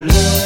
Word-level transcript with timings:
Le 0.00 0.37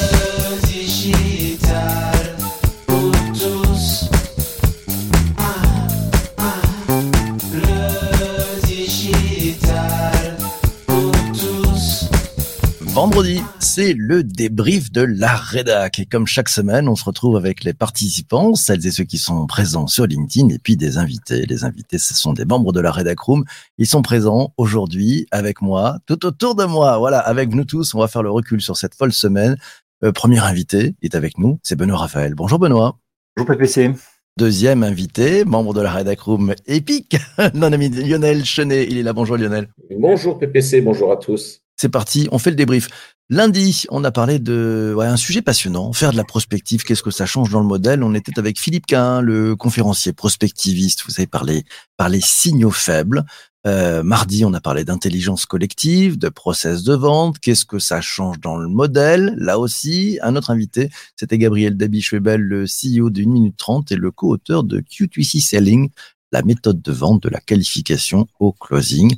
c'est 13.74 13.94
le 13.96 14.22
débrief 14.22 14.92
de 14.92 15.00
la 15.00 15.34
rédac. 15.34 15.98
Et 15.98 16.04
comme 16.04 16.26
chaque 16.26 16.50
semaine, 16.50 16.88
on 16.88 16.94
se 16.94 17.06
retrouve 17.06 17.38
avec 17.38 17.64
les 17.64 17.72
participants, 17.72 18.54
celles 18.54 18.86
et 18.86 18.90
ceux 18.90 19.04
qui 19.04 19.16
sont 19.16 19.46
présents 19.46 19.86
sur 19.86 20.06
LinkedIn, 20.06 20.50
et 20.50 20.58
puis 20.58 20.76
des 20.76 20.98
invités. 20.98 21.46
Les 21.46 21.64
invités, 21.64 21.96
ce 21.96 22.12
sont 22.12 22.34
des 22.34 22.44
membres 22.44 22.74
de 22.74 22.80
la 22.80 22.92
rédac 22.92 23.18
room. 23.20 23.44
Ils 23.78 23.86
sont 23.86 24.02
présents 24.02 24.52
aujourd'hui 24.58 25.26
avec 25.30 25.62
moi, 25.62 25.96
tout 26.04 26.26
autour 26.26 26.54
de 26.54 26.66
moi. 26.66 26.98
Voilà, 26.98 27.18
avec 27.20 27.54
nous 27.54 27.64
tous, 27.64 27.94
on 27.94 28.00
va 28.00 28.08
faire 28.08 28.22
le 28.22 28.30
recul 28.30 28.60
sur 28.60 28.76
cette 28.76 28.94
folle 28.94 29.14
semaine. 29.14 29.56
Euh, 30.04 30.12
premier 30.12 30.40
invité 30.40 30.94
est 31.00 31.14
avec 31.14 31.38
nous, 31.38 31.58
c'est 31.62 31.74
Benoît 31.74 31.96
Raphaël. 31.96 32.34
Bonjour 32.34 32.58
Benoît. 32.58 32.98
Bonjour 33.38 33.56
PPC. 33.56 33.92
Deuxième 34.36 34.82
invité, 34.82 35.46
membre 35.46 35.72
de 35.72 35.80
la 35.80 35.92
rédac 35.92 36.20
room 36.20 36.54
épique, 36.66 37.16
non 37.54 37.72
ami 37.72 37.88
Lionel 37.88 38.44
Chenet. 38.44 38.86
Il 38.90 38.98
est 38.98 39.02
là. 39.02 39.14
Bonjour 39.14 39.38
Lionel. 39.38 39.68
Bonjour 39.98 40.38
PPC, 40.38 40.82
bonjour 40.82 41.10
à 41.10 41.16
tous. 41.16 41.61
C'est 41.82 41.88
parti, 41.88 42.28
on 42.30 42.38
fait 42.38 42.50
le 42.50 42.54
débrief. 42.54 42.90
Lundi, 43.28 43.86
on 43.90 44.04
a 44.04 44.12
parlé 44.12 44.38
de 44.38 44.94
un 45.00 45.16
sujet 45.16 45.42
passionnant, 45.42 45.92
faire 45.92 46.12
de 46.12 46.16
la 46.16 46.22
prospective, 46.22 46.84
qu'est-ce 46.84 47.02
que 47.02 47.10
ça 47.10 47.26
change 47.26 47.50
dans 47.50 47.58
le 47.58 47.66
modèle? 47.66 48.04
On 48.04 48.14
était 48.14 48.38
avec 48.38 48.60
Philippe 48.60 48.86
Quin, 48.86 49.20
le 49.20 49.56
conférencier 49.56 50.12
prospectiviste, 50.12 51.02
vous 51.08 51.14
avez 51.18 51.26
parlé 51.26 51.64
par 51.96 52.08
les 52.08 52.20
signaux 52.20 52.70
faibles. 52.70 53.24
Euh, 53.66 54.04
mardi, 54.04 54.44
on 54.44 54.54
a 54.54 54.60
parlé 54.60 54.84
d'intelligence 54.84 55.44
collective, 55.44 56.18
de 56.18 56.28
process 56.28 56.84
de 56.84 56.94
vente, 56.94 57.40
qu'est-ce 57.40 57.64
que 57.64 57.80
ça 57.80 58.00
change 58.00 58.38
dans 58.38 58.56
le 58.56 58.68
modèle? 58.68 59.34
Là 59.36 59.58
aussi, 59.58 60.20
un 60.22 60.36
autre 60.36 60.50
invité, 60.50 60.88
c'était 61.16 61.36
Gabriel 61.36 61.76
Dabi-Schwebel, 61.76 62.40
le 62.40 62.66
CEO 62.66 63.10
de 63.10 63.22
1 63.22 63.26
minute 63.26 63.56
30 63.56 63.90
et 63.90 63.96
le 63.96 64.12
co-auteur 64.12 64.62
de 64.62 64.78
Q2C 64.78 65.40
Selling, 65.40 65.90
la 66.30 66.42
méthode 66.42 66.80
de 66.80 66.92
vente 66.92 67.24
de 67.24 67.28
la 67.28 67.40
qualification 67.40 68.28
au 68.38 68.52
closing. 68.52 69.16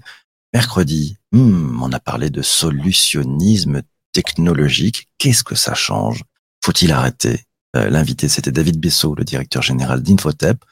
Mercredi, 0.54 1.16
hmm, 1.32 1.82
on 1.82 1.90
a 1.90 1.98
parlé 1.98 2.30
de 2.30 2.40
solutionnisme 2.40 3.82
technologique. 4.12 5.08
Qu'est-ce 5.18 5.42
que 5.42 5.56
ça 5.56 5.74
change? 5.74 6.22
Faut-il 6.64 6.92
arrêter? 6.92 7.40
Euh, 7.74 7.90
L'invité, 7.90 8.28
c'était 8.28 8.52
David 8.52 8.78
Bessot, 8.78 9.16
le 9.16 9.24
directeur 9.24 9.62
général 9.62 10.00
d'Infotep. 10.00 10.64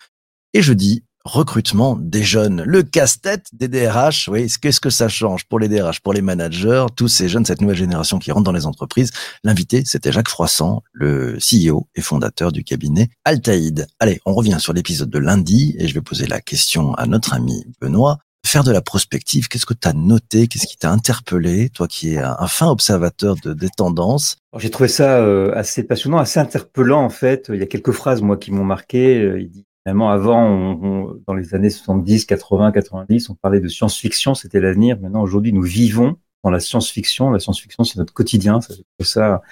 Et 0.54 0.62
jeudi, 0.62 1.02
recrutement 1.24 1.96
des 1.96 2.22
jeunes. 2.22 2.62
Le 2.62 2.84
casse-tête 2.84 3.48
des 3.52 3.66
DRH, 3.66 4.28
oui, 4.28 4.46
qu'est-ce 4.62 4.80
que 4.80 4.88
ça 4.88 5.08
change 5.08 5.46
pour 5.46 5.58
les 5.58 5.68
DRH, 5.68 5.98
pour 5.98 6.12
les 6.12 6.22
managers, 6.22 6.86
tous 6.94 7.08
ces 7.08 7.28
jeunes, 7.28 7.44
cette 7.44 7.60
nouvelle 7.60 7.76
génération 7.76 8.20
qui 8.20 8.30
rentre 8.30 8.44
dans 8.44 8.52
les 8.52 8.66
entreprises? 8.66 9.10
L'invité, 9.42 9.82
c'était 9.84 10.12
Jacques 10.12 10.28
Froissant, 10.28 10.84
le 10.92 11.38
CEO 11.38 11.88
et 11.96 12.02
fondateur 12.02 12.52
du 12.52 12.62
cabinet 12.62 13.10
Altaïd. 13.24 13.88
Allez, 13.98 14.20
on 14.26 14.34
revient 14.34 14.58
sur 14.60 14.74
l'épisode 14.74 15.10
de 15.10 15.18
lundi 15.18 15.74
et 15.76 15.88
je 15.88 15.94
vais 15.94 16.02
poser 16.02 16.28
la 16.28 16.40
question 16.40 16.94
à 16.94 17.06
notre 17.06 17.34
ami 17.34 17.64
Benoît 17.80 18.20
faire 18.46 18.64
de 18.64 18.72
la 18.72 18.82
prospective, 18.82 19.48
qu'est-ce 19.48 19.66
que 19.66 19.74
tu 19.74 19.88
as 19.88 19.92
noté, 19.92 20.46
qu'est-ce 20.48 20.66
qui 20.66 20.76
t'a 20.76 20.90
interpellé, 20.90 21.68
toi 21.70 21.86
qui 21.88 22.14
es 22.14 22.18
un, 22.18 22.46
fin 22.48 22.68
observateur 22.68 23.36
de, 23.42 23.52
des 23.54 23.68
tendances? 23.70 24.36
J'ai 24.58 24.70
trouvé 24.70 24.88
ça 24.88 25.18
euh, 25.18 25.52
assez 25.54 25.84
passionnant, 25.84 26.18
assez 26.18 26.40
interpellant 26.40 27.02
en 27.02 27.08
fait. 27.10 27.50
Il 27.52 27.60
y 27.60 27.62
a 27.62 27.66
quelques 27.66 27.92
phrases 27.92 28.20
moi 28.22 28.36
qui 28.36 28.50
m'ont 28.52 28.64
marqué. 28.64 29.22
Euh, 29.22 29.40
Il 29.40 29.50
dit 29.50 29.64
finalement 29.84 30.10
avant, 30.10 30.44
on- 30.44 30.84
on- 30.84 31.22
dans 31.26 31.34
les 31.34 31.54
années 31.54 31.70
70, 31.70 32.26
80, 32.26 32.72
90, 32.72 33.30
on 33.30 33.34
parlait 33.34 33.60
de 33.60 33.68
science-fiction, 33.68 34.34
c'était 34.34 34.60
l'avenir. 34.60 34.98
Maintenant 35.00 35.22
aujourd'hui, 35.22 35.52
nous 35.52 35.62
vivons 35.62 36.16
dans 36.44 36.50
la 36.50 36.60
science-fiction. 36.60 37.30
La 37.30 37.38
science-fiction, 37.38 37.84
c'est 37.84 37.98
notre 37.98 38.12
quotidien. 38.12 38.60
Ça, 38.60 38.74
ça 39.00 39.42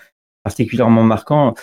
particulièrement 0.45 1.03
marquant. 1.05 1.55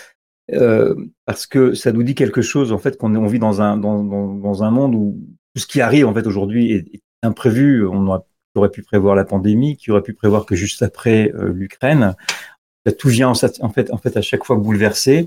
euh, 0.52 0.94
parce 1.26 1.46
que 1.46 1.74
ça 1.74 1.92
nous 1.92 2.02
dit 2.02 2.14
quelque 2.14 2.40
chose 2.40 2.72
en 2.72 2.78
fait 2.78 2.96
qu'on 2.96 3.14
on 3.14 3.26
vit 3.26 3.38
dans 3.38 3.60
un 3.60 3.76
dans, 3.76 4.02
dans, 4.02 4.62
un 4.62 4.70
monde 4.70 4.94
où 4.94 5.18
tout 5.54 5.60
ce 5.60 5.66
qui 5.66 5.82
arrive 5.82 6.06
en 6.06 6.14
fait 6.14 6.26
aujourd'hui 6.26 6.72
est 6.72 7.02
imprévu. 7.22 7.86
On 7.86 8.06
aurait, 8.06 8.70
pu 8.70 8.82
prévoir 8.82 9.14
la 9.14 9.24
pandémie, 9.24 9.76
qui 9.76 9.92
aurait 9.92 10.02
pu 10.02 10.14
prévoir 10.14 10.44
que 10.44 10.56
juste 10.56 10.82
après 10.82 11.32
euh, 11.34 11.52
l'Ukraine, 11.52 12.16
tout 12.98 13.08
vient 13.08 13.28
en, 13.28 13.34
fait 13.34 13.60
en 13.92 13.98
fait 13.98 14.16
à 14.16 14.22
chaque 14.22 14.44
fois 14.44 14.56
bouleversé. 14.56 15.26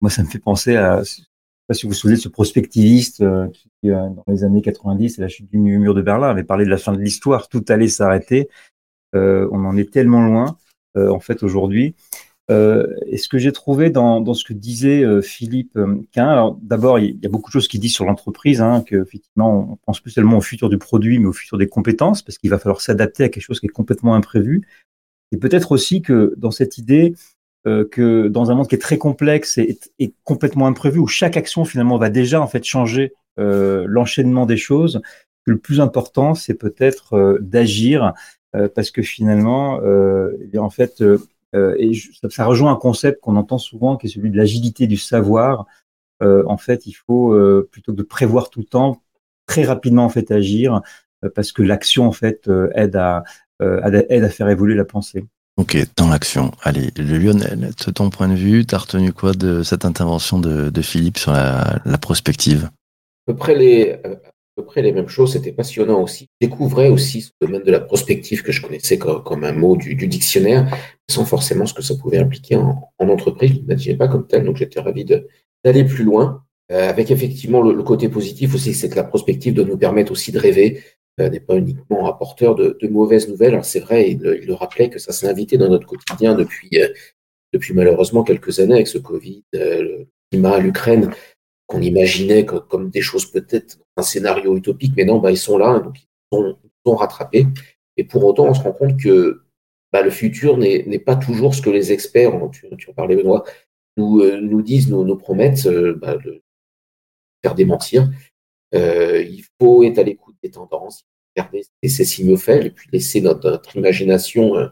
Moi, 0.00 0.10
ça 0.10 0.22
me 0.22 0.28
fait 0.28 0.40
penser 0.40 0.74
à 0.74 1.02
je 1.02 1.04
sais 1.04 1.22
pas 1.68 1.74
si 1.74 1.86
vous 1.86 1.90
vous 1.90 1.98
souvenez 1.98 2.16
ce 2.16 2.28
prospectiviste 2.28 3.20
euh, 3.20 3.46
qui 3.48 3.90
euh, 3.90 4.08
dans 4.08 4.24
les 4.26 4.42
années 4.44 4.60
90 4.60 5.18
et 5.18 5.20
la 5.22 5.28
chute 5.28 5.48
du 5.48 5.58
mur 5.58 5.94
de 5.94 6.02
Berlin 6.02 6.28
avait 6.28 6.44
parlé 6.44 6.64
de 6.64 6.70
la 6.70 6.78
fin 6.78 6.92
de 6.92 7.00
l'histoire, 7.00 7.48
tout 7.48 7.64
allait 7.68 7.88
s'arrêter. 7.88 8.48
On 9.12 9.64
en 9.64 9.76
est 9.76 9.92
tellement 9.92 10.26
loin 10.26 10.58
en 10.96 11.20
fait 11.20 11.44
aujourd'hui. 11.44 11.94
Euh, 12.50 12.86
et 13.06 13.16
ce 13.16 13.28
que 13.28 13.38
j'ai 13.38 13.52
trouvé 13.52 13.88
dans, 13.88 14.20
dans 14.20 14.34
ce 14.34 14.44
que 14.44 14.52
disait 14.52 15.02
euh, 15.02 15.22
Philippe 15.22 15.76
euh, 15.78 16.02
Quin, 16.12 16.58
d'abord 16.60 16.98
il 16.98 17.18
y 17.22 17.26
a 17.26 17.30
beaucoup 17.30 17.48
de 17.48 17.52
choses 17.52 17.68
qu'il 17.68 17.80
dit 17.80 17.88
sur 17.88 18.04
l'entreprise, 18.04 18.60
hein, 18.60 18.84
que 18.86 18.96
effectivement 18.96 19.70
on 19.72 19.76
pense 19.76 20.00
plus 20.00 20.10
seulement 20.10 20.36
au 20.36 20.42
futur 20.42 20.68
du 20.68 20.76
produit, 20.76 21.18
mais 21.18 21.26
au 21.26 21.32
futur 21.32 21.56
des 21.56 21.68
compétences, 21.68 22.20
parce 22.20 22.36
qu'il 22.36 22.50
va 22.50 22.58
falloir 22.58 22.82
s'adapter 22.82 23.24
à 23.24 23.28
quelque 23.30 23.42
chose 23.42 23.60
qui 23.60 23.66
est 23.66 23.70
complètement 23.70 24.14
imprévu. 24.14 24.66
Et 25.32 25.38
peut-être 25.38 25.72
aussi 25.72 26.02
que 26.02 26.34
dans 26.36 26.50
cette 26.50 26.76
idée 26.76 27.14
euh, 27.66 27.88
que 27.90 28.28
dans 28.28 28.50
un 28.50 28.54
monde 28.56 28.68
qui 28.68 28.74
est 28.74 28.78
très 28.78 28.98
complexe 28.98 29.56
et, 29.56 29.78
et 29.98 30.12
complètement 30.22 30.66
imprévu, 30.66 30.98
où 30.98 31.06
chaque 31.06 31.38
action 31.38 31.64
finalement 31.64 31.96
va 31.96 32.10
déjà 32.10 32.42
en 32.42 32.46
fait 32.46 32.62
changer 32.62 33.14
euh, 33.40 33.86
l'enchaînement 33.88 34.44
des 34.44 34.58
choses, 34.58 35.00
que 35.46 35.52
le 35.52 35.58
plus 35.58 35.80
important 35.80 36.34
c'est 36.34 36.54
peut-être 36.54 37.14
euh, 37.14 37.38
d'agir, 37.40 38.12
parce 38.76 38.92
que 38.92 39.02
finalement, 39.02 39.80
eh 39.82 40.58
en 40.58 40.70
fait 40.70 41.02
et 41.78 41.92
je- 41.92 42.10
ça, 42.20 42.28
ça 42.30 42.44
rejoint 42.46 42.72
un 42.72 42.76
concept 42.76 43.20
qu'on 43.20 43.36
entend 43.36 43.58
souvent, 43.58 43.96
qui 43.96 44.06
est 44.06 44.10
celui 44.10 44.30
de 44.30 44.36
l'agilité 44.36 44.86
du 44.86 44.96
savoir. 44.96 45.66
Euh, 46.22 46.44
en 46.46 46.56
fait, 46.56 46.86
il 46.86 46.92
faut 46.92 47.32
euh, 47.32 47.68
plutôt 47.70 47.92
que 47.92 47.96
de 47.98 48.02
prévoir 48.02 48.50
tout 48.50 48.60
le 48.60 48.66
temps, 48.66 49.02
très 49.46 49.64
rapidement 49.64 50.04
en 50.04 50.08
fait 50.08 50.30
agir, 50.30 50.80
euh, 51.24 51.28
parce 51.34 51.52
que 51.52 51.62
l'action 51.62 52.06
en 52.06 52.12
fait 52.12 52.48
euh, 52.48 52.70
aide 52.74 52.96
à 52.96 53.24
euh, 53.62 53.80
aide 54.08 54.24
à- 54.24 54.30
faire 54.30 54.48
évoluer 54.48 54.74
la 54.74 54.84
pensée. 54.84 55.24
Ok, 55.56 55.76
dans 55.96 56.08
l'action. 56.08 56.50
Allez, 56.62 56.90
le 56.96 57.18
Lionel, 57.18 57.70
de 57.86 57.90
ton 57.92 58.10
point 58.10 58.28
de 58.28 58.34
vue, 58.34 58.66
t'as 58.66 58.78
retenu 58.78 59.12
quoi 59.12 59.32
de 59.32 59.62
cette 59.62 59.84
intervention 59.84 60.40
de, 60.40 60.70
de 60.70 60.82
Philippe 60.82 61.18
sur 61.18 61.32
la, 61.32 61.80
la 61.84 61.98
prospective? 61.98 62.64
À 62.64 63.32
peu 63.32 63.36
près 63.36 63.54
les, 63.54 63.96
peu 64.56 64.64
près 64.64 64.82
les 64.82 64.92
mêmes 64.92 65.08
choses, 65.08 65.32
c'était 65.32 65.52
passionnant 65.52 66.02
aussi. 66.02 66.28
Je 66.40 66.46
découvrais 66.46 66.88
aussi 66.88 67.22
ce 67.22 67.30
domaine 67.40 67.62
de 67.62 67.70
la 67.70 67.80
prospective 67.80 68.42
que 68.42 68.52
je 68.52 68.62
connaissais 68.62 68.98
comme, 68.98 69.44
un 69.44 69.52
mot 69.52 69.76
du, 69.76 69.94
dictionnaire, 70.06 70.72
sans 71.10 71.24
forcément 71.24 71.66
ce 71.66 71.74
que 71.74 71.82
ça 71.82 71.94
pouvait 71.96 72.18
impliquer 72.18 72.56
en, 72.56 72.90
en 72.98 73.08
entreprise. 73.08 73.52
Je 73.68 73.90
ne 73.90 73.96
pas 73.96 74.08
comme 74.08 74.26
tel, 74.26 74.44
donc 74.44 74.56
j'étais 74.56 74.80
ravi 74.80 75.04
d'aller 75.04 75.84
plus 75.84 76.04
loin. 76.04 76.42
Euh, 76.72 76.88
avec 76.88 77.10
effectivement 77.10 77.60
le, 77.60 77.82
côté 77.82 78.08
positif 78.08 78.54
aussi, 78.54 78.72
c'est 78.72 78.88
que 78.88 78.96
la 78.96 79.04
prospective 79.04 79.52
doit 79.52 79.66
nous 79.66 79.76
permettre 79.76 80.12
aussi 80.12 80.32
de 80.32 80.38
rêver, 80.38 80.82
euh, 81.20 81.28
n'est 81.28 81.40
pas 81.40 81.56
uniquement 81.56 82.06
apporteur 82.06 82.54
de, 82.54 82.78
de 82.80 82.88
mauvaises 82.88 83.28
nouvelles. 83.28 83.52
Alors 83.52 83.66
c'est 83.66 83.80
vrai, 83.80 84.12
il, 84.12 84.20
le- 84.20 84.40
il 84.40 84.46
le 84.46 84.54
rappelait 84.54 84.88
que 84.88 84.98
ça 84.98 85.12
s'est 85.12 85.28
invité 85.28 85.58
dans 85.58 85.68
notre 85.68 85.86
quotidien 85.86 86.34
depuis, 86.34 86.70
euh, 86.80 86.88
depuis 87.52 87.74
malheureusement 87.74 88.22
quelques 88.24 88.60
années 88.60 88.74
avec 88.74 88.88
ce 88.88 88.98
Covid, 88.98 89.44
euh, 89.56 89.82
le 89.82 90.08
climat, 90.30 90.58
l'Ukraine, 90.58 91.10
qu'on 91.66 91.80
imaginait 91.80 92.44
co- 92.44 92.60
comme, 92.60 92.90
des 92.90 93.00
choses 93.00 93.30
peut-être 93.30 93.78
un 93.96 94.02
scénario 94.02 94.56
utopique, 94.56 94.92
mais 94.96 95.04
non, 95.04 95.18
bah, 95.18 95.30
ils 95.30 95.38
sont 95.38 95.58
là, 95.58 95.78
donc 95.80 96.00
ils 96.00 96.36
sont, 96.36 96.58
sont 96.86 96.96
rattrapés. 96.96 97.46
Et 97.96 98.04
pour 98.04 98.24
autant, 98.24 98.46
on 98.46 98.54
se 98.54 98.62
rend 98.62 98.72
compte 98.72 98.98
que 98.98 99.42
bah, 99.92 100.02
le 100.02 100.10
futur 100.10 100.56
n'est 100.58 100.98
pas 100.98 101.16
toujours 101.16 101.54
ce 101.54 101.62
que 101.62 101.70
les 101.70 101.92
experts, 101.92 102.32
tu, 102.52 102.66
tu 102.76 102.90
en 102.90 102.94
parlais 102.94 103.16
Benoît, 103.16 103.44
nous, 103.96 104.20
euh, 104.20 104.40
nous 104.40 104.62
disent, 104.62 104.90
nous, 104.90 105.04
nous 105.04 105.16
promettent, 105.16 105.66
euh, 105.66 105.94
bah, 105.94 106.16
de 106.16 106.42
faire 107.42 107.54
démentir. 107.54 108.10
Euh, 108.74 109.22
il 109.22 109.44
faut 109.60 109.84
être 109.84 109.98
à 109.98 110.02
l'écoute 110.02 110.36
des 110.42 110.50
tendances, 110.50 111.06
regarder 111.36 111.62
ces, 111.84 112.04
signaux 112.04 112.36
faibles 112.36 112.66
et 112.66 112.70
puis 112.70 112.88
laisser 112.92 113.20
notre, 113.20 113.60
imagination 113.76 114.56
euh, 114.56 114.68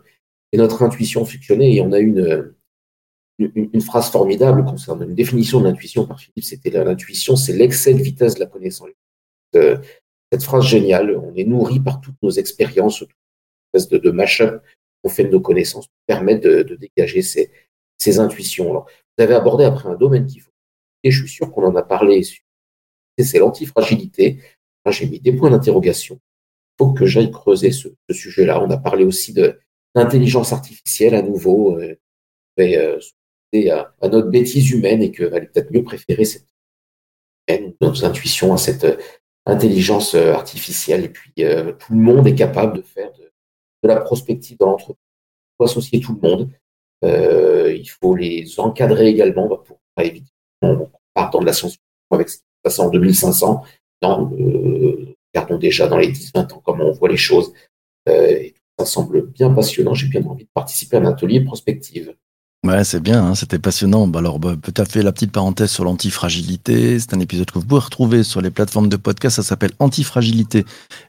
et 0.50 0.56
notre 0.56 0.82
intuition 0.82 1.24
fonctionner. 1.24 1.76
Et 1.76 1.80
on 1.80 1.92
a 1.92 2.00
une, 2.00 2.54
une, 3.54 3.80
phrase 3.80 4.10
formidable 4.10 4.65
concernant 4.65 5.04
une 5.04 5.15
définition 5.15 5.60
de 5.60 5.65
l'intuition 5.65 6.06
par 6.06 6.21
Philippe, 6.21 6.44
c'était 6.44 6.71
l'intuition, 6.71 7.36
c'est 7.36 7.53
l'excès 7.53 7.94
de 7.94 8.03
vitesse 8.03 8.34
de 8.34 8.41
la 8.41 8.47
connaissance. 8.47 8.89
Euh, 9.54 9.78
cette 10.30 10.42
phrase 10.44 10.65
géniale, 10.65 11.16
on 11.16 11.34
est 11.34 11.44
nourri 11.44 11.80
par 11.80 12.00
toutes 12.00 12.21
nos 12.22 12.30
expériences, 12.30 12.98
toute 12.98 13.10
une 13.10 13.78
espèce 13.78 13.89
de, 13.91 13.98
de 13.98 14.10
mash-up 14.10 14.62
qu'on 15.03 15.10
fait 15.10 15.24
de 15.24 15.30
nos 15.30 15.41
connaissances 15.41 15.89
permettre 16.06 16.48
de, 16.48 16.77
dégager 16.77 17.22
ces, 17.22 17.50
ces 17.98 18.18
intuitions. 18.18 18.72
Vous 18.72 19.24
avez 19.24 19.34
abordé 19.34 19.65
après 19.65 19.88
un 19.88 19.95
domaine 19.95 20.27
qu'il 20.27 20.41
faut. 20.41 20.50
Et 21.03 21.10
je 21.10 21.21
suis 21.24 21.34
sûr 21.36 21.50
qu'on 21.50 21.65
en 21.65 21.77
a 21.77 21.83
parlé. 21.83 22.22
C'est 23.18 23.38
l'antifragilité. 23.38 24.41
J'ai 24.91 25.06
mis 25.06 25.21
des 25.21 25.33
points 25.33 25.50
d'interrogation. 25.50 26.16
Il 26.16 26.84
faut 26.84 26.92
que 26.92 27.06
j'aille 27.06 27.30
creuser 27.30 27.71
ce, 27.71 27.88
sujet-là. 28.10 28.62
On 28.62 28.71
a 28.71 28.78
parlé 28.78 29.04
aussi 29.04 29.33
de 29.33 29.59
l'intelligence 29.95 30.53
artificielle 30.53 31.15
à 31.15 31.22
nouveau. 31.22 31.78
Euh, 31.78 31.97
euh, 32.60 33.00
à, 33.71 33.95
notre 34.03 34.28
bêtise 34.28 34.71
humaine 34.71 35.03
et 35.03 35.10
qu'elle 35.10 35.34
allait 35.34 35.47
peut-être 35.47 35.71
mieux 35.71 35.84
préférer 35.84 36.25
cette 36.25 36.47
nos 37.81 38.04
intuitions 38.04 38.53
à 38.53 38.57
cette 38.57 38.84
euh, 38.84 38.97
intelligence 39.47 40.15
euh, 40.15 40.33
artificielle. 40.33 41.04
Et 41.04 41.09
puis, 41.09 41.33
euh, 41.41 41.72
tout 41.72 41.93
le 41.93 41.99
monde 41.99 42.27
est 42.27 42.34
capable 42.34 42.77
de 42.77 42.83
faire 42.83 43.10
de, 43.13 43.31
la 43.89 43.97
prospective 43.97 44.57
dans 44.59 44.66
l'entreprise. 44.66 44.97
Il 44.97 45.54
faut 45.59 45.65
associer 45.65 46.01
tout 46.01 46.19
le 46.21 46.28
monde. 46.28 46.51
Il 47.04 47.89
faut 48.01 48.15
les 48.15 48.60
encadrer 48.60 49.09
également 49.09 49.49
bah, 49.49 49.60
pour 49.65 49.81
pas 49.97 50.05
éviter 50.05 50.31
en 50.63 50.89
partant 51.15 51.41
de 51.41 51.47
la 51.47 51.53
science 51.53 51.77
avec 52.13 52.28
ce 52.28 52.37
qui 52.37 52.43
se 52.43 52.63
passe 52.63 52.78
en 52.78 52.91
2500. 52.91 53.65
Non, 54.03 54.31
euh, 54.39 55.16
regardons 55.34 55.59
déjà 55.59 55.89
dans 55.89 55.98
les 55.98 56.13
10-20 56.13 56.53
ans 56.53 56.63
comment 56.65 56.84
on 56.84 56.93
voit 56.93 57.09
les 57.09 57.16
choses. 57.16 57.53
Ça 58.07 58.87
semble 58.87 59.27
bien 59.27 59.53
passionnant. 59.53 59.95
J'ai 59.95 60.07
bien 60.07 60.25
envie 60.25 60.45
de 60.45 60.51
participer 60.55 60.97
à 60.97 61.01
un 61.01 61.07
atelier 61.07 61.41
prospective. 61.41 62.15
Ouais, 62.64 62.84
c'est 62.84 63.00
bien, 63.00 63.24
hein, 63.24 63.34
c'était 63.34 63.59
passionnant. 63.59 64.06
Bah 64.06 64.20
alors, 64.20 64.38
bah, 64.38 64.54
tout 64.62 64.74
à 64.76 64.84
fait 64.84 65.03
la 65.03 65.10
petite 65.10 65.32
parenthèse 65.32 65.70
sur 65.70 65.82
l'antifragilité. 65.82 67.00
C'est 67.00 67.12
un 67.12 67.18
épisode 67.18 67.50
que 67.50 67.59
vous 67.59 67.64
pouvez 67.64 67.80
retrouver 67.80 68.22
sur 68.22 68.41
les 68.41 68.50
plateformes 68.50 68.88
de 68.88 68.97
podcast. 68.97 69.36
Ça 69.36 69.42
s'appelle 69.42 69.72
Antifragilité 69.80 70.64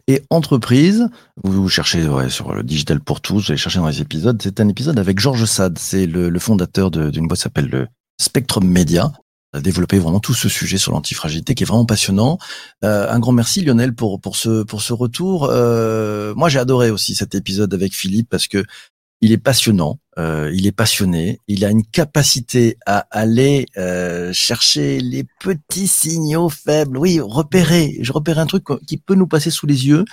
et 0.08 0.24
entreprise. 0.32 1.10
Vous, 1.44 1.62
vous 1.62 1.70
cherchez 1.70 2.08
ouais, 2.08 2.32
sur 2.32 2.56
le 2.56 2.64
digital 2.64 3.00
pour 3.02 3.22
tous. 3.22 3.46
Vous 3.46 3.52
allez 3.52 3.60
chercher 3.60 3.78
dans 3.78 3.88
les 3.88 4.02
épisodes. 4.02 4.42
C'est 4.42 4.60
un 4.62 4.68
épisode 4.68 4.98
avec 4.98 5.20
Georges 5.20 5.46
Sade. 5.46 5.78
C'est 5.78 6.08
le, 6.08 6.30
le 6.30 6.40
fondateur 6.40 6.90
d'une 6.90 7.28
boîte 7.28 7.38
qui 7.38 7.44
s'appelle 7.44 7.70
le 7.70 7.88
Spectrum 8.20 8.66
Media. 8.68 9.12
A 9.56 9.62
développé 9.62 10.00
vraiment 10.00 10.20
tout 10.20 10.34
ce 10.34 10.50
sujet 10.50 10.80
sur 10.80 10.94
l'antifragilité 10.94 11.54
qui 11.54 11.62
est 11.62 11.68
vraiment 11.68 11.86
passionnant. 11.86 12.40
Euh, 12.84 13.08
un 13.08 13.20
grand 13.20 13.34
merci 13.34 13.62
Lionel 13.62 13.94
pour 13.94 14.20
pour 14.20 14.36
ce 14.36 14.64
pour 14.64 14.82
ce 14.82 14.94
retour. 14.94 15.48
Euh, 15.52 16.34
moi 16.34 16.50
j'ai 16.50 16.58
adoré 16.58 16.90
aussi 16.90 17.14
cet 17.14 17.36
épisode 17.36 17.72
avec 17.72 17.94
Philippe 17.94 18.28
parce 18.32 18.48
que 18.48 18.66
il 19.24 19.32
est 19.32 19.38
passionnant, 19.38 20.00
euh, 20.20 20.52
il 20.54 20.68
est 20.68 20.74
passionné, 20.74 21.40
il 21.48 21.64
a 21.64 21.70
une 21.70 21.86
capacité 21.86 22.76
à 22.86 23.08
aller 23.10 23.68
euh, 23.78 24.34
chercher 24.34 25.00
les 25.00 25.26
petits 25.40 25.88
signaux 25.88 26.50
faibles. 26.50 26.98
Oui, 26.98 27.22
repérer. 27.22 28.00
Je 28.02 28.12
repère 28.12 28.38
un 28.38 28.46
truc 28.46 28.66
qui 28.86 28.98
peut 28.98 29.16
nous 29.16 29.26
passer 29.26 29.50
sous 29.50 29.66
les 29.66 29.88
yeux, 29.88 30.04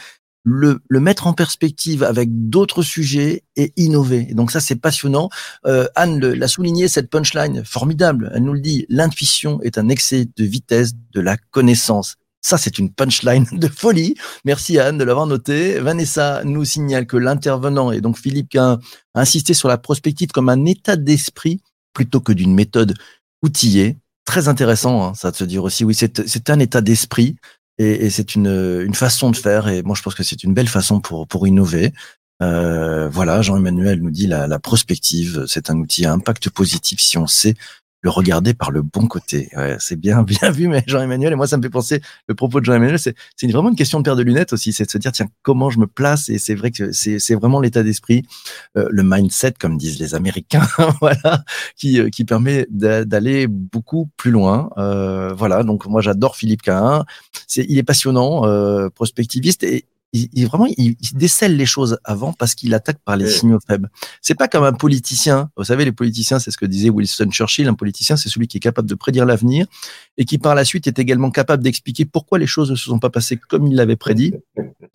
le, 0.45 0.81
mettre 0.91 1.27
en 1.27 1.33
perspective 1.33 2.05
avec 2.05 2.29
d'autres 2.31 2.85
sujets 2.85 3.43
et 3.57 3.73
innover. 3.77 4.27
Donc 4.27 4.53
ça, 4.53 4.61
c'est 4.61 4.77
passionnant. 4.77 5.29
Euh, 5.67 5.89
Anne 5.97 6.21
l'a 6.21 6.47
souligné, 6.47 6.87
cette 6.87 7.11
punchline 7.11 7.65
formidable. 7.65 8.31
Elle 8.33 8.45
nous 8.45 8.53
le 8.53 8.61
dit, 8.61 8.87
l'intuition 8.89 9.61
est 9.63 9.77
un 9.77 9.89
excès 9.89 10.29
de 10.37 10.45
vitesse 10.45 10.93
de 11.13 11.21
la 11.21 11.37
connaissance. 11.37 12.15
Ça, 12.43 12.57
c'est 12.57 12.79
une 12.79 12.91
punchline 12.91 13.47
de 13.53 13.69
folie. 13.69 14.15
Merci 14.45 14.79
Anne 14.79 14.99
de 14.99 15.05
l'avoir 15.05 15.27
noté. 15.27 15.79
Vanessa 15.79 16.43
nous 16.45 16.65
signale 16.65 17.07
que 17.07 17.17
l'intervenant, 17.17 17.93
et 17.93 18.01
donc 18.01 18.19
Philippe 18.19 18.57
a 18.57 18.79
insisté 19.15 19.53
sur 19.53 19.69
la 19.69 19.77
prospective 19.77 20.31
comme 20.31 20.49
un 20.49 20.65
état 20.65 20.97
d'esprit 20.97 21.61
plutôt 21.93 22.21
que 22.21 22.33
d'une 22.33 22.55
méthode 22.55 22.95
outillée. 23.43 23.97
Très 24.25 24.49
intéressant, 24.49 25.05
hein, 25.05 25.15
ça 25.15 25.31
de 25.31 25.37
se 25.37 25.45
dire 25.45 25.65
aussi, 25.65 25.85
oui, 25.85 25.95
c'est 25.95 26.51
un 26.51 26.59
état 26.61 26.81
d'esprit 26.81 27.37
et, 27.79 28.07
et 28.07 28.11
c'est 28.11 28.35
une, 28.35 28.83
une 28.87 28.95
façon 28.95 29.31
de 29.31 29.37
faire. 29.37 29.69
Et 29.69 29.83
moi, 29.83 29.95
je 29.97 30.03
pense 30.03 30.15
que 30.15 30.23
c'est 30.23 30.45
une 30.45 30.55
belle 30.55 30.69
façon 30.69 31.01
pour, 31.01 31.27
pour 31.27 31.47
innover. 31.47 31.93
Euh, 32.43 33.09
voilà, 33.11 33.43
Jean-Emmanuel 33.43 34.01
nous 34.01 34.11
dit 34.11 34.27
la, 34.27 34.47
la 34.47 34.59
prospective, 34.59 35.45
c'est 35.47 35.69
un 35.69 35.77
outil 35.77 36.07
à 36.07 36.13
impact 36.13 36.49
positif 36.49 37.01
si 37.01 37.19
on 37.19 37.27
sait 37.27 37.55
le 38.03 38.11
regarder 38.11 38.55
par 38.55 38.71
le 38.71 38.83
bon 38.83 39.07
côté. 39.07 39.49
Ouais, 39.57 39.77
c'est 39.79 39.97
bien, 39.99 40.23
bien 40.25 40.51
vu, 40.51 40.69
mais 40.69 40.83
Jean-Emmanuel, 40.87 41.33
et 41.33 41.37
moi, 41.37 41.47
ça 41.47 41.57
me 41.57 41.63
fait 41.63 41.71
penser, 41.71 42.01
le 42.29 42.35
propos 42.35 42.61
de 42.61 42.65
Jean-Emmanuel, 42.65 42.99
c'est 42.99 43.15
c'est 43.37 43.47
vraiment 43.51 43.69
une 43.71 43.77
question 43.77 43.99
de 43.99 44.05
paire 44.05 44.17
de 44.17 44.23
lunettes 44.23 44.53
aussi, 44.53 44.73
c'est 44.73 44.85
de 44.85 44.91
se 44.91 44.99
dire, 44.99 45.13
tiens, 45.13 45.27
comment 45.43 45.71
je 45.71 45.79
me 45.79 45.87
place 45.87 46.29
Et 46.29 46.39
c'est 46.39 46.55
vrai 46.55 46.71
que 46.71 46.93
c'est 46.93 47.19
c'est 47.19 47.35
vraiment 47.35 47.61
l'état 47.61 47.83
d'esprit, 47.83 48.23
euh, 48.77 48.87
le 48.91 49.03
mindset, 49.03 49.55
comme 49.59 49.77
disent 49.77 49.99
les 50.01 50.15
Américains, 50.15 50.67
voilà, 51.01 51.45
qui, 51.77 52.01
euh, 52.01 52.09
qui 52.09 52.25
permet 52.25 52.67
d'a- 52.71 53.05
d'aller 53.05 53.47
beaucoup 53.47 54.09
plus 54.17 54.31
loin. 54.31 54.71
Euh, 54.79 55.33
voilà, 55.35 55.63
donc 55.63 55.87
moi, 55.87 56.01
j'adore 56.01 56.37
Philippe 56.37 56.63
Cahin. 56.63 57.05
C'est, 57.47 57.65
il 57.69 57.79
est 57.79 57.83
passionnant, 57.83 58.47
euh, 58.47 58.89
prospectiviste, 58.91 59.63
et 59.63 59.87
il, 60.13 60.29
il- 60.33 60.47
vraiment, 60.47 60.67
il, 60.67 60.97
il 61.01 61.15
décèle 61.15 61.57
les 61.57 61.67
choses 61.67 61.99
avant 62.05 62.33
parce 62.33 62.55
qu'il 62.55 62.75
attaque 62.75 62.99
par 63.05 63.17
les 63.17 63.29
signaux 63.31 63.59
faibles. 63.67 63.91
C'est 64.21 64.35
pas 64.35 64.49
comme 64.49 64.65
un 64.65 64.73
politicien. 64.73 65.51
Vous 65.57 65.65
savez, 65.65 65.85
les 65.85 65.93
politiciens, 65.93 66.39
c'est 66.39 66.51
ce 66.51 66.57
que 66.59 66.67
disait 66.67 66.91
Winston 66.91 67.31
Churchill. 67.31 67.69
Un 67.69 67.75
politicien, 67.75 68.17
c'est 68.17 68.29
celui 68.29 68.49
qui 68.49 68.57
est 68.57 68.61
capable 68.61 68.89
de 68.89 68.95
prédire 68.95 69.25
l'avenir 69.27 69.67
et 70.19 70.25
qui, 70.25 70.39
par 70.39 70.55
la 70.55 70.65
suite, 70.65 70.87
est 70.87 70.99
également 70.99 71.31
capable 71.31 71.63
d'expliquer 71.63 72.05
pourquoi 72.05 72.39
les 72.39 72.47
choses 72.47 72.71
ne 72.71 72.77
se 72.77 72.85
sont 72.87 72.99
pas 72.99 73.11
passées 73.11 73.37
comme 73.37 73.67
il 73.67 73.75
l'avait 73.77 73.97
prédit. 73.97 74.35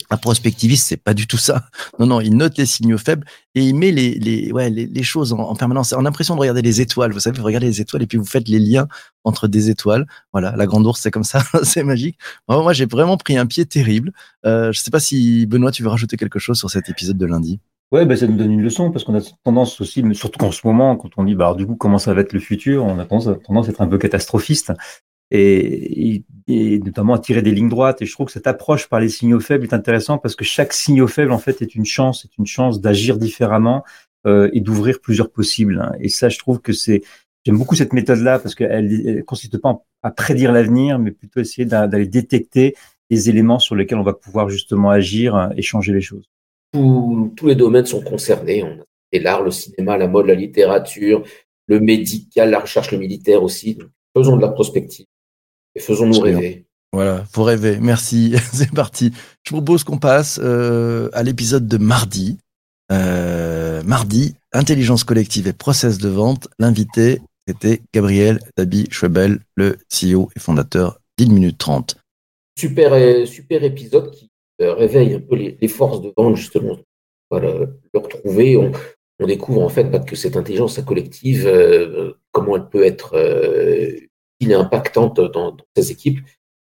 Un 0.10 0.18
prospectiviste, 0.18 0.88
c'est 0.88 0.98
pas 0.98 1.14
du 1.14 1.28
tout 1.28 1.38
ça. 1.38 1.66
Non, 2.00 2.06
non, 2.08 2.22
il 2.22 2.36
note 2.36 2.58
les 2.58 2.66
signaux 2.66 2.98
faibles 2.98 3.26
et 3.56 3.64
il 3.64 3.74
met 3.76 3.92
les, 3.92 4.16
les, 4.16 4.52
ouais, 4.52 4.70
les, 4.70 4.86
les 4.86 5.04
choses 5.04 5.34
en, 5.34 5.40
en 5.40 5.56
permanence. 5.56 5.94
On 5.94 6.00
a 6.00 6.04
l'impression 6.04 6.36
de 6.36 6.42
regarder 6.42 6.62
les 6.62 6.82
étoiles. 6.82 7.12
Vous 7.14 7.20
savez, 7.22 7.38
vous 7.40 7.46
regardez 7.46 7.68
les 7.68 7.82
étoiles 7.82 8.04
et 8.04 8.08
puis 8.08 8.18
vous 8.18 8.26
faites 8.26 8.48
les 8.50 8.60
liens 8.60 8.88
entre 9.24 9.48
des 9.48 9.70
étoiles. 9.70 10.06
Voilà, 10.34 10.54
la 10.56 10.66
grande 10.68 10.86
ours, 10.86 11.00
c'est 11.02 11.10
comme 11.12 11.24
ça. 11.24 11.42
c'est 11.64 11.84
magique. 11.84 12.18
Moi, 12.48 12.74
j'ai 12.74 12.86
vraiment 12.86 13.18
pris 13.18 13.38
un 13.38 13.46
pied 13.46 13.66
terrible. 13.66 14.12
Euh, 14.46 14.72
je 14.72 14.80
sais 14.80 14.92
pas 14.92 15.00
si, 15.00 15.46
Benoît, 15.46 15.72
tu 15.72 15.84
veux 15.84 15.90
rajouter 15.90 16.18
quelque 16.18 16.40
chose 16.40 16.58
sur 16.58 16.70
cet 16.70 16.90
épisode 16.90 17.18
de 17.18 17.26
lundi? 17.26 17.60
Ouais, 17.92 18.06
bah, 18.06 18.16
ça 18.16 18.28
nous 18.28 18.36
donne 18.36 18.52
une 18.52 18.62
leçon 18.62 18.92
parce 18.92 19.04
qu'on 19.04 19.16
a 19.16 19.22
tendance 19.44 19.80
aussi, 19.80 20.04
surtout 20.14 20.44
en 20.44 20.52
ce 20.52 20.66
moment, 20.66 20.96
quand 20.96 21.10
on 21.18 21.24
dit, 21.24 21.36
bah, 21.36 21.46
alors, 21.46 21.56
du 21.56 21.66
coup, 21.66 21.76
comment 21.76 21.98
ça 21.98 22.14
va 22.14 22.22
être 22.22 22.34
le 22.34 22.40
futur, 22.40 22.84
on 22.84 23.00
a 23.00 23.06
tendance, 23.06 23.28
à 23.28 23.70
être 23.70 23.82
un 23.82 23.88
peu 23.88 23.98
catastrophiste 23.98 24.74
et, 25.32 26.24
notamment 26.48 27.14
à 27.14 27.20
tirer 27.20 27.42
des 27.42 27.52
lignes 27.52 27.70
droites. 27.70 28.02
Et 28.02 28.06
je 28.06 28.12
trouve 28.12 28.28
que 28.28 28.32
cette 28.32 28.48
approche 28.48 28.88
par 28.88 29.00
les 29.00 29.10
signaux 29.10 29.40
faibles 29.40 29.64
est 29.64 29.74
intéressante 29.74 30.22
parce 30.22 30.36
que 30.36 30.46
chaque 30.46 30.74
signaux 30.74 31.08
faible, 31.08 31.32
en 31.32 31.40
fait, 31.40 31.62
est 31.62 31.76
une 31.76 31.86
chance, 31.86 32.26
est 32.26 32.38
une 32.38 32.46
chance 32.46 32.82
d'agir 32.82 33.18
différemment 33.18 33.84
euh, 34.28 34.50
et 34.54 34.62
d'ouvrir 34.62 35.00
plusieurs 35.00 35.32
possibles. 35.32 35.92
Et 36.00 36.10
ça, 36.10 36.30
je 36.30 36.38
trouve 36.38 36.60
que 36.60 36.74
c'est, 36.74 37.02
j'aime 37.46 37.58
beaucoup 37.58 37.76
cette 37.76 37.94
méthode-là 37.94 38.40
parce 38.40 38.56
qu'elle 38.56 38.88
ne 38.88 39.22
consiste 39.22 39.58
pas 39.58 39.84
à 40.04 40.12
prédire 40.12 40.52
l'avenir, 40.52 41.00
mais 41.00 41.12
plutôt 41.12 41.40
essayer 41.40 41.66
d'a- 41.66 41.88
d'aller 41.88 42.08
détecter 42.08 42.76
les 43.10 43.30
éléments 43.30 43.60
sur 43.60 43.76
lesquels 43.76 43.98
on 43.98 44.04
va 44.04 44.14
pouvoir 44.14 44.50
justement 44.50 44.90
agir 44.90 45.36
euh, 45.36 45.48
et 45.58 45.62
changer 45.62 45.94
les 45.94 46.02
choses. 46.02 46.26
Tous- 46.74 47.34
tous 47.36 47.48
les 47.48 47.56
domaines 47.56 47.86
sont 47.86 48.02
concernés. 48.02 48.64
On 48.64 48.82
a 48.82 48.84
et 49.12 49.20
l'art, 49.20 49.44
le 49.44 49.52
cinéma, 49.52 49.98
la 49.98 50.08
mode, 50.08 50.26
la 50.26 50.34
littérature, 50.36 51.24
le 51.68 51.80
médical, 51.80 52.50
la 52.50 52.60
recherche, 52.60 52.92
le 52.92 52.98
militaire 52.98 53.44
aussi. 53.44 53.76
Donc, 53.76 53.88
faisons 54.18 54.36
de 54.36 54.42
la 54.42 54.50
prospective 54.50 55.06
et 55.74 55.80
faisons-nous 55.80 56.20
rêver. 56.20 56.66
Voilà, 56.92 57.24
faut 57.32 57.44
rêver. 57.44 57.78
Merci, 57.80 58.36
c'est 58.52 58.72
parti. 58.72 59.14
Je 59.44 59.52
propose 59.52 59.84
qu'on 59.86 60.00
passe 60.00 60.40
euh, 60.44 61.10
à 61.14 61.24
l'épisode 61.24 61.68
de 61.68 61.78
mardi. 61.78 62.38
Euh, 62.92 63.82
mardi, 63.84 64.36
intelligence 64.52 65.04
collective 65.04 65.48
et 65.48 65.54
process 65.54 65.98
de 65.98 66.10
vente. 66.10 66.48
L'invité 66.60 67.22
était 67.48 67.82
Gabriel 67.94 68.40
Dabi 68.58 68.88
Schwebel, 68.92 69.40
le 69.56 69.78
CEO 69.94 70.30
et 70.36 70.40
fondateur 70.40 71.00
d'Une 71.18 71.32
Minute 71.34 71.58
30. 71.58 71.96
Super, 72.58 72.94
euh, 72.94 73.26
super 73.26 73.64
épisode 73.64 74.12
qui 74.12 74.30
euh, 74.62 74.74
réveille 74.74 75.14
un 75.14 75.20
peu 75.20 75.36
les, 75.36 75.68
forces 75.68 76.02
de 76.02 76.14
vente, 76.16 76.36
justement. 76.36 76.78
Voilà, 77.30 77.54
le 77.94 78.00
retrouver. 78.00 78.58
On, 78.58 78.72
on 79.20 79.28
découvre 79.28 79.62
en 79.62 79.70
fait 79.70 79.86
pas 79.86 80.00
que 80.00 80.16
cette 80.16 80.38
intelligence 80.38 80.80
collective, 80.82 81.48
euh, 81.48 82.14
comment 82.32 82.58
elle 82.58 82.70
peut 82.70 82.86
être 82.86 83.16
euh, 83.16 83.98
impactante 84.42 85.20
dans, 85.20 85.52
dans 85.52 85.66
ces 85.76 85.92
équipes, 85.92 86.20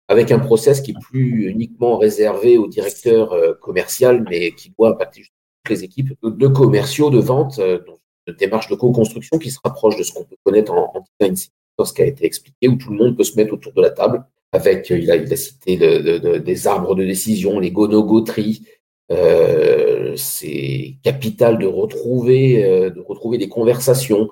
avec 0.08 0.30
un 0.30 0.38
process 0.38 0.80
qui 0.80 0.92
est 0.92 1.00
plus 1.00 1.48
uniquement 1.48 1.98
réservé 1.98 2.58
au 2.58 2.68
directeur 2.68 3.32
euh, 3.32 3.54
commercial, 3.54 4.24
mais 4.30 4.52
qui 4.52 4.72
doit 4.78 4.90
impacter 4.90 5.22
toutes 5.22 5.70
les 5.70 5.84
équipes 5.84 6.12
de, 6.22 6.30
de 6.30 6.46
commerciaux, 6.46 7.10
de 7.10 7.18
vente, 7.18 7.58
euh, 7.58 7.80
une 8.26 8.34
démarche 8.34 8.68
de 8.68 8.76
co-construction 8.76 9.38
qui 9.38 9.50
se 9.50 9.58
rapproche 9.62 9.96
de 9.96 10.02
ce 10.02 10.12
qu'on 10.12 10.24
peut 10.24 10.36
connaître 10.44 10.72
en, 10.72 11.04
design 11.20 11.36
dans 11.78 11.84
ce 11.84 11.92
qui 11.92 12.02
a 12.02 12.06
été 12.06 12.24
expliqué, 12.24 12.68
où 12.68 12.76
tout 12.76 12.90
le 12.90 12.96
monde 12.96 13.16
peut 13.16 13.24
se 13.24 13.36
mettre 13.36 13.52
autour 13.52 13.72
de 13.72 13.82
la 13.82 13.90
table 13.90 14.24
avec, 14.52 14.90
euh, 14.90 14.98
il 14.98 15.10
a, 15.10 15.16
il 15.16 15.32
a 15.32 15.36
cité 15.36 15.76
des 15.76 16.66
arbres 16.66 16.94
de 16.94 17.04
décision, 17.04 17.58
les 17.58 17.70
go-no-go 17.70 18.20
trees. 18.22 18.62
Euh, 19.12 20.16
c'est 20.16 20.96
capital 21.04 21.58
de 21.58 21.66
retrouver, 21.66 22.64
euh, 22.64 22.90
de 22.90 23.00
retrouver 23.00 23.38
des 23.38 23.48
conversations 23.48 24.30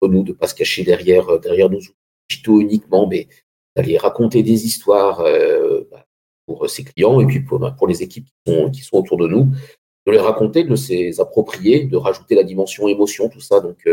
entre 0.00 0.12
nous, 0.12 0.22
de 0.22 0.32
pas 0.32 0.46
se 0.46 0.54
cacher 0.54 0.84
derrière, 0.84 1.40
derrière 1.40 1.70
nos 1.70 1.80
digitaux 2.28 2.60
uniquement, 2.60 3.08
mais 3.08 3.28
d'aller 3.74 3.98
raconter 3.98 4.42
des 4.42 4.66
histoires 4.66 5.22
bah, 5.90 6.06
pour 6.46 6.68
ses 6.68 6.84
clients 6.84 7.20
et 7.20 7.26
puis 7.26 7.40
pour, 7.40 7.58
bah, 7.58 7.76
les 7.88 8.02
équipes 8.02 8.26
qui 8.72 8.82
sont, 8.82 8.96
autour 8.96 9.16
de 9.16 9.26
nous, 9.26 9.48
de 10.06 10.12
les 10.12 10.18
raconter, 10.18 10.64
de 10.64 10.74
les 10.88 11.20
approprier, 11.20 11.84
de 11.84 11.96
rajouter 11.96 12.34
la 12.34 12.44
dimension 12.44 12.88
émotion, 12.88 13.28
tout 13.28 13.40
ça. 13.40 13.60
Donc, 13.60 13.86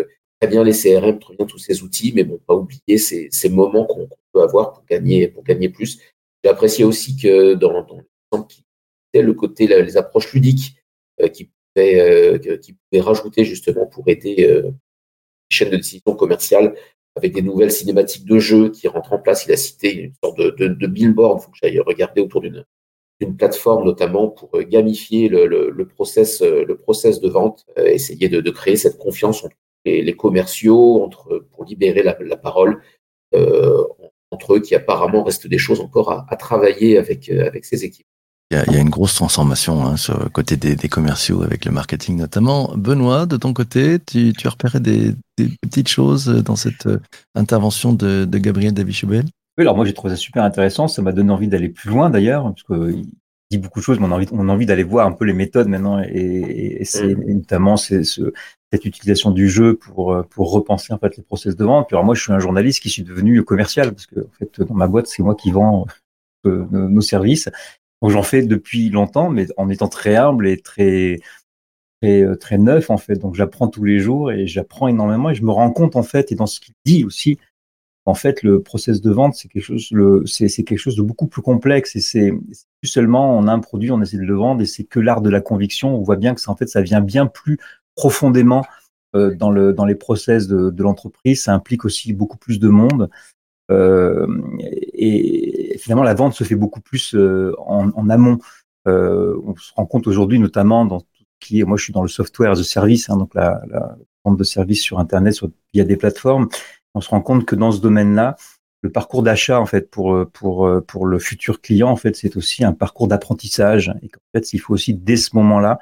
très 0.43 0.49
bien 0.49 0.63
les 0.65 0.73
CRM, 0.73 1.19
très 1.19 1.35
bien 1.35 1.45
tous 1.45 1.57
ces 1.57 1.83
outils, 1.83 2.11
mais 2.13 2.25
bon, 2.25 2.37
pas 2.45 2.53
oublier 2.53 2.97
ces, 2.97 3.49
moments 3.49 3.85
qu'on 3.85 4.09
peut 4.33 4.41
avoir 4.41 4.73
pour 4.73 4.83
gagner, 4.83 5.29
pour 5.29 5.41
gagner 5.41 5.69
plus. 5.69 5.99
J'ai 6.43 6.49
apprécié 6.49 6.83
aussi 6.83 7.15
que 7.15 7.53
dans, 7.53 7.71
l'exemple 7.71 8.49
qui 8.49 8.65
était 9.13 9.23
le 9.23 9.33
côté, 9.33 9.67
les 9.67 9.95
approches 9.95 10.33
ludiques 10.33 10.75
euh, 11.21 11.29
qui, 11.29 11.45
pouvaient, 11.45 12.01
euh, 12.01 12.57
qui 12.57 12.73
pouvaient 12.73 13.01
rajouter 13.01 13.45
justement 13.45 13.85
pour 13.85 14.03
aider 14.09 14.45
euh, 14.45 14.63
les 14.63 15.55
chaînes 15.55 15.69
de 15.69 15.77
décision 15.77 16.13
commerciale 16.13 16.75
avec 17.15 17.33
des 17.33 17.41
nouvelles 17.41 17.71
cinématiques 17.71 18.25
de 18.25 18.37
jeu 18.37 18.69
qui 18.69 18.89
rentrent 18.89 19.13
en 19.13 19.19
place. 19.19 19.45
Il 19.45 19.53
a 19.53 19.57
cité 19.57 19.95
une 19.95 20.13
sorte 20.21 20.37
de, 20.37 20.87
billboard, 20.87 21.39
il 21.39 21.45
faut 21.45 21.51
que 21.51 21.57
j'aille 21.63 21.79
regarder 21.79 22.19
autour 22.19 22.41
d'une 22.41 22.65
plateforme 23.37 23.85
notamment 23.85 24.27
pour 24.27 24.59
gamifier 24.59 25.29
le, 25.29 25.45
le, 25.47 25.87
process, 25.87 26.41
le 26.41 26.75
process 26.75 27.21
de 27.21 27.29
vente, 27.29 27.65
essayer 27.77 28.27
de, 28.27 28.41
de 28.41 28.51
créer 28.51 28.75
cette 28.75 28.97
confiance 28.97 29.45
entre 29.45 29.55
les, 29.85 30.01
les 30.01 30.15
commerciaux, 30.15 31.03
entre, 31.03 31.45
pour 31.51 31.65
libérer 31.65 32.03
la, 32.03 32.17
la 32.19 32.37
parole 32.37 32.81
euh, 33.35 33.83
entre 34.31 34.55
eux, 34.55 34.59
qui 34.59 34.75
apparemment 34.75 35.23
reste 35.23 35.47
des 35.47 35.57
choses 35.57 35.79
encore 35.79 36.11
à, 36.11 36.25
à 36.29 36.35
travailler 36.35 36.97
avec, 36.97 37.29
euh, 37.29 37.47
avec 37.47 37.65
ces 37.65 37.83
équipes. 37.85 38.05
Il 38.51 38.57
y 38.57 38.59
a, 38.59 38.65
il 38.67 38.73
y 38.73 38.75
a 38.75 38.81
une 38.81 38.89
grosse 38.89 39.15
transformation 39.15 39.83
hein, 39.83 39.97
sur 39.97 40.19
le 40.21 40.29
côté 40.29 40.57
des, 40.57 40.75
des 40.75 40.89
commerciaux 40.89 41.41
avec 41.41 41.65
le 41.65 41.71
marketing 41.71 42.17
notamment. 42.17 42.71
Benoît, 42.75 43.25
de 43.25 43.37
ton 43.37 43.51
côté, 43.53 43.97
tu, 43.99 44.33
tu 44.33 44.47
as 44.47 44.51
repéré 44.51 44.79
des, 44.79 45.13
des 45.37 45.49
petites 45.61 45.87
choses 45.87 46.27
dans 46.27 46.55
cette 46.55 46.85
euh, 46.85 46.99
intervention 47.35 47.93
de, 47.93 48.25
de 48.25 48.37
Gabriel 48.37 48.73
David-Chubel 48.73 49.25
Oui, 49.57 49.61
alors 49.63 49.75
moi 49.75 49.85
j'ai 49.85 49.93
trouvé 49.93 50.13
ça 50.13 50.17
super 50.17 50.43
intéressant. 50.43 50.87
Ça 50.87 51.01
m'a 51.01 51.13
donné 51.13 51.31
envie 51.31 51.47
d'aller 51.47 51.69
plus 51.69 51.89
loin 51.89 52.11
d'ailleurs, 52.11 52.43
parce 52.43 52.63
qu'il 52.63 53.07
dit 53.49 53.57
beaucoup 53.57 53.79
de 53.79 53.83
choses, 53.83 53.99
mais 53.99 54.05
on 54.05 54.11
a 54.11 54.15
envie, 54.15 54.27
on 54.31 54.47
a 54.49 54.51
envie 54.51 54.67
d'aller 54.67 54.83
voir 54.83 55.07
un 55.07 55.13
peu 55.13 55.25
les 55.25 55.33
méthodes 55.33 55.67
maintenant, 55.67 55.99
et, 55.99 56.09
et, 56.11 56.81
et 56.81 56.85
c'est 56.85 57.11
et 57.11 57.33
notamment 57.33 57.77
c'est 57.77 58.03
ce, 58.03 58.33
cette 58.73 58.85
utilisation 58.85 59.29
du 59.29 59.49
jeu 59.49 59.75
pour 59.75 60.13
euh, 60.13 60.23
pour 60.23 60.51
repenser 60.51 60.93
en 60.93 60.97
fait 60.97 61.15
les 61.15 61.23
process 61.23 61.55
de 61.55 61.63
vente. 61.63 61.87
Puis 61.87 61.95
alors 61.95 62.05
moi 62.05 62.15
je 62.15 62.23
suis 62.23 62.31
un 62.33 62.39
journaliste 62.39 62.81
qui 62.81 62.89
suis 62.89 63.03
devenu 63.03 63.43
commercial, 63.43 63.91
parce 63.91 64.07
que 64.07 64.21
en 64.21 64.31
fait 64.39 64.61
dans 64.61 64.73
ma 64.73 64.87
boîte 64.87 65.05
c'est 65.05 65.21
moi 65.21 65.35
qui 65.35 65.51
vends 65.51 65.85
euh, 66.47 66.65
nos 66.71 67.01
services. 67.01 67.49
Donc 68.01 68.09
j'en 68.11 68.23
fais 68.23 68.41
depuis 68.41 68.89
longtemps, 68.89 69.29
mais 69.29 69.45
en 69.57 69.69
étant 69.69 69.89
très 69.89 70.15
humble 70.15 70.47
et 70.47 70.57
très 70.59 71.19
très, 72.01 72.23
euh, 72.23 72.35
très 72.35 72.57
neuf 72.57 72.89
en 72.89 72.97
fait. 72.97 73.15
Donc 73.15 73.35
j'apprends 73.35 73.67
tous 73.67 73.83
les 73.83 73.99
jours 73.99 74.31
et 74.31 74.47
j'apprends 74.47 74.87
énormément 74.87 75.29
et 75.29 75.35
je 75.35 75.43
me 75.43 75.51
rends 75.51 75.71
compte 75.71 75.95
en 75.95 76.03
fait 76.03 76.31
et 76.31 76.35
dans 76.35 76.47
ce 76.47 76.59
qu'il 76.59 76.73
dit 76.83 77.05
aussi, 77.05 77.37
en 78.05 78.15
fait 78.15 78.41
le 78.41 78.63
process 78.63 79.01
de 79.01 79.11
vente 79.11 79.35
c'est 79.35 79.49
quelque 79.49 79.63
chose 79.63 79.89
le 79.91 80.23
c'est 80.25 80.47
c'est 80.47 80.63
quelque 80.63 80.79
chose 80.79 80.95
de 80.95 81.03
beaucoup 81.03 81.27
plus 81.27 81.43
complexe 81.43 81.95
et 81.95 82.01
c'est 82.01 82.33
c'est 82.51 82.65
plus 82.81 82.89
seulement 82.89 83.37
on 83.37 83.47
a 83.47 83.53
un 83.53 83.59
produit, 83.59 83.91
on 83.91 84.01
essaie 84.01 84.17
de 84.17 84.23
le 84.23 84.35
vendre 84.35 84.63
et 84.63 84.65
c'est 84.65 84.83
que 84.83 84.99
l'art 84.99 85.21
de 85.21 85.29
la 85.29 85.41
conviction. 85.41 85.95
On 85.95 86.01
voit 86.01 86.17
bien 86.17 86.33
que 86.33 86.41
ça 86.41 86.51
en 86.51 86.55
fait 86.55 86.67
ça 86.67 86.81
vient 86.81 87.01
bien 87.01 87.27
plus 87.27 87.59
profondément 87.95 88.65
euh, 89.15 89.35
dans 89.35 89.51
le 89.51 89.73
dans 89.73 89.85
les 89.85 89.95
process 89.95 90.47
de, 90.47 90.69
de 90.69 90.83
l'entreprise. 90.83 91.43
Ça 91.43 91.53
implique 91.53 91.85
aussi 91.85 92.13
beaucoup 92.13 92.37
plus 92.37 92.59
de 92.59 92.69
monde. 92.69 93.09
Euh, 93.71 94.27
et 94.93 95.77
finalement, 95.79 96.03
la 96.03 96.13
vente 96.13 96.33
se 96.33 96.43
fait 96.43 96.55
beaucoup 96.55 96.81
plus 96.81 97.15
euh, 97.15 97.53
en, 97.59 97.89
en 97.91 98.09
amont. 98.09 98.39
Euh, 98.87 99.39
on 99.45 99.55
se 99.55 99.73
rend 99.73 99.85
compte 99.85 100.07
aujourd'hui, 100.07 100.39
notamment 100.39 100.85
dans 100.85 100.99
tout 100.99 101.07
qui 101.39 101.59
est, 101.59 101.63
moi 101.65 101.75
je 101.75 101.83
suis 101.83 101.93
dans 101.93 102.01
le 102.01 102.07
software 102.07 102.51
as 102.51 102.59
a 102.59 102.63
service, 102.63 103.09
hein, 103.09 103.17
donc 103.17 103.33
la, 103.35 103.61
la 103.69 103.97
vente 104.23 104.37
de 104.37 104.43
services 104.45 104.81
sur 104.81 104.99
Internet, 104.99 105.33
sur, 105.33 105.49
via 105.73 105.83
des 105.83 105.97
plateformes. 105.97 106.47
On 106.93 107.01
se 107.01 107.09
rend 107.09 107.19
compte 107.21 107.45
que 107.45 107.55
dans 107.55 107.71
ce 107.71 107.81
domaine-là, 107.81 108.37
le 108.81 108.89
parcours 108.89 109.23
d'achat 109.23 109.59
en 109.59 109.65
fait 109.65 109.89
pour 109.89 110.25
pour 110.31 110.69
pour 110.87 111.05
le 111.05 111.19
futur 111.19 111.61
client 111.61 111.89
en 111.89 111.95
fait 111.95 112.15
c'est 112.15 112.35
aussi 112.37 112.63
un 112.63 112.73
parcours 112.73 113.07
d'apprentissage 113.07 113.93
et 114.01 114.09
qu'en 114.09 114.19
fait 114.33 114.53
il 114.53 114.59
faut 114.59 114.73
aussi 114.73 114.93
dès 114.93 115.15
ce 115.15 115.35
moment-là 115.35 115.79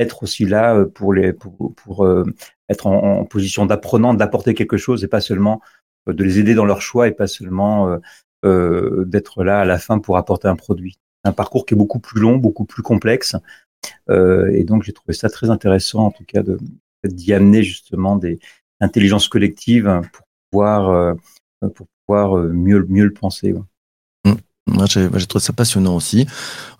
être 0.00 0.22
aussi 0.22 0.46
là 0.46 0.84
pour 0.86 1.12
les 1.12 1.32
pour, 1.32 1.74
pour 1.74 2.04
euh, 2.04 2.24
être 2.68 2.86
en, 2.86 3.20
en 3.20 3.24
position 3.24 3.66
d'apprenant 3.66 4.14
d'apporter 4.14 4.54
quelque 4.54 4.76
chose 4.76 5.04
et 5.04 5.08
pas 5.08 5.20
seulement 5.20 5.60
euh, 6.08 6.12
de 6.12 6.24
les 6.24 6.38
aider 6.38 6.54
dans 6.54 6.64
leur 6.64 6.80
choix 6.80 7.06
et 7.08 7.12
pas 7.12 7.26
seulement 7.26 7.88
euh, 7.88 7.98
euh, 8.44 9.04
d'être 9.04 9.44
là 9.44 9.60
à 9.60 9.64
la 9.64 9.78
fin 9.78 9.98
pour 9.98 10.16
apporter 10.16 10.48
un 10.48 10.56
produit. 10.56 10.98
Un 11.24 11.32
parcours 11.32 11.66
qui 11.66 11.74
est 11.74 11.76
beaucoup 11.76 11.98
plus 12.00 12.20
long, 12.20 12.38
beaucoup 12.38 12.64
plus 12.64 12.82
complexe. 12.82 13.36
Euh, 14.08 14.50
et 14.52 14.64
donc 14.64 14.82
j'ai 14.82 14.92
trouvé 14.92 15.12
ça 15.14 15.28
très 15.28 15.50
intéressant 15.50 16.06
en 16.06 16.10
tout 16.10 16.24
cas 16.24 16.42
de 16.42 16.58
d'y 17.04 17.32
amener 17.32 17.62
justement 17.62 18.16
des 18.16 18.38
intelligences 18.80 19.28
collectives 19.28 20.00
pour 20.12 20.26
pouvoir 20.50 20.88
euh, 20.90 21.14
pour 21.74 21.86
pouvoir 22.06 22.38
euh, 22.38 22.52
mieux 22.52 22.84
mieux 22.88 23.04
le 23.04 23.12
penser. 23.12 23.54
Moi, 24.70 24.86
j'ai 24.86 25.26
trouvé 25.26 25.42
ça 25.44 25.52
passionnant 25.52 25.96
aussi. 25.96 26.26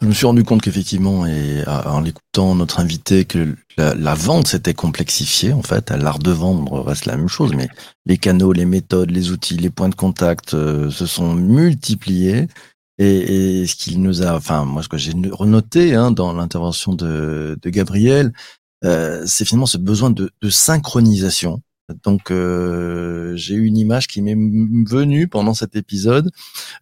Je 0.00 0.06
me 0.06 0.12
suis 0.12 0.26
rendu 0.26 0.44
compte 0.44 0.62
qu'effectivement, 0.62 1.26
et 1.26 1.62
à- 1.66 1.92
en 1.92 2.00
l'écoutant 2.00 2.54
notre 2.54 2.80
invité, 2.80 3.24
que 3.24 3.56
la, 3.76 3.94
la 3.94 4.14
vente 4.14 4.46
s'était 4.46 4.74
complexifiée. 4.74 5.52
En 5.52 5.62
fait, 5.62 5.90
l'art 5.90 6.18
de 6.20 6.30
vendre 6.30 6.80
reste 6.80 7.06
la 7.06 7.16
même 7.16 7.28
chose, 7.28 7.52
mais 7.54 7.68
les 8.06 8.16
canaux, 8.16 8.52
les 8.52 8.64
méthodes, 8.64 9.10
les 9.10 9.30
outils, 9.30 9.56
les 9.56 9.70
points 9.70 9.88
de 9.88 9.94
contact 9.94 10.54
euh, 10.54 10.90
se 10.90 11.06
sont 11.06 11.34
multipliés. 11.34 12.46
Et, 12.98 13.62
et 13.62 13.66
ce 13.66 13.76
qu'il 13.76 14.00
nous 14.02 14.22
a, 14.22 14.36
enfin, 14.36 14.64
moi, 14.64 14.82
ce 14.82 14.88
que 14.88 14.98
j'ai 14.98 15.12
renoté 15.32 15.94
hein, 15.94 16.10
dans 16.10 16.32
l'intervention 16.32 16.94
de, 16.94 17.58
de 17.60 17.70
Gabriel, 17.70 18.32
euh, 18.84 19.22
c'est 19.26 19.44
finalement 19.44 19.66
ce 19.66 19.78
besoin 19.78 20.10
de, 20.10 20.30
de 20.42 20.50
synchronisation. 20.50 21.60
Donc, 22.02 22.30
euh, 22.30 23.34
j'ai 23.36 23.54
eu 23.54 23.64
une 23.64 23.76
image 23.76 24.06
qui 24.06 24.22
m'est 24.22 24.36
venue 24.36 25.28
pendant 25.28 25.54
cet 25.54 25.76
épisode 25.76 26.30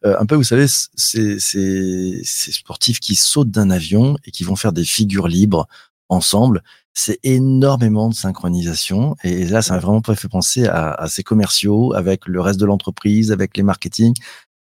euh, 0.05 0.17
un 0.19 0.27
peu, 0.27 0.35
vous 0.35 0.45
savez, 0.45 0.67
ces, 0.69 2.23
sportifs 2.25 3.01
qui 3.01 3.17
sautent 3.17 3.51
d'un 3.51 3.71
avion 3.71 4.17
et 4.25 4.31
qui 4.31 4.45
vont 4.45 4.57
faire 4.57 4.73
des 4.73 4.85
figures 4.85 5.29
libres 5.29 5.67
ensemble. 6.09 6.63
C'est 6.95 7.21
énormément 7.23 8.09
de 8.09 8.15
synchronisation. 8.15 9.17
Et 9.23 9.47
là, 9.47 9.63
ça 9.63 9.75
m'a 9.75 9.81
vraiment 9.81 10.03
fait 10.03 10.29
penser 10.29 10.67
à, 10.67 10.93
à 10.93 11.09
ces 11.09 11.23
commerciaux 11.23 11.95
avec 11.95 12.27
le 12.27 12.41
reste 12.41 12.59
de 12.59 12.67
l'entreprise, 12.67 13.31
avec 13.31 13.57
les 13.57 13.63
marketing, 13.63 14.15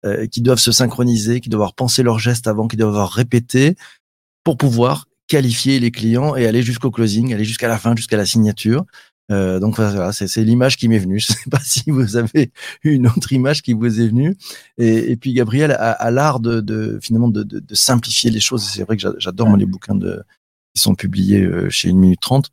euh, 0.07 0.27
qui 0.27 0.41
doivent 0.41 0.61
se 0.61 0.73
synchroniser, 0.73 1.41
qui 1.41 1.49
doivent 1.49 1.73
pensé 1.75 2.03
leurs 2.03 2.19
gestes 2.19 2.47
avant, 2.47 2.69
qui 2.69 2.77
doivent 2.77 2.91
avoir 2.91 3.11
répété 3.11 3.77
pour 4.45 4.57
pouvoir 4.57 5.07
qualifier 5.27 5.81
les 5.81 5.91
clients 5.91 6.37
et 6.37 6.47
aller 6.47 6.63
jusqu'au 6.63 6.91
closing, 6.91 7.35
aller 7.35 7.45
jusqu'à 7.45 7.67
la 7.67 7.79
fin, 7.79 7.97
jusqu'à 7.97 8.17
la 8.17 8.27
signature. 8.27 8.85
Euh, 9.33 9.59
donc 9.59 9.77
voilà, 9.77 10.13
c'est 10.13 10.45
l'image 10.45 10.77
qui 10.77 10.89
m'est 10.89 10.99
venue. 10.99 11.19
Je 11.21 11.27
sais 11.33 11.51
pas 11.51 11.61
si 11.61 11.91
vous 11.91 12.17
avez 12.17 12.53
une 12.83 13.07
autre 13.09 13.33
image 13.33 13.63
qui 13.63 13.73
vous 13.73 14.01
est 14.01 14.09
venue. 14.09 14.37
Et, 14.79 15.17
puis 15.17 15.33
Gabriel 15.33 15.73
a, 15.73 15.93
a 15.93 16.11
l'art 16.11 16.41
de, 16.41 16.61
de 16.61 16.99
finalement 17.03 17.29
de, 17.29 17.43
de, 17.43 17.59
de 17.61 17.75
simplifier 17.75 18.31
les 18.31 18.41
choses. 18.41 18.63
C'est 18.63 18.85
vrai 18.85 18.97
que 18.97 19.03
j'a- 19.03 19.15
j'adore 19.19 19.57
les 19.57 19.67
bouquins 19.67 19.95
de, 19.95 20.23
qui 20.75 20.83
sont 20.83 20.95
publiés 20.95 21.43
euh, 21.43 21.71
chez 21.71 21.89
une 21.89 21.99
minute 21.99 22.21
trente 22.21 22.51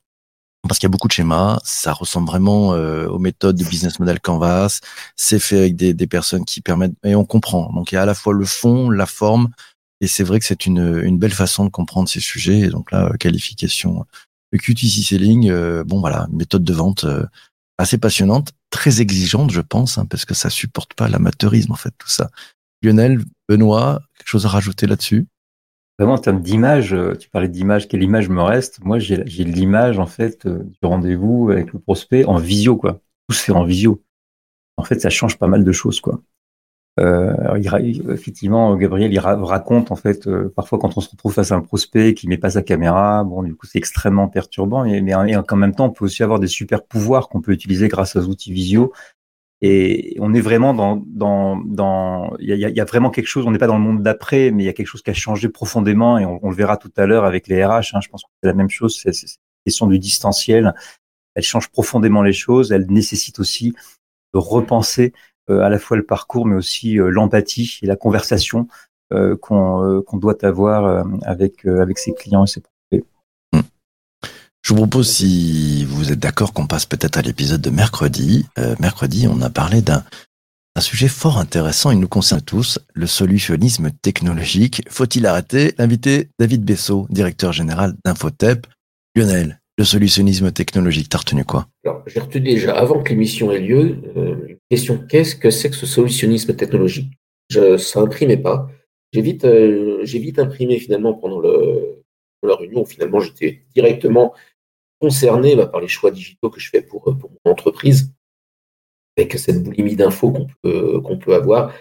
parce 0.68 0.80
qu'il 0.80 0.88
y 0.88 0.92
a 0.92 0.94
beaucoup 0.94 1.10
de 1.10 1.14
schémas. 1.14 1.60
Ça 1.64 1.94
ressemble 1.94 2.28
vraiment 2.28 2.74
euh, 2.74 3.08
aux 3.08 3.20
méthodes 3.20 3.58
de 3.58 3.66
business 3.66 4.00
model 4.00 4.20
Canvas. 4.22 4.80
C'est 5.16 5.40
fait 5.40 5.60
avec 5.60 5.76
des, 5.76 5.94
des 5.94 6.08
personnes 6.08 6.46
qui 6.46 6.62
permettent 6.62 6.94
et 7.04 7.16
on 7.16 7.26
comprend. 7.26 7.72
Donc 7.74 7.92
il 7.92 7.96
y 7.96 7.98
a 7.98 8.04
à 8.04 8.06
la 8.06 8.14
fois 8.16 8.34
le 8.34 8.46
fond, 8.46 8.90
la 8.90 9.06
forme. 9.06 9.50
Et 10.02 10.08
c'est 10.08 10.24
vrai 10.24 10.40
que 10.40 10.46
c'est 10.46 10.66
une, 10.66 11.02
une 11.04 11.18
belle 11.18 11.34
façon 11.34 11.66
de 11.66 11.70
comprendre 11.70 12.10
ces 12.10 12.20
sujets. 12.20 12.60
Et 12.62 12.70
donc 12.70 12.92
là, 12.92 13.08
euh, 13.08 13.14
qualification, 13.18 14.06
le 14.54 14.60
QTC 14.60 15.02
selling, 15.02 15.50
euh, 15.50 15.84
bon 15.84 16.00
voilà, 16.00 16.28
une 16.32 16.38
méthode 16.38 16.64
de 16.64 16.74
vente 16.74 17.04
euh, 17.06 17.26
assez 17.80 17.98
passionnante, 17.98 18.52
très 18.70 19.02
exigeante, 19.02 19.52
je 19.52 19.62
pense, 19.62 19.98
hein, 19.98 20.06
parce 20.06 20.26
que 20.26 20.36
ça 20.36 20.50
supporte 20.52 20.94
pas 20.94 21.10
l'amateurisme 21.10 21.72
en 21.72 21.76
fait, 21.76 21.94
tout 21.98 22.08
ça. 22.08 22.30
Lionel, 22.84 23.20
Benoît, 23.50 24.02
quelque 24.18 24.28
chose 24.28 24.46
à 24.46 24.50
rajouter 24.50 24.86
là-dessus? 24.86 25.26
Vraiment 25.98 26.14
en 26.14 26.20
termes 26.20 26.42
d'image, 26.42 26.94
euh, 26.94 27.16
tu 27.16 27.30
parlais 27.30 27.48
d'image, 27.48 27.88
quelle 27.88 28.04
image 28.04 28.30
me 28.30 28.42
reste? 28.44 28.80
Moi, 28.84 29.00
j'ai 29.00 29.24
l'image 29.24 29.98
en 29.98 30.06
fait 30.06 30.48
du 30.48 30.78
rendez-vous 30.84 31.50
avec 31.50 31.74
le 31.74 31.80
prospect 31.80 32.26
en 32.26 32.38
visio, 32.38 32.78
quoi. 32.78 33.02
Tout 33.28 33.36
se 33.36 33.44
fait 33.44 33.52
en 33.52 33.64
visio. 33.64 34.04
En 34.78 34.84
fait, 34.84 35.00
ça 35.00 35.10
change 35.10 35.38
pas 35.38 35.48
mal 35.48 35.64
de 35.64 35.72
choses, 35.72 36.00
quoi. 36.00 36.22
Euh, 37.00 37.56
effectivement, 38.12 38.76
Gabriel, 38.76 39.12
il 39.12 39.18
ra- 39.18 39.36
raconte 39.36 39.92
en 39.92 39.96
fait 39.96 40.28
euh, 40.28 40.54
parfois 40.56 40.78
quand 40.78 40.96
on 40.96 41.02
se 41.02 41.10
retrouve 41.10 41.34
face 41.34 41.52
à 41.52 41.56
un 41.56 41.62
prospect 41.62 42.14
qui 42.14 42.28
met 42.28 42.38
pas 42.38 42.52
sa 42.52 42.62
caméra, 42.62 43.24
bon, 43.24 43.42
du 43.42 43.56
coup, 43.56 43.66
c'est 43.66 43.80
extrêmement 43.80 44.28
perturbant. 44.28 44.84
Mais, 44.84 45.16
en, 45.16 45.56
même 45.56 45.74
temps, 45.74 45.86
on 45.86 45.90
peut 45.92 46.06
aussi 46.06 46.22
avoir 46.22 46.40
des 46.40 46.48
super 46.48 46.84
pouvoirs 46.84 47.30
qu'on 47.30 47.42
peut 47.42 47.52
utiliser 47.52 47.88
grâce 47.88 48.16
aux 48.16 48.28
outils 48.28 48.54
visio. 48.54 48.94
Et 49.62 50.18
on 50.20 50.34
est 50.34 50.42
vraiment 50.42 50.74
dans, 50.74 51.02
il 52.40 52.50
y 52.50 52.80
a, 52.80 52.86
vraiment 52.86 53.10
quelque 53.10 53.28
chose. 53.28 53.48
On 53.48 53.52
n'est 53.52 53.58
pas 53.58 53.68
dans 53.68 53.78
le 53.78 53.84
monde 53.84 54.04
d'après, 54.04 54.52
mais 54.52 54.64
il 54.64 54.66
y 54.66 54.70
a 54.70 54.74
quelque 54.74 54.88
chose 54.88 55.02
qui 55.02 55.10
a 55.10 55.14
changé 55.14 55.50
profondément, 55.50 56.20
et 56.20 56.26
on, 56.26 56.50
le 56.50 56.56
verra 56.56 56.78
tout 56.78 56.92
à 56.98 57.06
l'heure 57.06 57.24
avec 57.24 57.48
les 57.48 57.66
RH. 57.66 57.94
hein. 57.94 58.02
je 58.04 58.10
pense 58.10 58.24
que 58.24 58.30
c'est 58.42 58.50
la 58.50 58.54
même 58.54 58.70
chose. 58.70 59.00
C'est 59.02 59.10
la 59.10 59.28
question 59.66 59.88
du 59.88 59.98
distanciel. 60.00 60.76
Elle 61.34 61.44
change 61.44 61.70
profondément 61.70 62.22
les 62.22 62.34
choses. 62.34 62.72
Elle 62.72 62.86
nécessite 62.88 63.40
aussi 63.40 63.74
de 64.34 64.40
repenser 64.40 65.14
à 65.48 65.70
la 65.70 65.80
fois 65.80 65.98
le 65.98 66.04
parcours, 66.04 66.46
mais 66.46 66.56
aussi 66.56 67.00
euh, 67.00 67.10
l'empathie 67.10 67.80
et 67.82 67.86
la 67.86 67.96
conversation 67.96 68.68
euh, 69.14 69.36
qu'on 69.36 69.84
euh, 69.84 70.02
qu'on 70.02 70.18
doit 70.18 70.44
avoir 70.44 70.86
euh, 70.86 71.04
avec 71.24 71.66
euh, 71.66 71.82
avec 71.82 71.98
ses 71.98 72.14
clients 72.14 72.46
et 72.46 72.48
ses 72.48 72.62
prospects. 72.62 73.08
Je 74.64 74.70
vous 74.70 74.76
propose, 74.76 75.10
si 75.10 75.84
vous 75.84 76.14
êtes 76.14 76.20
d'accord, 76.20 76.54
qu'on 76.54 76.68
passe 76.68 76.86
peut-être 76.86 77.18
à 77.18 77.22
l'épisode 77.22 77.60
de 77.60 77.70
mercredi. 77.70 78.46
Euh, 78.58 78.76
mercredi, 78.80 79.28
on 79.28 79.42
a 79.42 79.50
parlé 79.50 79.82
d'un 79.82 80.04
un 80.76 80.82
sujet 80.82 81.10
fort 81.10 81.38
intéressant. 81.38 81.92
Il 81.92 82.00
nous 82.00 82.08
concerne 82.08 82.42
tous, 82.42 82.80
le 82.94 83.06
solutionnisme 83.06 83.92
technologique. 84.02 84.82
Faut-il 84.90 85.28
arrêter? 85.28 85.76
L'invité 85.78 86.30
David 86.40 86.64
Bessot, 86.64 87.06
directeur 87.10 87.52
général 87.52 87.94
d'Infotep. 88.06 88.66
Lionel, 89.16 89.60
le 89.78 89.84
solutionnisme 89.84 90.52
technologique, 90.52 91.10
t'as 91.10 91.20
retenu 91.20 91.44
quoi 91.46 91.68
Alors, 91.84 92.04
j'ai 92.06 92.20
retenu 92.20 92.42
déjà, 92.42 92.76
avant 92.76 93.02
que 93.02 93.10
l'émission 93.10 93.52
ait 93.52 93.60
lieu, 93.60 93.98
euh, 94.16 94.48
une 94.48 94.58
question 94.70 94.98
qu'est-ce 94.98 95.36
que 95.36 95.50
c'est 95.50 95.70
que 95.70 95.76
ce 95.76 95.86
solutionnisme 95.86 96.56
technologique? 96.56 97.12
Je, 97.50 97.78
Ça 97.78 98.02
imprimait 98.02 98.38
pas. 98.38 98.70
J'ai 99.12 99.22
vite, 99.22 99.46
euh, 99.46 100.06
imprimé 100.38 100.80
finalement 100.80 101.14
pendant 101.14 101.42
la 101.42 102.56
réunion. 102.56 102.86
Finalement, 102.86 103.20
j'étais 103.20 103.64
directement 103.76 104.34
concerné 105.00 105.56
bah, 105.56 105.68
par 105.68 105.82
les 105.82 105.88
choix 105.88 106.12
digitaux 106.12 106.50
que 106.50 106.60
je 106.60 106.70
fais 106.70 106.82
pour, 106.82 107.04
pour 107.04 107.32
mon 107.46 107.52
entreprise. 107.52 108.14
Avec 109.18 109.34
cette 109.34 109.62
boulimie 109.62 109.96
d'infos 109.96 110.32
qu'on 110.32 110.48
peut, 110.64 111.00
qu'on 111.02 111.18
peut 111.20 111.36
avoir, 111.36 111.72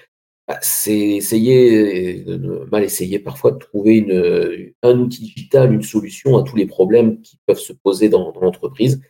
bah, 0.48 0.58
c'est 0.62 0.98
essayer, 0.98 2.24
de- 2.24 2.68
mal 2.70 2.84
essayer 2.84 3.18
parfois 3.18 3.52
de 3.52 3.58
trouver 3.58 3.96
une, 3.98 4.72
un 4.82 4.98
outil 4.98 5.22
digital, 5.22 5.72
une 5.72 5.82
solution 5.82 6.36
à 6.36 6.42
tous 6.42 6.56
les 6.56 6.66
problèmes 6.66 7.20
qui 7.22 7.38
peuvent 7.46 7.58
se 7.58 7.72
poser 7.72 8.08
dans, 8.08 8.32
l'entreprise. 8.40 9.00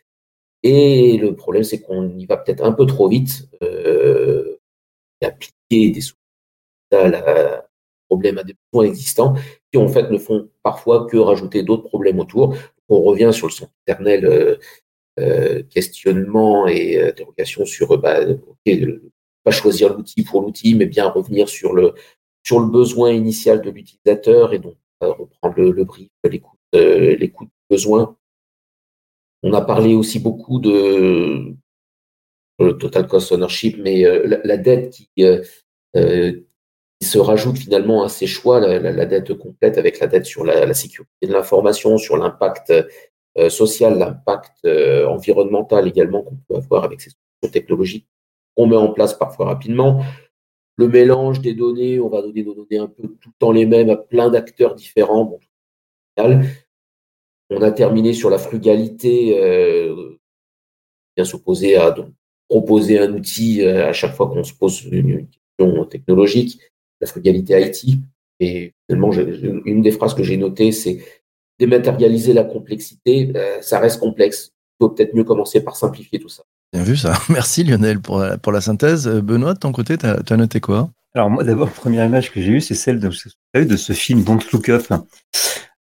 Et 0.62 1.18
le 1.18 1.34
problème, 1.34 1.64
c'est 1.64 1.80
qu'on 1.80 2.08
y 2.18 2.26
va 2.26 2.36
peut-être 2.36 2.64
un 2.64 2.72
peu 2.72 2.86
trop 2.86 3.08
vite. 3.08 3.48
Euh, 3.62 4.58
appliquer 5.22 5.90
des 5.90 6.00
solutions 6.00 6.18
à 6.92 7.64
problèmes 8.08 8.38
à 8.38 8.44
des 8.44 8.54
besoins 8.72 8.86
existants 8.86 9.34
qui 9.70 9.78
en 9.78 9.88
fait 9.88 10.10
ne 10.10 10.18
font 10.18 10.50
parfois 10.62 11.06
que 11.06 11.16
rajouter 11.16 11.62
d'autres 11.62 11.84
problèmes 11.88 12.20
autour. 12.20 12.54
On 12.90 13.00
revient 13.02 13.30
sur 13.32 13.46
le 13.46 13.52
son 13.52 13.68
éternel 13.86 14.26
euh, 14.26 14.56
euh, 15.18 15.62
questionnement 15.70 16.66
et 16.66 16.98
euh, 16.98 17.08
interrogation 17.08 17.64
sur 17.64 17.96
bah, 17.98 18.20
ok, 18.28 18.78
pas 19.44 19.50
choisir 19.50 19.94
l'outil 19.94 20.22
pour 20.22 20.42
l'outil, 20.42 20.75
mais 20.75 20.87
bien 20.87 21.08
revenir 21.08 21.49
sur 21.49 21.72
le 21.75 21.94
sur 22.44 22.58
le 22.58 22.66
besoin 22.66 23.12
initial 23.12 23.62
de 23.62 23.70
l'utilisateur 23.70 24.52
et 24.52 24.58
donc 24.58 24.76
reprendre 25.00 25.54
le, 25.56 25.70
le 25.70 25.84
brief, 25.84 26.08
l'écoute, 26.25 26.58
l'écoute 26.72 27.49
du 27.49 27.76
besoin. 27.76 28.16
On 29.44 29.52
a 29.52 29.61
parlé 29.61 29.94
aussi 29.94 30.18
beaucoup 30.18 30.58
de 30.61 31.54
le 32.58 32.72
total 32.78 33.06
cost 33.06 33.32
ownership, 33.32 33.76
mais 33.78 34.02
la, 34.02 34.38
la, 34.42 34.56
dette 34.56 34.90
qui, 34.90 35.08
qui 35.14 37.08
se 37.08 37.18
rajoute 37.18 37.58
finalement 37.58 38.04
à 38.04 38.08
ces 38.08 38.28
choix, 38.28 38.61
la, 38.61 38.78
la, 38.78 38.92
la 38.92 39.06
dette 39.06 39.34
complète 39.34 39.76
avec 39.76 39.99
la 39.99 40.06
dette 40.06 40.25
sur 40.25 40.44
la, 40.44 40.72
sécurité 40.72 41.26
de 41.26 41.32
l'information, 41.32 41.99
sur 41.99 42.16
l'impact 42.16 42.72
euh, 43.38 43.49
social, 43.49 43.99
l'impact 43.99 44.52
euh, 44.66 45.06
environnemental 45.06 45.88
également 45.88 46.22
qu'on 46.22 46.37
peut 46.49 46.56
avoir 46.56 46.84
avec 46.84 47.00
ces 47.00 47.11
solutions 47.11 47.52
technologiques 47.52 48.06
qu'on 48.56 48.66
met 48.66 48.76
en 48.76 48.92
place 48.92 49.14
parfois 49.14 49.47
rapidement. 49.47 50.02
Le 50.76 50.88
mélange 50.88 51.40
des 51.40 51.54
données, 51.54 52.00
on 52.00 52.09
va 52.09 52.23
donner 52.23 52.42
nos 52.44 52.54
données 52.54 52.78
un 52.78 52.87
peu 52.87 53.02
tout 53.21 53.28
le 53.28 53.35
temps 53.38 53.52
les 53.52 53.66
mêmes 53.66 53.90
à 53.90 53.97
plein 53.97 54.30
d'acteurs 54.30 54.75
différents. 54.75 55.25
Bon, 55.25 55.38
on 57.50 57.62
a 57.62 57.71
terminé 57.71 58.14
sur 58.14 58.30
la 58.30 58.38
frugalité, 58.38 59.38
euh, 59.42 60.18
bien 61.16 61.25
s'opposer 61.25 61.76
à 61.76 61.94
proposer 62.49 62.99
un 62.99 63.12
outil 63.14 63.62
euh, 63.62 63.88
à 63.88 63.92
chaque 63.92 64.14
fois 64.14 64.28
qu'on 64.28 64.44
se 64.44 64.54
pose 64.54 64.85
une, 64.85 65.09
une 65.09 65.28
question 65.28 65.85
technologique 65.85 66.61
la 67.02 67.06
frugalité 67.06 67.61
IT. 67.61 67.99
Et 68.40 68.73
finalement, 68.88 69.12
une 69.12 69.82
des 69.82 69.90
phrases 69.90 70.14
que 70.14 70.23
j'ai 70.23 70.38
notées, 70.38 70.73
c'est 70.73 70.99
dématérialiser 71.59 72.32
la 72.32 72.44
complexité, 72.44 73.30
euh, 73.37 73.61
ça 73.61 73.78
reste 73.78 74.00
complexe. 74.00 74.52
Il 74.80 74.85
faut 74.85 74.90
peut-être 74.90 75.14
mieux 75.14 75.25
commencer 75.25 75.62
par 75.62 75.76
simplifier 75.76 76.18
tout 76.18 76.30
ça. 76.30 76.42
Bien 76.72 76.82
vu 76.82 76.96
ça. 76.96 77.14
Merci 77.28 77.64
Lionel 77.64 78.00
pour 78.00 78.18
la, 78.18 78.38
pour 78.38 78.52
la 78.52 78.60
synthèse. 78.60 79.06
Euh, 79.06 79.20
Benoît, 79.20 79.54
de 79.54 79.58
ton 79.58 79.72
côté, 79.72 79.98
tu 79.98 80.06
as, 80.06 80.36
noté 80.36 80.60
quoi? 80.60 80.90
Alors 81.14 81.28
moi 81.28 81.44
d'abord, 81.44 81.70
première 81.70 82.06
image 82.06 82.32
que 82.32 82.40
j'ai 82.40 82.52
eue, 82.52 82.60
c'est 82.62 82.74
celle 82.74 82.98
de, 82.98 83.10
de 83.54 83.76
ce 83.76 83.92
film 83.92 84.24
Don't 84.24 84.40
Look 84.52 84.70
Up, 84.70 84.86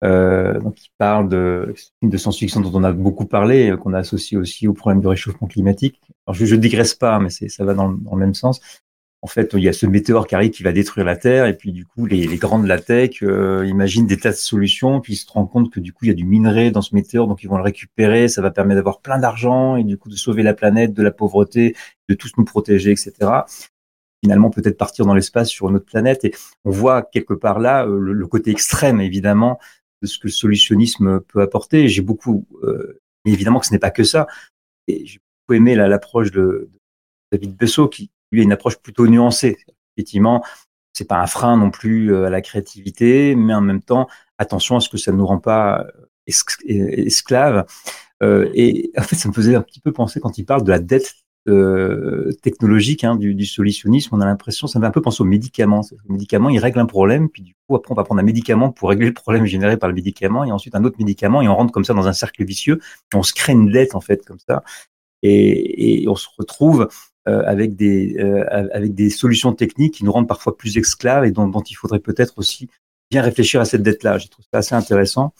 euh, 0.05 0.59
qui 0.75 0.89
parle 0.97 1.27
de, 1.27 1.75
de 2.01 2.17
science-fiction 2.17 2.61
dont 2.61 2.71
on 2.73 2.83
a 2.85 2.93
beaucoup 2.93 3.25
parlé, 3.25 3.75
qu'on 3.81 3.93
a 3.93 3.99
associé 3.99 4.37
aussi 4.37 4.69
au 4.69 4.73
problème 4.73 5.01
du 5.01 5.07
réchauffement 5.07 5.49
climatique. 5.49 5.99
Alors 6.25 6.35
je, 6.35 6.45
je 6.45 6.55
digresse 6.55 6.95
pas, 6.95 7.19
mais 7.19 7.29
ça 7.29 7.65
va 7.65 7.73
dans, 7.73 7.89
le 7.89 8.17
même 8.17 8.33
sens 8.33 8.61
en 9.27 9.29
fait, 9.29 9.51
il 9.55 9.59
y 9.59 9.67
a 9.67 9.73
ce 9.73 9.85
météore 9.85 10.25
qui 10.25 10.35
arrive 10.35 10.51
qui 10.51 10.63
va 10.63 10.71
détruire 10.71 11.05
la 11.05 11.17
Terre, 11.17 11.47
et 11.47 11.57
puis 11.57 11.73
du 11.73 11.85
coup, 11.85 12.05
les, 12.05 12.25
les 12.25 12.37
grands 12.37 12.59
de 12.59 12.67
la 12.67 12.79
tech 12.79 13.21
euh, 13.23 13.65
imaginent 13.67 14.07
des 14.07 14.15
tas 14.15 14.29
de 14.29 14.37
solutions, 14.37 15.01
puis 15.01 15.13
ils 15.13 15.17
se 15.17 15.29
rendent 15.29 15.51
compte 15.51 15.69
que 15.69 15.81
du 15.81 15.91
coup, 15.91 16.05
il 16.05 16.07
y 16.07 16.11
a 16.11 16.13
du 16.13 16.23
minerai 16.23 16.71
dans 16.71 16.81
ce 16.81 16.95
météore, 16.95 17.27
donc 17.27 17.43
ils 17.43 17.49
vont 17.49 17.57
le 17.57 17.63
récupérer, 17.63 18.29
ça 18.29 18.41
va 18.41 18.51
permettre 18.51 18.77
d'avoir 18.77 19.01
plein 19.01 19.19
d'argent, 19.19 19.75
et 19.75 19.83
du 19.83 19.97
coup, 19.97 20.07
de 20.07 20.15
sauver 20.15 20.43
la 20.43 20.53
planète 20.53 20.93
de 20.93 21.03
la 21.03 21.11
pauvreté, 21.11 21.75
de 22.07 22.15
tous 22.15 22.31
nous 22.37 22.45
protéger, 22.45 22.91
etc. 22.91 23.11
Finalement, 24.23 24.49
peut-être 24.49 24.77
partir 24.77 25.05
dans 25.05 25.13
l'espace 25.13 25.49
sur 25.49 25.67
une 25.67 25.75
autre 25.75 25.85
planète, 25.85 26.23
et 26.23 26.33
on 26.63 26.71
voit 26.71 27.01
quelque 27.01 27.33
part 27.33 27.59
là 27.59 27.85
euh, 27.85 27.99
le, 27.99 28.13
le, 28.13 28.27
côté 28.27 28.51
extrême, 28.51 29.01
évidemment, 29.01 29.59
de 30.01 30.07
ce 30.07 30.19
que 30.19 30.27
le 30.27 30.31
solutionnisme 30.31 31.19
peut 31.19 31.41
apporter. 31.41 31.89
J'ai 31.89 32.01
beaucoup, 32.01 32.45
euh, 32.63 33.01
évidemment 33.25 33.59
que 33.59 33.65
ce 33.65 33.73
n'est 33.73 33.79
pas 33.79 33.91
que 33.91 34.05
ça. 34.05 34.25
Et 34.87 35.05
j'ai 35.05 35.19
beaucoup 35.19 35.57
aimé 35.57 35.75
l'approche 35.75 36.31
de, 36.31 36.69
David 37.31 37.55
Bessot 37.55 37.89
qui 37.89 38.09
lui 38.31 38.41
a 38.41 38.43
une 38.43 38.51
approche 38.51 38.77
plutôt 38.77 39.07
nuancée. 39.07 39.57
Effectivement, 39.95 40.43
c'est 40.93 41.07
pas 41.07 41.21
un 41.21 41.27
frein 41.27 41.57
non 41.57 41.69
plus 41.69 42.13
euh, 42.13 42.25
à 42.25 42.29
la 42.29 42.41
créativité, 42.41 43.35
mais 43.35 43.53
en 43.53 43.61
même 43.61 43.81
temps, 43.81 44.07
attention 44.37 44.75
à 44.77 44.79
ce 44.79 44.89
que 44.89 44.97
ça 44.97 45.11
ne 45.11 45.17
nous 45.17 45.25
rend 45.25 45.39
pas 45.39 45.85
euh, 45.85 46.05
esclaves. 46.27 47.65
Euh, 48.23 48.49
et 48.53 48.91
en 48.97 49.03
fait, 49.03 49.15
ça 49.15 49.29
me 49.29 49.33
faisait 49.33 49.55
un 49.55 49.61
petit 49.61 49.79
peu 49.79 49.91
penser 49.91 50.19
quand 50.19 50.37
il 50.37 50.45
parle 50.45 50.63
de 50.63 50.71
la 50.71 50.79
dette 50.79 51.13
technologique 52.43 53.05
hein, 53.05 53.15
du, 53.15 53.45
solutionnisme. 53.45 54.13
On 54.13 54.19
a 54.19 54.25
l'impression, 54.25 54.67
ça 54.67 54.79
me 54.79 54.83
fait 54.83 54.87
un 54.89 54.91
peu 54.91 54.99
penser 54.99 55.21
aux 55.21 55.25
médicaments. 55.25 55.79
Le 56.05 56.11
médicament, 56.11 56.49
il 56.49 56.59
règle 56.59 56.79
un 56.79 56.85
problème, 56.85 57.29
puis 57.29 57.41
du 57.41 57.53
coup, 57.53 57.77
après, 57.77 57.93
on 57.93 57.95
va 57.95 58.03
prendre 58.03 58.19
un 58.19 58.25
médicament 58.25 58.69
pour 58.69 58.89
régler 58.89 59.05
le 59.05 59.13
problème 59.13 59.45
généré 59.45 59.77
par 59.77 59.87
le 59.87 59.95
médicament, 59.95 60.43
et 60.43 60.51
ensuite 60.51 60.75
un 60.75 60.83
autre 60.83 60.97
médicament, 60.99 61.41
et 61.41 61.47
on 61.47 61.55
rentre 61.55 61.71
comme 61.71 61.85
ça 61.85 61.93
dans 61.93 62.05
un 62.05 62.11
cercle 62.11 62.43
vicieux. 62.43 62.81
On 63.13 63.23
se 63.23 63.31
crée 63.31 63.53
une 63.53 63.71
dette 63.71 63.95
en 63.95 64.01
fait 64.01 64.25
comme 64.25 64.39
ça, 64.45 64.61
et, 65.23 66.05
on 66.07 66.15
se 66.15 66.27
retrouve 66.37 66.89
avec, 67.27 67.75
des, 67.75 68.17
euh, 68.19 68.45
avec 68.73 68.93
des 68.93 69.09
solutions 69.09 69.53
techniques 69.53 69.95
qui 69.95 70.05
nous 70.05 70.11
rendent 70.11 70.27
parfois 70.27 70.57
plus 70.57 70.77
esclaves 70.77 71.25
et 71.25 71.31
dont, 71.31 71.47
dont 71.47 71.61
il 71.61 71.75
faudrait 71.75 71.99
peut-être 71.99 72.37
aussi 72.37 72.69
bien 73.11 73.21
réfléchir 73.21 73.61
à 73.61 73.65
cette 73.65 73.83
dette-là. 73.83 74.17
Je 74.17 74.27
trouve 74.27 74.45
ça 74.51 74.59
assez 74.59 74.75
intéressant. 74.75 75.33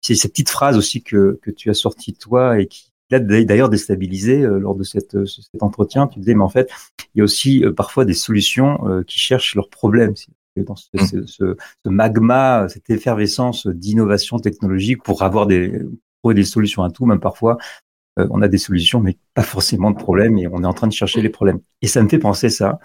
C'est 0.00 0.14
cette 0.14 0.32
petite 0.32 0.50
phrase 0.50 0.76
aussi 0.76 1.02
que, 1.02 1.38
que 1.42 1.50
tu 1.50 1.70
as 1.70 1.74
sortie 1.74 2.14
toi 2.14 2.60
et 2.60 2.66
qui 2.66 2.92
l'a 3.10 3.20
d'ailleurs 3.20 3.68
déstabilisé 3.68 4.42
euh, 4.42 4.58
lors 4.58 4.74
de 4.74 4.82
cette, 4.82 5.24
cet 5.26 5.62
entretien. 5.62 6.06
Tu 6.06 6.18
disais, 6.18 6.34
mais 6.34 6.42
en 6.42 6.48
fait, 6.48 6.70
il 7.14 7.18
y 7.18 7.20
a 7.20 7.24
aussi 7.24 7.64
euh, 7.64 7.72
parfois 7.72 8.04
des 8.04 8.14
solutions 8.14 8.88
euh, 8.88 9.02
qui 9.02 9.18
cherchent 9.18 9.54
leurs 9.54 9.68
problèmes. 9.68 10.14
Dans 10.56 10.76
ce, 10.76 10.88
mmh. 10.92 11.06
ce, 11.06 11.26
ce, 11.26 11.56
ce, 11.84 11.88
magma, 11.88 12.66
cette 12.68 12.90
effervescence 12.90 13.66
d'innovation 13.66 14.38
technologique 14.38 15.02
pour 15.02 15.22
avoir 15.22 15.46
des, 15.46 15.80
trouver 16.22 16.34
des 16.34 16.44
solutions 16.44 16.82
à 16.82 16.90
tout, 16.90 17.06
même 17.06 17.20
parfois, 17.20 17.56
euh, 18.18 18.26
on 18.30 18.42
a 18.42 18.48
des 18.48 18.58
solutions, 18.58 19.00
mais 19.00 19.16
pas 19.34 19.42
forcément 19.42 19.90
de 19.90 19.96
problèmes, 19.96 20.38
et 20.38 20.46
on 20.48 20.62
est 20.62 20.66
en 20.66 20.74
train 20.74 20.86
de 20.86 20.92
chercher 20.92 21.22
les 21.22 21.28
problèmes. 21.28 21.60
Et 21.80 21.86
ça 21.86 22.02
me 22.02 22.08
fait 22.08 22.18
penser 22.18 22.50
ça, 22.50 22.78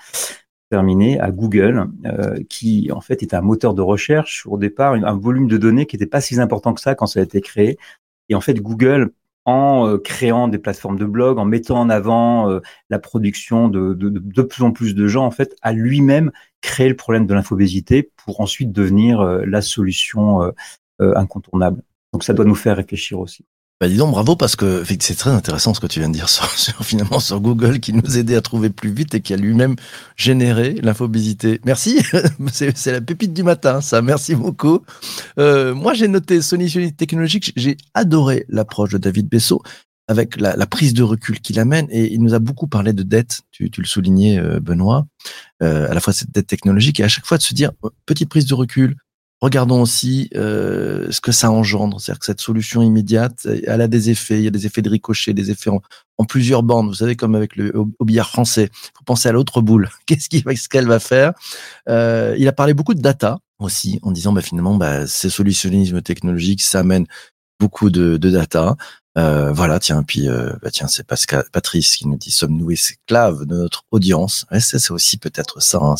terminé, 0.70 1.20
à 1.20 1.32
Google, 1.32 1.88
euh, 2.06 2.40
qui 2.50 2.92
en 2.92 3.02
fait 3.02 3.22
est 3.24 3.34
un 3.34 3.42
moteur 3.42 3.74
de 3.74 3.82
recherche, 3.82 4.46
au 4.48 4.58
départ, 4.58 4.94
un 4.94 5.18
volume 5.18 5.48
de 5.48 5.58
données 5.58 5.86
qui 5.86 5.96
n'était 5.96 6.08
pas 6.08 6.22
si 6.22 6.40
important 6.40 6.74
que 6.74 6.82
ça 6.82 6.96
quand 6.96 7.08
ça 7.08 7.20
a 7.20 7.24
été 7.24 7.42
créé. 7.42 7.78
Et 8.30 8.36
en 8.36 8.42
fait, 8.42 8.56
Google, 8.56 9.12
en 9.48 9.88
euh, 9.88 9.98
créant 9.98 10.50
des 10.50 10.60
plateformes 10.60 11.00
de 11.00 11.06
blog, 11.06 11.40
en 11.40 11.46
mettant 11.46 11.80
en 11.80 11.90
avant 11.90 12.52
euh, 12.52 12.60
la 12.90 13.00
production 13.00 13.70
de, 13.70 13.94
de, 13.94 14.10
de, 14.10 14.42
plus 14.42 14.62
en 14.62 14.72
plus 14.72 14.94
de 14.94 15.08
gens, 15.08 15.26
en 15.26 15.32
fait, 15.32 15.56
a 15.62 15.72
lui-même 15.72 16.32
créé 16.60 16.90
le 16.90 16.98
problème 16.98 17.26
de 17.26 17.34
l'infobésité 17.34 18.12
pour 18.18 18.42
ensuite 18.42 18.74
devenir 18.74 19.22
euh, 19.22 19.46
la 19.46 19.62
solution 19.62 20.52
incontournable. 21.00 21.84
Donc 22.12 22.24
ça 22.24 22.34
doit 22.34 22.44
nous 22.44 22.56
faire 22.56 22.76
réfléchir 22.76 23.20
aussi. 23.20 23.46
Bah 23.80 23.88
dis 23.88 23.98
donc 23.98 24.10
bravo 24.10 24.36
parce 24.36 24.56
que 24.56 24.84
c'est 25.00 25.14
très 25.14 25.30
intéressant 25.30 25.76
ce 25.76 25.80
que 25.80 25.86
tu 25.86 26.00
viens 26.00 26.10
de 26.10 26.14
dire 26.14 26.30
sur, 26.30 26.48
finalement 26.84 27.20
sur 27.20 27.40
Google 27.40 27.80
qui 27.80 27.94
nous 27.94 28.18
aidait 28.18 28.36
à 28.36 28.42
trouver 28.42 28.72
plus 28.72 28.92
vite 28.92 29.14
et 29.14 29.22
qui 29.22 29.36
a 29.36 29.38
lui-même 29.38 29.76
généré 30.16 30.76
l'infobésité. 30.82 31.62
Merci, 31.64 32.02
c'est 32.52 32.92
la 32.92 33.02
pépite 33.02 33.34
du 33.34 33.44
matin 33.44 33.80
ça, 33.82 34.02
merci 34.02 34.34
beaucoup. 34.34 34.80
Euh, 35.38 35.76
moi 35.76 35.94
j'ai 35.94 36.08
noté 36.08 36.42
solution 36.42 36.90
technologique, 36.90 37.54
j'ai 37.56 37.78
adoré 37.94 38.46
l'approche 38.50 38.90
de 38.94 38.98
David 38.98 39.30
Bessot 39.30 39.62
avec 40.08 40.40
la, 40.40 40.56
prise 40.66 40.94
de 40.94 41.04
recul 41.04 41.40
qu'il 41.40 41.60
amène 41.60 41.88
et 41.92 42.12
il 42.12 42.22
nous 42.22 42.34
a 42.34 42.40
beaucoup 42.40 42.68
parlé 42.68 42.94
de 42.94 43.04
dette, 43.04 43.42
tu, 43.52 43.70
le 43.78 43.86
soulignais 43.86 44.40
euh, 44.40 44.60
Benoît, 44.60 45.06
euh, 45.62 45.90
à 45.90 45.94
la 45.94 46.00
fois 46.00 46.14
cette 46.14 46.32
dette 46.32 46.48
technologique 46.48 47.00
et 47.00 47.04
à 47.04 47.10
chaque 47.10 47.26
fois 47.26 47.38
de 47.38 47.44
se 47.44 47.54
dire 47.54 47.72
petite 48.06 48.30
prise 48.30 48.46
de 48.46 48.54
recul, 48.54 48.96
Regardons 49.40 49.82
aussi 49.82 50.30
euh, 50.36 51.12
ce 51.12 51.22
que 51.22 51.32
ça 51.32 51.52
engendre, 51.52 52.02
c'est-à-dire 52.02 52.20
que 52.20 52.26
cette 52.26 52.42
solution 52.42 52.82
immédiate, 52.82 53.46
elle 53.46 53.82
a 53.82 53.88
des 53.88 54.10
effets, 54.10 54.40
il 54.40 54.44
y 54.44 54.48
a 54.48 54.52
des 54.52 54.66
effets 54.66 54.82
de 54.82 54.90
ricochet, 54.90 55.34
des 55.34 55.52
effets 55.52 55.70
en, 55.70 56.26
plusieurs 56.26 56.64
bandes. 56.64 56.88
Vous 56.88 56.96
savez, 56.96 57.16
comme 57.16 57.36
avec 57.36 57.56
le 57.56 57.72
au, 57.78 58.06
billard 58.06 58.30
français, 58.30 58.72
faut 58.98 59.04
penser 59.06 59.30
à 59.30 59.32
l'autre 59.32 59.62
boule. 59.62 59.90
Qu'est-ce 60.08 60.70
qu'elle 60.70 60.88
va 60.88 61.00
faire? 61.00 61.34
Euh, 61.88 62.36
Il 62.40 62.48
a 62.48 62.52
parlé 62.52 62.74
beaucoup 62.74 62.96
de 62.96 63.02
data 63.02 63.40
aussi, 63.60 64.00
en 64.02 64.12
disant 64.12 64.34
bah, 64.34 64.42
finalement, 64.42 64.76
bah, 64.76 65.06
ces 65.06 65.30
solutionnismes 65.30 66.02
technologiques, 66.02 66.64
ça 66.64 66.80
amène 66.80 67.06
beaucoup 67.60 67.92
de, 67.92 68.18
de 68.18 68.30
data. 68.32 68.76
Euh, 69.18 69.52
voilà, 69.52 69.80
tiens, 69.80 70.04
puis 70.04 70.30
euh, 70.30 70.54
bah, 70.62 70.70
tiens, 70.72 70.88
c'est 70.88 71.06
Patrice 71.06 71.96
qui 71.96 72.08
nous 72.08 72.18
dit 72.18 72.30
sommes-nous 72.30 72.72
esclaves 72.72 73.46
de 73.46 73.56
notre 73.56 73.84
audience? 73.92 74.46
Ouais, 74.52 74.60
C'est 74.60 74.92
aussi 74.92 75.18
peut-être 75.18 75.60
ça. 75.62 75.80
Hein, 75.82 75.96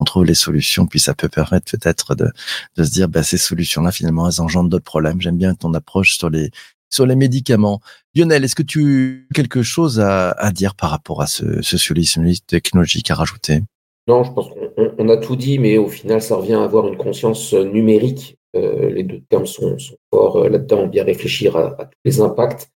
on 0.00 0.04
trouve 0.04 0.24
les 0.24 0.34
solutions, 0.34 0.86
puis 0.86 1.00
ça 1.00 1.14
peut 1.14 1.28
permettre 1.28 1.70
peut-être 1.70 2.14
de, 2.14 2.30
de 2.76 2.84
se 2.84 2.90
dire, 2.90 3.08
bah, 3.08 3.22
ces 3.22 3.38
solutions-là, 3.38 3.92
finalement, 3.92 4.28
elles 4.28 4.40
engendrent 4.40 4.68
d'autres 4.68 4.84
problèmes. 4.84 5.20
J'aime 5.20 5.38
bien 5.38 5.54
ton 5.54 5.72
approche 5.74 6.16
sur 6.18 6.30
les, 6.30 6.50
sur 6.90 7.06
les 7.06 7.16
médicaments. 7.16 7.80
Lionel, 8.14 8.44
est-ce 8.44 8.54
que 8.54 8.62
tu 8.62 9.26
as 9.30 9.34
quelque 9.34 9.62
chose 9.62 10.00
à, 10.00 10.50
dire 10.52 10.74
par 10.74 10.90
rapport 10.90 11.22
à 11.22 11.26
ce, 11.26 11.62
ce 11.62 11.78
solution 11.78 12.22
technologique 12.46 13.10
à 13.10 13.14
rajouter? 13.14 13.60
Non, 14.08 14.22
je 14.22 14.32
pense 14.32 14.50
qu'on 14.50 15.08
a 15.08 15.16
tout 15.16 15.36
dit, 15.36 15.58
mais 15.58 15.78
au 15.78 15.88
final, 15.88 16.22
ça 16.22 16.36
revient 16.36 16.54
à 16.54 16.62
avoir 16.62 16.86
une 16.86 16.96
conscience 16.96 17.54
numérique. 17.54 18.38
Euh, 18.54 18.90
les 18.90 19.02
deux 19.02 19.20
termes 19.28 19.46
sont, 19.46 19.76
forts 20.12 20.36
euh, 20.36 20.48
là-dedans, 20.48 20.86
bien 20.86 21.04
réfléchir 21.04 21.56
à, 21.56 21.86
tous 21.86 21.98
les 22.04 22.20
impacts 22.20 22.70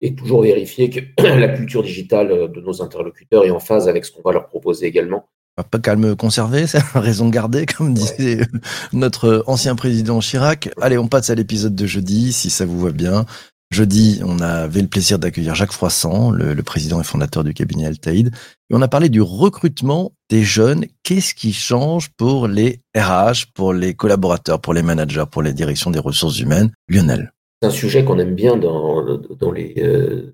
et 0.00 0.14
toujours 0.14 0.42
vérifier 0.42 0.88
que 0.88 1.00
la 1.22 1.48
culture 1.48 1.82
digitale 1.82 2.50
de 2.52 2.60
nos 2.60 2.82
interlocuteurs 2.82 3.44
est 3.44 3.50
en 3.50 3.58
phase 3.58 3.88
avec 3.88 4.04
ce 4.04 4.12
qu'on 4.12 4.22
va 4.22 4.32
leur 4.32 4.46
proposer 4.46 4.86
également 4.86 5.28
pas 5.64 5.78
calme 5.78 6.16
conservé, 6.16 6.66
c'est 6.66 6.82
raison 6.94 7.28
gardée, 7.28 7.66
comme 7.66 7.94
disait 7.94 8.40
ouais. 8.40 8.46
notre 8.92 9.44
ancien 9.46 9.74
président 9.74 10.20
Chirac. 10.20 10.70
Allez, 10.80 10.98
on 10.98 11.08
passe 11.08 11.30
à 11.30 11.34
l'épisode 11.34 11.74
de 11.74 11.86
jeudi, 11.86 12.32
si 12.32 12.50
ça 12.50 12.66
vous 12.66 12.80
va 12.80 12.90
bien. 12.90 13.24
Jeudi, 13.72 14.20
on 14.24 14.38
avait 14.38 14.80
le 14.80 14.86
plaisir 14.86 15.18
d'accueillir 15.18 15.56
Jacques 15.56 15.72
Froissant, 15.72 16.30
le, 16.30 16.54
le 16.54 16.62
président 16.62 17.00
et 17.00 17.04
fondateur 17.04 17.42
du 17.42 17.52
cabinet 17.52 17.86
Altaïd. 17.86 18.28
Et 18.70 18.74
on 18.74 18.80
a 18.80 18.86
parlé 18.86 19.08
du 19.08 19.20
recrutement 19.20 20.12
des 20.30 20.44
jeunes. 20.44 20.84
Qu'est-ce 21.02 21.34
qui 21.34 21.52
change 21.52 22.10
pour 22.16 22.46
les 22.46 22.80
RH, 22.96 23.46
pour 23.54 23.72
les 23.72 23.94
collaborateurs, 23.94 24.60
pour 24.60 24.72
les 24.72 24.82
managers, 24.82 25.24
pour 25.30 25.42
les 25.42 25.52
directions 25.52 25.90
des 25.90 25.98
ressources 25.98 26.38
humaines? 26.38 26.70
Lionel. 26.88 27.32
C'est 27.60 27.68
un 27.68 27.72
sujet 27.72 28.04
qu'on 28.04 28.18
aime 28.18 28.34
bien 28.34 28.56
dans, 28.56 29.18
dans, 29.18 29.50
les, 29.50 29.74
euh, 29.78 30.30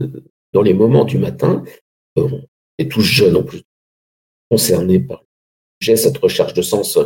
dans 0.53 0.63
les 0.63 0.75
moments 0.75 1.05
du 1.05 1.19
matin. 1.19 1.63
Euh, 2.19 2.29
on 2.31 2.41
est 2.79 2.91
tous 2.91 3.01
jeunes 3.01 3.37
en 3.37 3.43
plus, 3.43 3.63
concernés 4.53 5.01
par 5.01 5.21
le 5.23 5.27
sujet, 5.81 5.97
cette 5.97 6.19
recherche 6.19 6.53
de 6.53 6.61
sens 6.61 6.99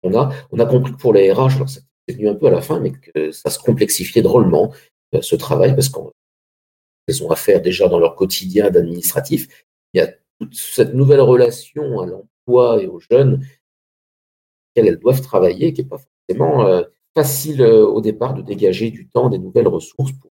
qu'on 0.00 0.16
a. 0.16 0.32
On 0.52 0.60
a 0.60 0.66
compris 0.66 0.92
que 0.92 0.98
pour 0.98 1.12
les 1.12 1.32
RH, 1.32 1.56
alors 1.56 1.68
c'est 1.68 1.82
venu 2.14 2.28
un 2.28 2.36
peu 2.36 2.46
à 2.46 2.50
la 2.50 2.60
fin, 2.60 2.78
mais 2.78 2.92
que 2.92 3.32
ça 3.32 3.50
se 3.50 3.58
complexifiait 3.58 4.22
drôlement, 4.22 4.72
euh, 5.16 5.20
ce 5.20 5.34
travail, 5.34 5.74
parce 5.74 5.88
qu'elles 5.88 7.24
ont 7.24 7.30
à 7.32 7.34
faire 7.34 7.60
déjà 7.60 7.88
dans 7.88 7.98
leur 7.98 8.14
quotidien 8.14 8.70
d'administratif. 8.70 9.64
Il 9.92 9.98
y 9.98 10.00
a 10.00 10.14
toute 10.38 10.54
cette 10.54 10.94
nouvelle 10.94 11.20
relation 11.20 11.98
à 11.98 12.06
l'emploi 12.06 12.80
et 12.80 12.86
aux 12.86 13.00
jeunes 13.00 13.44
elles 14.76 14.98
doivent 14.98 15.20
travailler, 15.20 15.72
qui 15.72 15.82
n'est 15.82 15.88
pas 15.88 15.98
forcément 15.98 16.64
euh, 16.64 16.82
facile 17.16 17.62
euh, 17.62 17.84
au 17.84 18.00
départ 18.00 18.32
de 18.32 18.42
dégager 18.42 18.90
du 18.90 19.08
temps, 19.08 19.28
des 19.28 19.38
nouvelles 19.38 19.68
ressources 19.68 20.12
pour, 20.12 20.30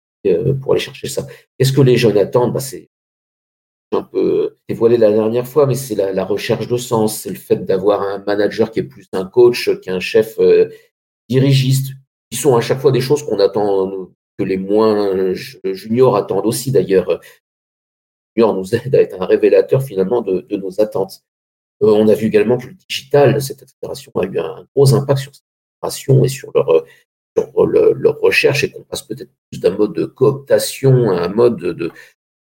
pour 0.62 0.72
aller 0.74 0.82
chercher 0.82 1.08
ça. 1.08 1.28
Qu'est-ce 1.58 1.72
que 1.72 1.82
les 1.82 1.96
jeunes 1.96 2.18
attendent? 2.18 2.54
Bah, 2.54 2.60
C'est 2.60 2.90
un 3.92 4.04
peu 4.04 4.58
dévoilé 4.68 4.98
la 4.98 5.12
dernière 5.12 5.48
fois, 5.48 5.68
mais 5.68 5.76
c'est 5.76 5.96
la, 5.96 6.26
recherche 6.26 6.68
de 6.68 6.78
sens, 6.78 7.20
c'est 7.20 7.30
le 7.30 7.36
fait 7.36 7.66
d'avoir 7.66 8.02
un 8.02 8.24
manager 8.26 8.72
qui 8.72 8.80
est 8.80 8.84
plus 8.84 9.08
un 9.14 9.26
coach 9.26 9.70
qu'un 9.82 10.00
chef 10.00 10.40
dirigiste, 11.30 11.94
qui 12.30 12.38
sont 12.38 12.56
à 12.56 12.62
chaque 12.62 12.80
fois 12.80 12.92
des 12.92 13.02
choses 13.02 13.24
qu'on 13.24 13.40
attend, 13.40 14.10
que 14.38 14.44
les 14.44 14.58
moins 14.58 15.34
juniors 15.64 16.16
attendent 16.16 16.46
aussi 16.46 16.72
d'ailleurs. 16.72 17.20
Junior 18.36 18.54
nous 18.54 18.76
aide 18.76 18.94
à 18.96 19.02
être 19.02 19.22
un 19.22 19.26
révélateur 19.26 19.82
finalement 19.82 20.22
de, 20.22 20.46
nos 20.56 20.82
attentes. 20.82 21.24
Euh, 21.84 21.92
on 21.92 22.08
a 22.08 22.14
vu 22.14 22.28
également 22.28 22.58
que 22.58 22.68
le 22.68 22.74
digital, 22.74 23.42
cette 23.42 23.62
accélération 23.62 24.12
a 24.16 24.26
eu 24.26 24.40
un 24.40 24.66
gros 24.76 24.94
impact 24.94 25.20
sur 25.20 25.36
cette 25.36 25.44
accélération 25.82 26.24
et 26.24 26.28
sur 26.30 26.52
leur, 26.54 26.86
sur 27.38 27.66
le, 27.66 27.94
leur 27.94 28.20
recherche 28.20 28.64
et 28.64 28.72
qu'on 28.72 28.84
passe 28.84 29.02
peut-être 29.04 29.32
plus 29.52 29.60
d'un 29.60 29.76
mode 29.76 29.94
de 29.94 30.06
cooptation 30.06 31.12
à 31.12 31.24
un 31.24 31.28
mode 31.28 31.58
de, 31.58 31.74
de 31.74 31.92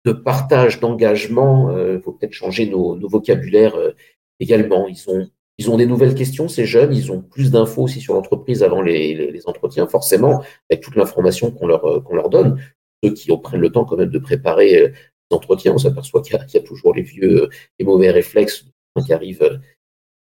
partage, 0.08 0.80
d'engagement. 0.80 1.70
Il 1.70 1.78
euh, 1.78 2.00
faut 2.00 2.12
peut-être 2.12 2.32
changer 2.32 2.68
nos, 2.68 2.96
nos 2.96 3.08
vocabulaires 3.08 3.76
euh, 3.76 3.92
également. 4.38 4.88
Ils 4.88 5.08
ont 5.08 5.28
ils 5.58 5.68
ont 5.68 5.76
des 5.76 5.84
nouvelles 5.84 6.14
questions, 6.14 6.48
ces 6.48 6.64
jeunes, 6.64 6.94
ils 6.94 7.12
ont 7.12 7.20
plus 7.20 7.50
d'infos 7.50 7.82
aussi 7.82 8.00
sur 8.00 8.14
l'entreprise 8.14 8.62
avant 8.62 8.80
les, 8.80 9.14
les, 9.14 9.30
les, 9.30 9.46
entretiens, 9.46 9.86
forcément, 9.86 10.42
avec 10.70 10.82
toute 10.82 10.96
l'information 10.96 11.50
qu'on 11.50 11.66
leur, 11.66 11.84
euh, 11.84 12.00
qu'on 12.00 12.14
leur 12.14 12.30
donne. 12.30 12.58
Ceux 13.04 13.12
qui 13.12 13.28
prennent 13.42 13.60
le 13.60 13.70
temps 13.70 13.84
quand 13.84 13.98
même 13.98 14.08
de 14.08 14.18
préparer 14.18 14.88
les 14.88 14.92
entretiens, 15.36 15.74
on 15.74 15.78
s'aperçoit 15.78 16.22
qu'il 16.22 16.34
y, 16.34 16.52
y, 16.54 16.56
a 16.56 16.62
toujours 16.62 16.94
les 16.94 17.02
vieux 17.02 17.50
et 17.78 17.84
mauvais 17.84 18.10
réflexes 18.10 18.64
qui 19.04 19.12
arrivent 19.12 19.60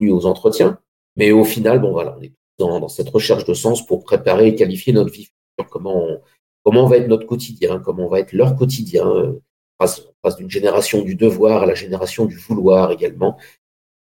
aux 0.02 0.26
entretiens. 0.26 0.78
Mais 1.16 1.32
au 1.32 1.46
final, 1.46 1.80
bon 1.80 1.94
voilà, 1.94 2.18
on 2.18 2.22
est 2.22 2.34
dans, 2.58 2.82
dans, 2.82 2.90
cette 2.90 3.10
recherche 3.10 3.46
de 3.46 3.54
sens 3.54 3.86
pour 3.86 4.04
préparer 4.04 4.48
et 4.48 4.56
qualifier 4.56 4.92
notre 4.92 5.14
vie 5.14 5.30
future, 5.58 5.70
comment 5.72 6.20
comment 6.64 6.86
va 6.86 6.98
être 6.98 7.08
notre 7.08 7.26
quotidien, 7.26 7.80
comment 7.80 8.08
va 8.08 8.20
être 8.20 8.34
leur 8.34 8.56
quotidien. 8.56 9.06
On 9.80 9.86
passe, 9.86 10.02
passe 10.22 10.36
d'une 10.36 10.50
génération 10.50 11.02
du 11.02 11.16
devoir 11.16 11.64
à 11.64 11.66
la 11.66 11.76
génération 11.76 12.26
du 12.26 12.36
vouloir 12.36 12.92
également 12.92 13.38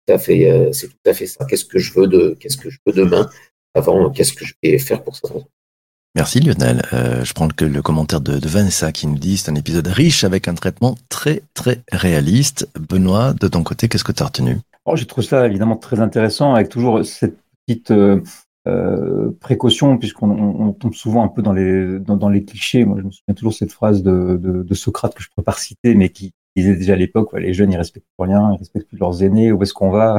à 0.08 0.18
fait, 0.18 0.50
euh, 0.50 0.72
c'est 0.72 0.88
tout 0.88 1.10
à 1.10 1.14
fait 1.14 1.26
ça. 1.26 1.44
Qu'est-ce 1.44 1.64
que 1.64 1.78
je 1.78 1.92
veux 1.94 2.06
de, 2.06 2.36
qu'est-ce 2.40 2.56
que 2.56 2.70
je 2.70 2.78
veux 2.86 2.92
demain 2.92 3.28
avant, 3.74 4.10
qu'est-ce 4.10 4.32
que 4.32 4.44
je 4.44 4.54
vais 4.62 4.78
faire 4.78 5.02
pour 5.02 5.16
ça? 5.16 5.28
Merci 6.14 6.40
Lionel. 6.40 6.82
Euh, 6.92 7.24
je 7.24 7.32
prends 7.32 7.48
le, 7.48 7.68
le 7.68 7.82
commentaire 7.82 8.20
de, 8.20 8.38
de, 8.38 8.48
Vanessa 8.48 8.92
qui 8.92 9.06
nous 9.06 9.18
dit 9.18 9.38
c'est 9.38 9.50
un 9.50 9.54
épisode 9.54 9.86
riche 9.86 10.24
avec 10.24 10.46
un 10.46 10.54
traitement 10.54 10.96
très 11.08 11.42
très 11.54 11.80
réaliste. 11.90 12.68
Benoît, 12.78 13.32
de 13.32 13.48
ton 13.48 13.62
côté, 13.62 13.88
qu'est-ce 13.88 14.04
que 14.04 14.12
tu 14.12 14.22
as 14.22 14.26
retenu? 14.26 14.58
Oh, 14.84 14.96
J'ai 14.96 15.06
trouvé 15.06 15.26
ça 15.26 15.46
évidemment 15.46 15.76
très 15.76 16.00
intéressant 16.00 16.54
avec 16.54 16.68
toujours 16.68 17.04
cette 17.04 17.38
petite 17.66 17.92
euh, 17.92 18.20
euh, 18.68 19.32
précaution 19.40 19.98
puisqu'on 19.98 20.30
on, 20.30 20.72
tombe 20.72 20.94
souvent 20.94 21.24
un 21.24 21.28
peu 21.28 21.42
dans 21.42 21.52
les 21.52 21.98
dans, 21.98 22.16
dans, 22.16 22.28
les 22.28 22.44
clichés. 22.44 22.84
Moi, 22.84 22.98
je 23.00 23.04
me 23.04 23.10
souviens 23.10 23.34
toujours 23.34 23.52
de 23.52 23.56
cette 23.56 23.72
phrase 23.72 24.02
de, 24.02 24.36
de, 24.36 24.62
de 24.62 24.74
Socrate 24.74 25.14
que 25.14 25.22
je 25.22 25.28
peux 25.34 25.42
pas 25.42 25.52
citer, 25.52 25.94
mais 25.94 26.10
qui, 26.10 26.32
disait 26.54 26.76
déjà 26.76 26.92
à 26.92 26.96
l'époque, 26.96 27.32
ouais, 27.32 27.40
les 27.40 27.54
jeunes 27.54 27.72
ils 27.72 27.78
respectent 27.78 28.06
rien, 28.18 28.52
ils 28.52 28.58
respectent 28.58 28.86
plus 28.88 28.98
leurs 28.98 29.22
aînés, 29.22 29.52
où 29.52 29.62
est-ce 29.62 29.74
qu'on 29.74 29.90
va? 29.90 30.18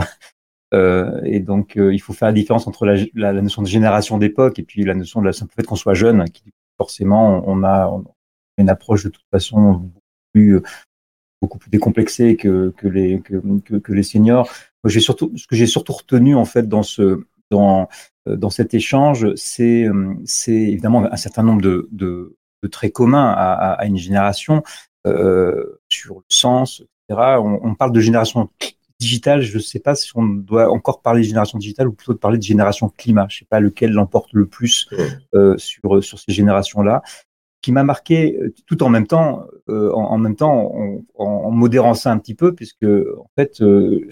Euh, 0.73 1.21
Et 1.23 1.39
donc 1.39 1.77
euh, 1.77 1.93
il 1.93 1.99
faut 1.99 2.13
faire 2.13 2.29
la 2.29 2.34
différence 2.34 2.65
entre 2.65 2.88
la, 2.88 2.95
la, 3.13 3.32
la 3.32 3.41
notion 3.43 3.62
de 3.62 3.67
génération 3.67 4.17
d'époque 4.17 4.58
et 4.58 4.63
puis 4.63 4.84
la 4.84 4.95
notion 4.95 5.21
de 5.21 5.27
la 5.27 5.32
simple 5.32 5.53
fait 5.56 5.62
qu'on 5.62 5.75
soit 5.75 5.93
jeune, 5.93 6.27
qui 6.32 6.45
forcément 6.79 7.43
on 7.45 7.62
a, 7.62 7.88
on 7.89 7.99
a, 7.99 8.15
une 8.58 8.69
approche 8.71 9.03
de 9.03 9.10
toute 9.10 9.27
façon 9.29 9.73
beaucoup 9.73 10.01
plus 10.34 10.62
beaucoup 11.43 11.60
plus 11.60 11.69
décomplexée 11.69 12.38
que, 12.38 12.73
que 12.75 12.88
les 12.88 13.21
que, 13.21 13.36
que, 13.60 13.75
que 13.75 13.93
les 13.93 14.01
seniors. 14.01 14.49
J'ai 14.86 14.99
surtout 14.99 15.32
ce 15.36 15.45
que 15.45 15.56
j'ai 15.56 15.67
surtout 15.67 15.93
retenu 15.93 16.34
en 16.34 16.45
fait 16.45 16.67
dans 16.67 16.82
ce 16.82 17.23
dans 17.51 17.88
dans 18.26 18.50
cet 18.50 18.74
échange, 18.74 19.34
c'est 19.36 19.88
c'est 20.26 20.52
évidemment 20.54 21.06
un 21.12 21.18
certain 21.18 21.44
nombre 21.44 21.62
de, 21.62 21.90
de, 21.92 22.38
de 22.64 22.68
traits 22.68 22.94
communs 22.94 23.30
à, 23.30 23.54
à, 23.54 23.72
à 23.74 23.86
une 23.86 23.98
génération, 23.98 24.64
euh, 25.06 25.82
sur 25.90 26.16
le 26.16 26.24
sens, 26.30 26.82
etc. 27.10 27.38
On, 27.40 27.60
on, 27.62 27.76
parle 27.76 27.92
de 27.92 28.00
génération 28.00 28.50
digitale. 29.00 29.42
Je 29.42 29.58
ne 29.58 29.62
sais 29.62 29.80
pas 29.80 29.96
si 29.96 30.12
on 30.16 30.24
doit 30.24 30.70
encore 30.72 31.02
parler 31.02 31.22
de 31.22 31.28
génération 31.28 31.58
digitale 31.58 31.90
ou 31.90 31.92
plutôt 31.92 32.14
de 32.14 32.20
parler 32.20 32.38
de 32.38 32.44
génération 32.44 32.88
climat. 32.88 33.28
Je 33.30 33.36
ne 33.36 33.40
sais 33.40 33.48
pas 33.50 33.60
lequel 33.60 33.92
l'emporte 33.92 34.30
le 34.32 34.46
plus 34.46 34.88
euh, 35.36 35.58
sur 35.58 36.02
sur 36.02 36.20
ces 36.20 36.32
générations-là. 36.32 37.02
Qui 37.62 37.72
m'a 37.72 37.84
marqué 37.84 38.38
tout 38.66 38.84
en 38.84 38.90
même 38.90 39.08
temps, 39.08 39.46
euh, 39.70 39.90
en, 39.94 40.12
en, 40.12 40.18
même 40.18 40.36
temps, 40.36 40.74
en, 40.76 41.02
en, 41.16 41.52
modérant 41.52 41.94
ça 41.94 42.12
un 42.12 42.18
petit 42.18 42.36
peu, 42.36 42.54
puisque 42.54 42.84
en 42.84 43.30
fait, 43.38 43.62
euh, 43.62 44.10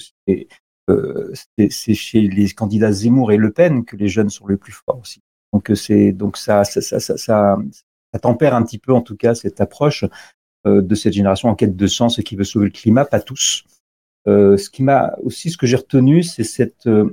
c'est 1.70 1.94
chez 1.94 2.22
les 2.22 2.50
candidats 2.50 2.92
Zemmour 2.92 3.32
et 3.32 3.38
Le 3.38 3.52
Pen 3.52 3.86
que 3.86 3.96
les 3.96 4.08
jeunes 4.08 4.30
sont 4.30 4.48
les 4.48 4.58
plus 4.58 4.74
forts 4.74 5.00
aussi. 5.02 5.22
Donc 5.54 5.72
c'est 5.76 6.12
donc 6.12 6.38
ça 6.38 6.64
ça, 6.64 6.82
ça 6.82 7.00
ça, 7.00 7.18
ça, 7.18 7.58
tempère 8.22 8.56
un 8.56 8.64
petit 8.64 8.80
peu 8.80 8.94
en 8.94 9.02
tout 9.02 9.16
cas 9.16 9.36
cette 9.36 9.62
approche 9.62 10.06
euh, 10.68 10.82
de 10.84 10.94
cette 10.94 11.14
génération 11.14 11.50
en 11.50 11.56
quête 11.56 11.76
de 11.76 11.88
sens 11.88 12.20
et 12.20 12.24
qui 12.24 12.36
veut 12.36 12.44
sauver 12.44 12.66
le 12.66 12.72
climat, 12.72 13.04
pas 13.04 13.20
tous. 13.20 13.64
Euh, 14.28 14.58
ce 14.58 14.70
qui 14.70 14.84
m'a 14.84 15.16
aussi, 15.24 15.50
ce 15.50 15.58
que 15.58 15.66
j'ai 15.66 15.76
retenu, 15.76 16.22
c'est 16.22 16.44
cette 16.44 16.86
euh, 16.86 17.10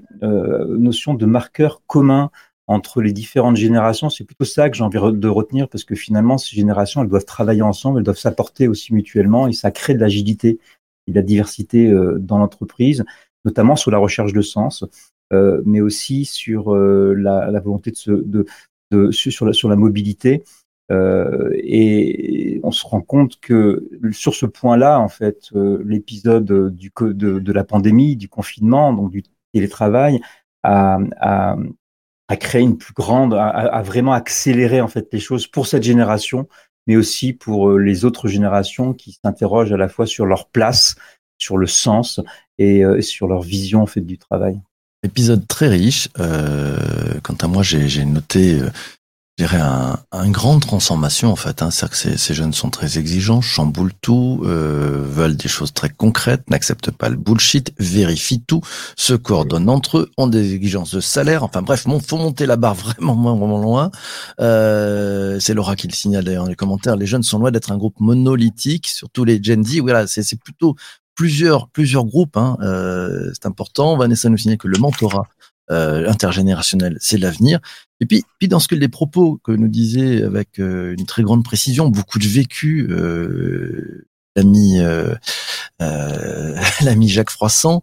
notion 0.76 1.14
de 1.14 1.24
marqueur 1.24 1.80
commun 1.86 2.30
entre 2.66 3.00
les 3.00 3.14
différentes 3.14 3.56
générations. 3.56 4.10
C'est 4.10 4.24
plutôt 4.24 4.44
ça 4.44 4.68
que 4.68 4.76
j'ai 4.76 4.84
envie 4.84 4.98
de 4.98 5.28
retenir 5.28 5.70
parce 5.70 5.84
que 5.84 5.94
finalement, 5.94 6.36
ces 6.36 6.54
générations, 6.56 7.02
elles 7.02 7.08
doivent 7.08 7.24
travailler 7.24 7.62
ensemble, 7.62 8.00
elles 8.00 8.04
doivent 8.04 8.18
s'apporter 8.18 8.68
aussi 8.68 8.92
mutuellement 8.92 9.48
et 9.48 9.54
ça 9.54 9.70
crée 9.70 9.94
de 9.94 10.00
l'agilité 10.00 10.58
et 11.06 11.12
de 11.12 11.16
la 11.16 11.22
diversité 11.22 11.90
dans 12.18 12.36
l'entreprise, 12.36 13.06
notamment 13.48 13.76
sur 13.76 13.90
la 13.90 13.98
recherche 13.98 14.34
de 14.34 14.42
sens, 14.42 14.84
euh, 15.32 15.62
mais 15.64 15.80
aussi 15.80 16.26
sur 16.26 16.74
euh, 16.74 17.14
la, 17.14 17.60
volonté 17.60 17.92
de, 18.06 18.46
se, 19.10 19.30
sur, 19.30 19.68
la, 19.68 19.76
mobilité. 19.76 20.44
Euh, 20.90 21.50
et 21.54 22.60
on 22.62 22.70
se 22.70 22.86
rend 22.86 23.00
compte 23.00 23.40
que 23.40 23.88
sur 24.12 24.34
ce 24.34 24.44
point-là, 24.46 25.00
en 25.00 25.08
fait, 25.08 25.50
l'épisode 25.84 26.44
de, 26.44 27.52
la 27.52 27.64
pandémie, 27.64 28.16
du 28.16 28.28
confinement, 28.28 28.92
donc 28.92 29.10
du 29.10 29.22
télétravail, 29.54 30.20
a, 30.62 31.56
créé 32.38 32.60
une 32.60 32.76
plus 32.76 32.92
grande, 32.92 33.32
a, 33.34 33.82
vraiment 33.82 34.12
accéléré 34.12 34.82
en 34.82 34.88
fait 34.88 35.08
les 35.10 35.20
choses 35.20 35.46
pour 35.46 35.66
cette 35.66 35.84
génération, 35.84 36.48
mais 36.86 36.96
aussi 36.96 37.32
pour 37.32 37.78
les 37.78 38.04
autres 38.04 38.28
générations 38.28 38.92
qui 38.92 39.18
s'interrogent 39.22 39.72
à 39.72 39.78
la 39.78 39.88
fois 39.88 40.06
sur 40.06 40.26
leur 40.26 40.48
place, 40.48 40.96
sur 41.38 41.56
le 41.56 41.66
sens 41.66 42.20
et, 42.58 42.80
et 42.80 43.02
sur 43.02 43.28
leur 43.28 43.42
vision 43.42 43.82
en 43.82 43.86
fait 43.86 44.00
du 44.00 44.18
travail. 44.18 44.60
Épisode 45.04 45.46
très 45.46 45.68
riche. 45.68 46.08
Euh, 46.18 46.76
quant 47.22 47.36
à 47.40 47.46
moi, 47.46 47.62
j'ai 47.62 48.04
noté 48.04 48.60
euh, 48.60 48.68
je 49.38 49.44
dirais, 49.44 49.60
un, 49.60 50.00
un 50.10 50.28
grande 50.30 50.60
transformation 50.60 51.30
en 51.30 51.36
fait. 51.36 51.62
Hein. 51.62 51.70
C'est-à-dire 51.70 51.90
que 51.92 51.96
ces, 51.96 52.16
ces, 52.16 52.34
jeunes 52.34 52.52
sont 52.52 52.70
très 52.70 52.98
exigeants, 52.98 53.40
chamboulent 53.40 53.92
tout, 54.00 54.42
euh, 54.44 55.04
veulent 55.08 55.36
des 55.36 55.48
choses 55.48 55.72
très 55.72 55.88
concrètes, 55.88 56.50
n'acceptent 56.50 56.90
pas 56.90 57.08
le 57.08 57.14
bullshit, 57.14 57.72
vérifient 57.78 58.42
tout, 58.44 58.60
se 58.96 59.14
coordonnent 59.14 59.68
entre 59.68 59.98
eux, 59.98 60.10
ont 60.16 60.26
des 60.26 60.54
exigences 60.54 60.92
de 60.92 61.00
salaire. 61.00 61.44
Enfin 61.44 61.62
bref, 61.62 61.86
bon, 61.86 62.00
faut 62.00 62.16
monter 62.16 62.46
la 62.46 62.56
barre 62.56 62.74
vraiment, 62.98 63.14
vraiment 63.14 63.58
loin. 63.58 63.92
Euh, 64.40 65.38
c'est 65.38 65.54
Laura 65.54 65.76
qui 65.76 65.86
le 65.86 65.94
signale 65.94 66.24
d'ailleurs 66.24 66.42
dans 66.42 66.50
les 66.50 66.56
commentaires. 66.56 66.96
Les 66.96 67.06
jeunes 67.06 67.22
sont 67.22 67.38
loin 67.38 67.52
d'être 67.52 67.70
un 67.70 67.78
groupe 67.78 68.00
monolithique, 68.00 68.88
surtout 68.88 69.22
les 69.22 69.40
Gen 69.40 69.64
Z. 69.64 69.78
Voilà, 69.78 70.08
c'est 70.08 70.40
plutôt 70.40 70.74
plusieurs 71.18 71.68
plusieurs 71.70 72.04
groupes. 72.04 72.36
Hein. 72.36 72.56
Euh, 72.62 73.32
c'est 73.34 73.46
important. 73.46 73.96
Vanessa 73.96 74.28
nous 74.28 74.38
signale 74.38 74.56
que 74.56 74.68
le 74.68 74.78
mentorat 74.78 75.26
euh, 75.70 76.08
intergénérationnel, 76.08 76.96
c'est 77.00 77.18
l'avenir. 77.18 77.58
Et 78.00 78.06
puis, 78.06 78.24
puis 78.38 78.46
dans 78.46 78.60
ce 78.60 78.68
que 78.68 78.76
les 78.76 78.88
propos 78.88 79.40
que 79.42 79.50
nous 79.50 79.66
disait 79.66 80.22
avec 80.22 80.60
euh, 80.60 80.94
une 80.96 81.06
très 81.06 81.24
grande 81.24 81.42
précision, 81.42 81.88
beaucoup 81.88 82.20
de 82.20 82.26
vécu, 82.28 82.86
euh, 82.90 84.06
l'ami 84.36 84.78
euh, 84.78 85.16
l'ami 86.82 87.08
Jacques 87.08 87.30
Froissant, 87.30 87.82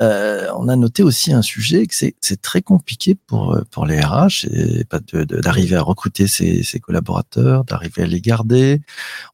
on 0.00 0.68
a 0.68 0.76
noté 0.76 1.02
aussi 1.02 1.32
un 1.32 1.40
sujet 1.40 1.86
que 1.86 1.94
c'est 1.94 2.42
très 2.42 2.60
compliqué 2.60 3.14
pour 3.14 3.58
pour 3.70 3.86
les 3.86 3.98
RH 3.98 4.46
de- 4.46 5.24
d'arriver 5.40 5.76
à 5.76 5.82
recruter 5.82 6.26
ses, 6.26 6.62
ses 6.62 6.80
collaborateurs, 6.80 7.64
d'arriver 7.64 8.02
à 8.02 8.06
les 8.06 8.20
garder. 8.20 8.82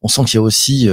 On 0.03 0.09
sent 0.09 0.25
qu'il 0.27 0.37
y 0.37 0.39
a 0.39 0.43
aussi 0.43 0.89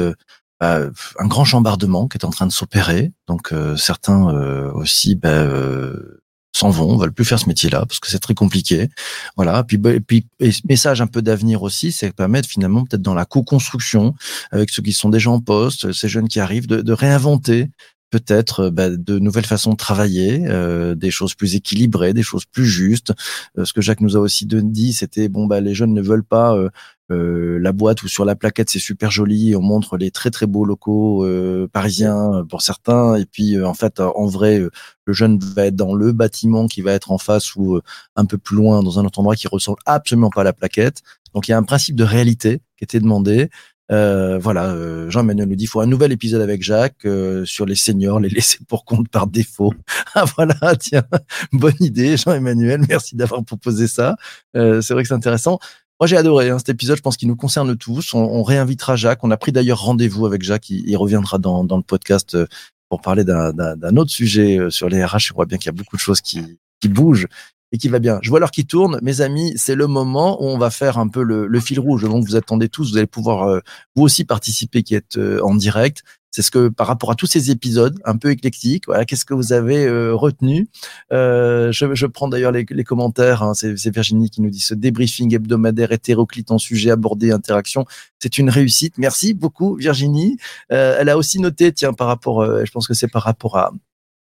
bah, 0.60 0.82
un 1.20 1.28
grand 1.28 1.46
chambardement 1.46 2.08
qui 2.08 2.18
est 2.18 2.26
en 2.26 2.32
train 2.32 2.48
de 2.48 2.52
s'opérer. 2.52 3.12
Donc 3.28 3.52
euh, 3.52 3.76
certains 3.76 4.34
euh, 4.34 4.72
aussi 4.74 5.16
bah, 5.16 5.30
euh, 5.30 6.22
s'en 6.56 6.70
vont, 6.70 6.98
veulent 6.98 7.14
plus 7.14 7.26
faire 7.26 7.40
ce 7.40 7.48
métier-là 7.48 7.86
parce 7.86 8.00
que 8.00 8.10
c'est 8.10 8.20
très 8.20 8.34
compliqué. 8.34 8.90
Voilà. 9.36 9.64
Puis, 9.64 9.78
bah, 9.78 9.94
et 9.94 10.00
puis 10.00 10.28
message 10.68 11.02
un 11.02 11.08
peu 11.08 11.22
d'avenir 11.22 11.62
aussi, 11.62 11.92
c'est 11.92 12.12
permettre 12.12 12.50
finalement 12.50 12.84
peut-être 12.86 13.02
dans 13.02 13.14
la 13.14 13.26
co-construction 13.26 14.16
avec 14.52 14.70
ceux 14.70 14.82
qui 14.82 14.94
sont 14.94 15.10
déjà 15.10 15.30
en 15.30 15.40
poste, 15.40 15.92
ces 15.92 16.10
jeunes 16.10 16.28
qui 16.28 16.40
arrivent, 16.40 16.68
de, 16.68 16.82
de 16.82 16.94
réinventer 16.94 17.70
peut-être 18.10 18.70
de 18.70 19.20
nouvelles 19.20 19.46
façons 19.46 19.72
de 19.72 19.78
travailler, 19.78 20.46
euh, 20.48 20.96
des 20.96 21.12
choses 21.12 21.36
plus 21.36 21.56
équilibrées, 21.56 22.14
des 22.14 22.24
choses 22.24 22.46
plus 22.46 22.66
justes. 22.66 23.14
Euh, 23.58 23.66
ce 23.66 23.74
que 23.74 23.82
Jacques 23.82 24.02
nous 24.02 24.16
a 24.16 24.20
aussi 24.20 24.46
dit, 24.46 24.94
c'était 24.94 25.28
bon 25.30 25.46
bah 25.46 25.60
les 25.62 25.74
jeunes 25.74 25.94
ne 25.94 26.02
veulent 26.02 26.24
pas 26.24 26.56
euh, 26.56 26.70
euh, 27.12 27.58
la 27.60 27.72
boîte 27.72 28.04
ou 28.04 28.08
sur 28.08 28.26
la 28.26 28.36
plaquette 28.36 28.70
c'est 28.70 28.80
super 28.80 29.12
joli, 29.12 29.56
on 29.56 29.62
montre 29.62 29.98
les 29.98 30.12
très 30.12 30.30
très 30.30 30.46
beaux 30.46 30.66
locaux 30.66 31.26
euh, 31.26 31.68
parisiens 31.72 32.34
euh, 32.34 32.44
pour 32.44 32.62
certains, 32.62 33.16
et 33.16 33.26
puis 33.26 33.56
euh, 33.56 33.68
en 33.68 33.74
fait 33.74 34.00
en 34.00 34.26
vrai 34.26 34.60
le 35.06 35.14
jeune 35.14 35.40
va 35.40 35.68
être 35.68 35.76
dans 35.76 35.96
le 35.96 36.12
bâtiment 36.12 36.68
qui 36.68 36.82
va 36.82 36.92
être 36.94 37.12
en 37.12 37.18
face 37.18 37.56
ou 37.56 37.80
un 38.16 38.26
peu 38.26 38.38
plus 38.38 38.58
loin 38.58 38.84
dans 38.84 39.00
un 39.00 39.06
autre 39.06 39.20
endroit 39.20 39.36
qui 39.36 39.48
ressemble 39.48 39.80
absolument 39.86 40.30
pas 40.30 40.42
à 40.42 40.44
la 40.44 40.54
plaquette. 40.54 41.02
Donc 41.34 41.48
il 41.48 41.52
y 41.52 41.54
a 41.54 41.58
un 41.58 41.64
principe 41.64 41.96
de 41.96 42.04
réalité 42.04 42.62
qui 42.78 42.84
était 42.84 43.00
demandé. 43.00 43.50
Euh, 43.90 44.38
voilà, 44.38 44.72
euh, 44.72 45.10
Jean-Emmanuel 45.10 45.48
nous 45.48 45.56
dit 45.56 45.64
il 45.64 45.68
faut 45.68 45.80
un 45.80 45.86
nouvel 45.86 46.12
épisode 46.12 46.42
avec 46.42 46.62
Jacques 46.62 47.06
euh, 47.06 47.46
sur 47.46 47.66
les 47.66 47.76
seniors, 47.76 48.20
les 48.20 48.30
laisser 48.30 48.60
pour 48.68 48.84
compte 48.84 49.08
par 49.10 49.28
défaut. 49.28 49.74
ah 50.16 50.26
voilà, 50.36 50.76
tiens, 50.78 51.04
bonne 51.54 51.76
idée, 51.80 52.18
Jean-Emmanuel, 52.18 52.82
merci 52.88 53.16
d'avoir 53.16 53.44
proposé 53.44 53.88
ça. 53.88 54.18
C'est 54.54 54.92
vrai 54.92 55.04
que 55.04 55.08
c'est 55.08 55.14
intéressant. 55.14 55.60
Moi 56.00 56.06
j'ai 56.06 56.18
adoré 56.18 56.50
hein, 56.50 56.60
cet 56.60 56.70
épisode, 56.70 56.98
je 56.98 57.02
pense 57.02 57.18
qu'il 57.18 57.28
nous 57.28 57.36
concerne 57.36 57.76
tous. 57.76 58.14
On, 58.14 58.20
on 58.20 58.44
réinvitera 58.44 58.96
Jacques. 58.96 59.24
On 59.24 59.32
a 59.32 59.38
pris 59.38 59.52
d'ailleurs 59.52 59.82
rendez-vous 59.82 60.28
avec 60.28 60.44
Jacques. 60.44 60.70
Il, 60.70 60.96
reviendra 60.96 61.40
dans, 61.40 61.64
le 61.64 61.82
podcast 61.82 62.36
euh, 62.36 62.46
pour 62.90 63.02
parler 63.02 63.24
d'un- 63.24 63.98
autre 63.98 64.12
sujet 64.12 64.60
euh, 64.60 64.70
sur 64.70 64.90
les 64.90 65.04
RH. 65.04 65.20
Je 65.20 65.34
vois 65.34 65.46
bien 65.46 65.58
qu'il 65.58 65.68
y 65.68 65.70
a 65.70 65.78
beaucoup 65.78 65.96
de 65.96 66.02
choses 66.02 66.22
qui, 66.22 66.60
bougent 66.88 67.28
et 67.72 67.80
qui 67.80 67.90
va 67.90 67.98
bien. 67.98 68.20
Je 68.22 68.30
vois 68.30 68.40
l'heure 68.40 68.52
qui 68.52 68.68
tourne, 68.68 69.00
mes 69.02 69.22
amis. 69.22 69.54
C'est 69.56 69.74
le 69.74 69.88
moment 69.88 70.42
où 70.42 70.46
on 70.46 70.60
va 70.60 70.70
faire 70.70 71.00
un 71.00 71.08
peu 71.08 71.24
le, 71.24 71.60
fil 71.60 71.80
rouge. 71.80 72.04
Donc 72.04 72.26
vous 72.26 72.36
attendez 72.36 72.70
tous, 72.70 72.92
vous 72.92 72.98
allez 72.98 73.08
pouvoir 73.08 73.44
euh, 73.44 73.60
vous 73.96 74.04
aussi 74.04 74.24
participer, 74.24 74.84
qui 74.84 74.94
êtes 74.94 75.18
en 75.42 75.56
direct. 75.56 76.04
C'est 76.38 76.44
ce 76.44 76.52
que 76.52 76.68
par 76.68 76.86
rapport 76.86 77.10
à 77.10 77.16
tous 77.16 77.26
ces 77.26 77.50
épisodes 77.50 78.00
un 78.06 78.16
peu 78.16 78.30
éclectiques, 78.30 78.84
voilà, 78.86 79.06
qu'est-ce 79.06 79.26
que 79.26 79.34
vous 79.34 79.54
avez 79.54 79.88
euh, 79.88 80.14
retenu? 80.14 80.68
Euh, 81.12 81.72
je, 81.72 82.06
prends 82.06 82.28
d'ailleurs 82.28 82.52
les, 82.52 82.84
commentaires. 82.84 83.42
hein. 83.42 83.56
c'est 83.56 83.76
c'est 83.76 83.90
Virginie 83.90 84.30
qui 84.30 84.44
nous 84.44 84.52
dit 84.52 84.60
ce 84.60 84.76
débriefing 84.76 85.34
hebdomadaire 85.34 85.92
hétéroclite 85.92 86.52
en 86.52 86.60
sujet 86.60 86.92
abordé, 86.92 87.32
interaction, 87.32 87.86
c'est 88.20 88.38
une 88.38 88.52
réussite. 88.52 89.00
Merci 89.00 89.34
beaucoup 89.34 89.78
Virginie. 89.78 90.38
Euh, 90.72 90.98
elle 91.00 91.10
a 91.10 91.18
aussi 91.18 91.40
noté, 91.40 91.74
tiens, 91.74 91.94
par 91.94 92.06
rapport, 92.06 92.46
je 92.46 92.70
pense 92.70 92.88
que 92.88 92.94
c'est 92.94 93.08
par 93.08 93.24
rapport 93.24 93.58
à 93.58 93.72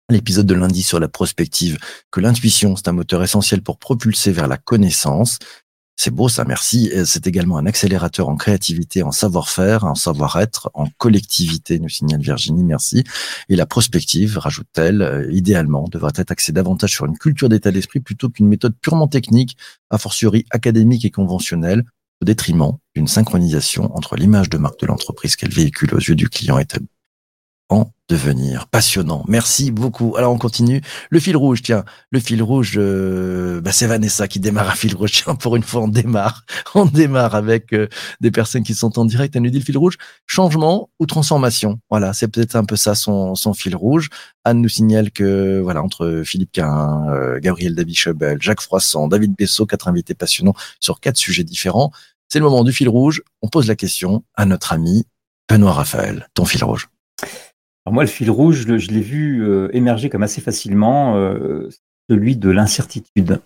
l'épisode 0.09 0.47
de 0.47 0.55
lundi 0.55 0.81
sur 0.81 0.99
la 0.99 1.09
prospective, 1.09 1.77
que 2.09 2.21
l'intuition, 2.21 2.75
c'est 2.75 2.87
un 2.87 2.93
moteur 2.93 3.21
essentiel 3.21 3.61
pour 3.61 3.77
propulser 3.77 4.31
vers 4.31 4.47
la 4.47 4.57
connaissance. 4.57 5.37
C'est 6.01 6.11
beau 6.11 6.29
ça, 6.29 6.45
merci. 6.45 6.89
Et 6.93 7.03
C'est 7.03 7.27
également 7.27 7.57
un 7.57 7.65
accélérateur 7.65 8.29
en 8.29 8.37
créativité, 8.37 9.03
en 9.03 9.11
savoir-faire, 9.11 9.83
en 9.83 9.95
savoir-être, 9.95 10.71
en 10.73 10.87
collectivité, 10.97 11.77
nous 11.77 11.89
signale 11.89 12.21
Virginie, 12.21 12.63
merci. 12.63 13.03
Et 13.49 13.57
la 13.57 13.65
prospective, 13.65 14.37
rajoute-t-elle, 14.37 15.01
euh, 15.01 15.29
idéalement, 15.29 15.89
devrait 15.91 16.13
être 16.15 16.31
axée 16.31 16.53
davantage 16.53 16.91
sur 16.91 17.05
une 17.05 17.17
culture 17.17 17.49
d'état 17.49 17.71
d'esprit 17.71 17.99
plutôt 17.99 18.29
qu'une 18.29 18.47
méthode 18.47 18.75
purement 18.81 19.09
technique, 19.09 19.57
a 19.89 19.97
fortiori 19.97 20.45
académique 20.51 21.03
et 21.03 21.11
conventionnelle, 21.11 21.83
au 22.21 22.25
détriment 22.25 22.77
d'une 22.95 23.07
synchronisation 23.07 23.93
entre 23.93 24.15
l'image 24.15 24.49
de 24.49 24.57
marque 24.57 24.79
de 24.79 24.85
l'entreprise 24.85 25.35
qu'elle 25.35 25.51
véhicule 25.51 25.93
aux 25.93 25.99
yeux 25.99 26.15
du 26.15 26.29
client 26.29 26.59
établi 26.59 26.87
en 27.69 27.91
devenir. 28.09 28.67
Passionnant. 28.67 29.23
Merci 29.27 29.69
beaucoup. 29.69 30.15
Alors 30.17 30.33
on 30.33 30.37
continue. 30.39 30.81
Le 31.11 31.19
fil 31.19 31.37
rouge, 31.37 31.61
tiens, 31.61 31.85
le 32.09 32.19
fil 32.19 32.41
rouge, 32.41 32.73
euh, 32.77 33.61
bah, 33.61 33.71
c'est 33.71 33.85
Vanessa 33.85 34.27
qui 34.27 34.39
démarre 34.39 34.69
un 34.69 34.75
fil 34.75 34.95
rouge. 34.95 35.11
Tiens, 35.11 35.35
pour 35.35 35.55
une 35.55 35.63
fois, 35.63 35.81
on 35.81 35.87
démarre. 35.87 36.43
On 36.75 36.85
démarre 36.85 37.35
avec 37.35 37.73
euh, 37.73 37.87
des 38.21 38.31
personnes 38.31 38.63
qui 38.63 38.73
sont 38.73 38.99
en 38.99 39.05
direct. 39.05 39.35
Elle 39.35 39.43
nous 39.43 39.49
dit 39.49 39.59
le 39.59 39.65
fil 39.65 39.77
rouge, 39.77 39.97
changement 40.25 40.89
ou 40.99 41.05
transformation? 41.05 41.79
Voilà, 41.89 42.13
c'est 42.13 42.27
peut-être 42.27 42.55
un 42.55 42.63
peu 42.63 42.75
ça 42.75 42.95
son, 42.95 43.35
son 43.35 43.53
fil 43.53 43.75
rouge. 43.75 44.09
Anne 44.43 44.61
nous 44.61 44.69
signale 44.69 45.11
que, 45.11 45.59
voilà, 45.59 45.83
entre 45.83 46.21
Philippe 46.25 46.51
Cahin, 46.51 47.07
euh, 47.09 47.39
Gabriel 47.39 47.75
David-Chebel, 47.75 48.41
Jacques 48.41 48.61
Froissant, 48.61 49.07
David 49.07 49.35
Bessot, 49.35 49.65
quatre 49.65 49.87
invités 49.87 50.13
passionnants 50.13 50.55
sur 50.79 50.99
quatre 50.99 51.17
sujets 51.17 51.43
différents. 51.43 51.91
C'est 52.27 52.39
le 52.39 52.45
moment 52.45 52.63
du 52.63 52.71
fil 52.71 52.89
rouge. 52.89 53.21
On 53.41 53.47
pose 53.47 53.67
la 53.67 53.75
question 53.75 54.23
à 54.35 54.45
notre 54.45 54.73
ami 54.73 55.05
Benoît 55.49 55.73
Raphaël. 55.73 56.27
Ton 56.35 56.45
fil 56.45 56.63
rouge. 56.63 56.87
Alors 57.89 57.95
moi, 57.95 58.03
le 58.03 58.09
fil 58.09 58.29
rouge, 58.29 58.67
je 58.67 58.91
l'ai 58.91 59.01
vu 59.01 59.43
euh, 59.43 59.75
émerger 59.75 60.11
comme 60.11 60.21
assez 60.21 60.41
facilement, 60.41 61.17
euh, 61.17 61.69
celui 62.07 62.37
de 62.37 62.51
l'incertitude. 62.51 63.41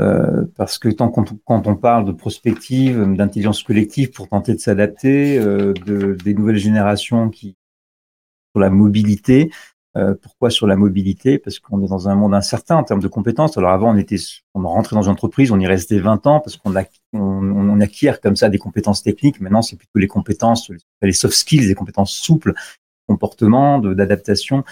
Euh, 0.00 0.44
parce 0.56 0.78
que 0.78 0.88
tant 0.88 1.08
qu'on- 1.08 1.24
quand 1.44 1.66
on 1.66 1.74
parle 1.74 2.04
de 2.04 2.12
prospective, 2.12 3.02
d'intelligence 3.16 3.64
collective 3.64 4.12
pour 4.12 4.28
tenter 4.28 4.54
de 4.54 4.60
s'adapter, 4.60 5.40
de, 5.40 6.16
des 6.24 6.34
nouvelles 6.34 6.58
générations 6.58 7.30
qui 7.30 7.56
sur 8.54 8.60
la 8.60 8.70
mobilité. 8.70 9.50
pourquoi 10.22 10.50
sur 10.50 10.68
la 10.68 10.76
mobilité? 10.76 11.38
Parce 11.38 11.58
qu'on 11.58 11.82
est 11.82 11.88
dans 11.88 12.08
un 12.08 12.14
monde 12.14 12.34
incertain 12.34 12.76
en 12.76 12.84
termes 12.84 13.02
de 13.02 13.08
compétences. 13.08 13.58
Alors 13.58 13.72
avant, 13.72 13.92
on 14.54 14.68
rentrait 14.68 14.94
dans 14.94 15.02
une 15.02 15.10
entreprise, 15.10 15.50
on 15.50 15.58
y 15.58 15.66
restait 15.66 15.98
20 15.98 16.24
ans 16.28 16.38
parce 16.38 16.56
qu'on 16.56 17.80
acquiert 17.80 18.20
comme 18.20 18.36
ça 18.36 18.50
des 18.50 18.58
compétences 18.58 19.02
techniques. 19.02 19.40
Maintenant, 19.40 19.62
c'est 19.62 19.74
plutôt 19.74 19.98
les 19.98 20.06
compétences, 20.06 20.70
les 21.02 21.12
soft 21.12 21.34
skills, 21.34 21.66
les 21.66 21.74
compétences 21.74 22.12
souples 22.12 22.54
comportement, 23.08 23.78
d'adaptation, 23.78 24.64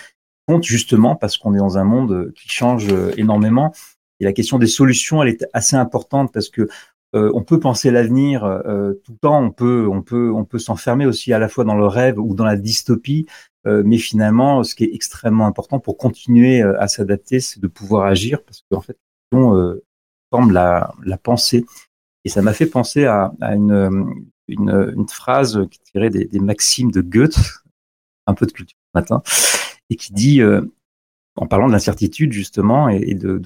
compte 0.47 0.65
justement 0.65 1.17
parce 1.17 1.37
qu'on 1.39 1.55
est 1.55 1.59
dans 1.59 1.77
un 1.79 1.85
monde 1.85 2.13
euh, 2.13 2.33
qui 2.37 2.49
change 2.49 2.87
euh, 2.93 3.13
énormément. 3.17 3.73
Et 4.21 4.25
la 4.25 4.33
question 4.33 4.59
des 4.59 4.69
solutions, 4.69 5.23
elle 5.23 5.31
est 5.31 5.45
assez 5.53 5.77
importante 5.77 6.33
parce 6.33 6.49
que 6.49 6.69
euh, 7.15 7.31
on 7.35 7.43
peut 7.43 7.61
penser 7.61 7.91
l'avenir 7.91 8.45
euh, 8.45 8.93
tout 9.05 9.13
le 9.13 9.19
temps, 9.19 9.41
on 9.43 9.51
peut, 9.51 9.89
on 9.91 10.03
peut, 10.03 10.31
on 10.33 10.45
peut 10.45 10.59
s'enfermer 10.59 11.07
aussi 11.07 11.33
à 11.33 11.39
la 11.39 11.49
fois 11.49 11.65
dans 11.65 11.75
le 11.75 11.87
rêve 11.87 12.19
ou 12.19 12.35
dans 12.35 12.45
la 12.45 12.57
dystopie. 12.57 13.27
euh, 13.67 13.83
mais 13.85 13.99
finalement, 13.99 14.63
ce 14.65 14.75
qui 14.75 14.85
est 14.85 14.95
extrêmement 14.95 15.47
important 15.47 15.81
pour 15.81 15.97
continuer 15.97 16.63
euh, 16.63 16.81
à 16.81 16.89
s'adapter, 16.89 17.41
c'est 17.41 17.61
de 17.61 17.67
pouvoir 17.69 18.07
agir 18.07 18.43
parce 18.45 18.63
qu'en 18.71 18.81
fait, 18.81 18.99
on 19.33 19.57
euh, 19.57 19.83
forme 20.31 20.53
la, 20.53 20.95
la 21.05 21.19
pensée. 21.19 21.65
Et 22.25 22.29
ça 22.29 22.43
m'a 22.43 22.53
fait 22.53 22.67
penser 22.67 23.05
à, 23.07 23.33
à 23.41 23.55
une, 23.55 23.73
euh, 23.73 24.05
une, 24.49 24.93
une 24.97 25.09
phrase 25.09 25.67
qui 25.71 25.81
tirée 25.81 26.11
des, 26.11 26.25
des 26.27 26.41
maximes 26.41 26.91
de 26.93 27.01
Goethe, 27.01 27.39
un 28.27 28.35
peu 28.35 28.47
de 28.47 28.53
culture 28.53 28.79
ce 28.95 28.99
matin, 28.99 29.23
et 29.91 29.97
qui 29.97 30.13
dit, 30.13 30.41
euh, 30.41 30.63
en 31.37 31.47
parlant 31.47 31.67
de 31.67 31.73
l'incertitude 31.73 32.33
justement 32.33 32.89
et, 32.89 33.15
de, 33.15 33.41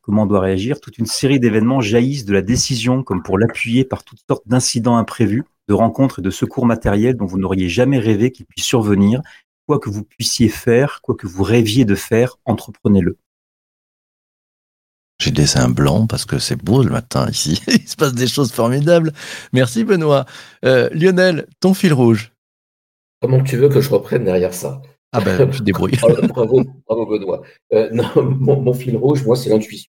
comment 0.00 0.22
on 0.22 0.26
doit 0.26 0.40
réagir, 0.40 0.80
toute 0.80 0.98
une 0.98 1.06
série 1.06 1.40
d'événements 1.40 1.80
jaillissent 1.80 2.24
de 2.24 2.32
la 2.32 2.42
décision 2.42 3.02
comme 3.02 3.22
pour 3.22 3.38
l'appuyer 3.38 3.84
par 3.84 4.04
toutes 4.04 4.20
sortes 4.28 4.46
d'incidents 4.46 4.96
imprévus, 4.96 5.44
de 5.68 5.74
rencontres 5.74 6.20
et 6.20 6.22
de 6.22 6.30
secours 6.30 6.66
matériels 6.66 7.16
dont 7.16 7.26
vous 7.26 7.38
n'auriez 7.38 7.68
jamais 7.68 7.98
rêvé 7.98 8.30
qu'ils 8.30 8.46
puissent 8.46 8.64
survenir. 8.64 9.20
Quoi 9.66 9.80
que 9.80 9.90
vous 9.90 10.04
puissiez 10.04 10.48
faire, 10.48 11.00
quoi 11.02 11.16
que 11.16 11.26
vous 11.26 11.42
rêviez 11.42 11.84
de 11.84 11.96
faire, 11.96 12.36
entreprenez-le. 12.44 13.18
J'ai 15.18 15.32
laissé 15.32 15.58
un 15.58 15.70
blanc 15.70 16.06
parce 16.06 16.24
que 16.24 16.38
c'est 16.38 16.62
beau 16.62 16.84
le 16.84 16.90
matin 16.90 17.28
ici. 17.28 17.60
Il 17.68 17.88
se 17.88 17.96
passe 17.96 18.12
des 18.12 18.28
choses 18.28 18.52
formidables. 18.52 19.12
Merci 19.52 19.82
Benoît. 19.82 20.26
Euh, 20.64 20.88
Lionel, 20.92 21.46
ton 21.58 21.74
fil 21.74 21.92
rouge. 21.92 22.35
Comment 23.20 23.42
tu 23.42 23.56
veux 23.56 23.68
que 23.68 23.80
je 23.80 23.90
reprenne 23.90 24.24
derrière 24.24 24.54
ça? 24.54 24.82
Ah 25.12 25.20
ben, 25.20 25.50
débrouilles. 25.62 25.98
Oh, 26.02 26.26
bravo, 26.28 26.62
bravo 26.86 27.06
Benoît. 27.06 27.42
Euh, 27.72 27.88
non, 27.90 28.10
mon, 28.16 28.60
mon 28.60 28.74
fil 28.74 28.96
rouge, 28.96 29.24
moi, 29.24 29.36
c'est 29.36 29.50
l'intuition. 29.50 29.90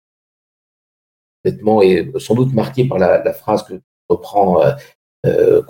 Et 1.81 2.11
sans 2.17 2.35
doute 2.35 2.53
marqué 2.53 2.88
par 2.88 2.97
la, 2.97 3.23
la 3.23 3.33
phrase 3.33 3.63
que 3.63 3.73
reprend 4.09 4.61
euh, 4.63 4.73
euh, 5.25 5.61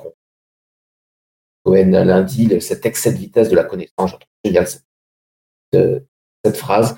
Cohen 1.63 1.91
lundi, 1.91 2.61
cet 2.61 2.85
excès 2.85 3.11
de 3.11 3.17
vitesse 3.17 3.49
de 3.49 3.55
la 3.55 3.63
connaissance. 3.63 4.11
Je 4.11 4.15
trouve 4.15 4.27
génial 4.43 4.67
cette, 4.67 4.85
cette 6.43 6.57
phrase. 6.57 6.97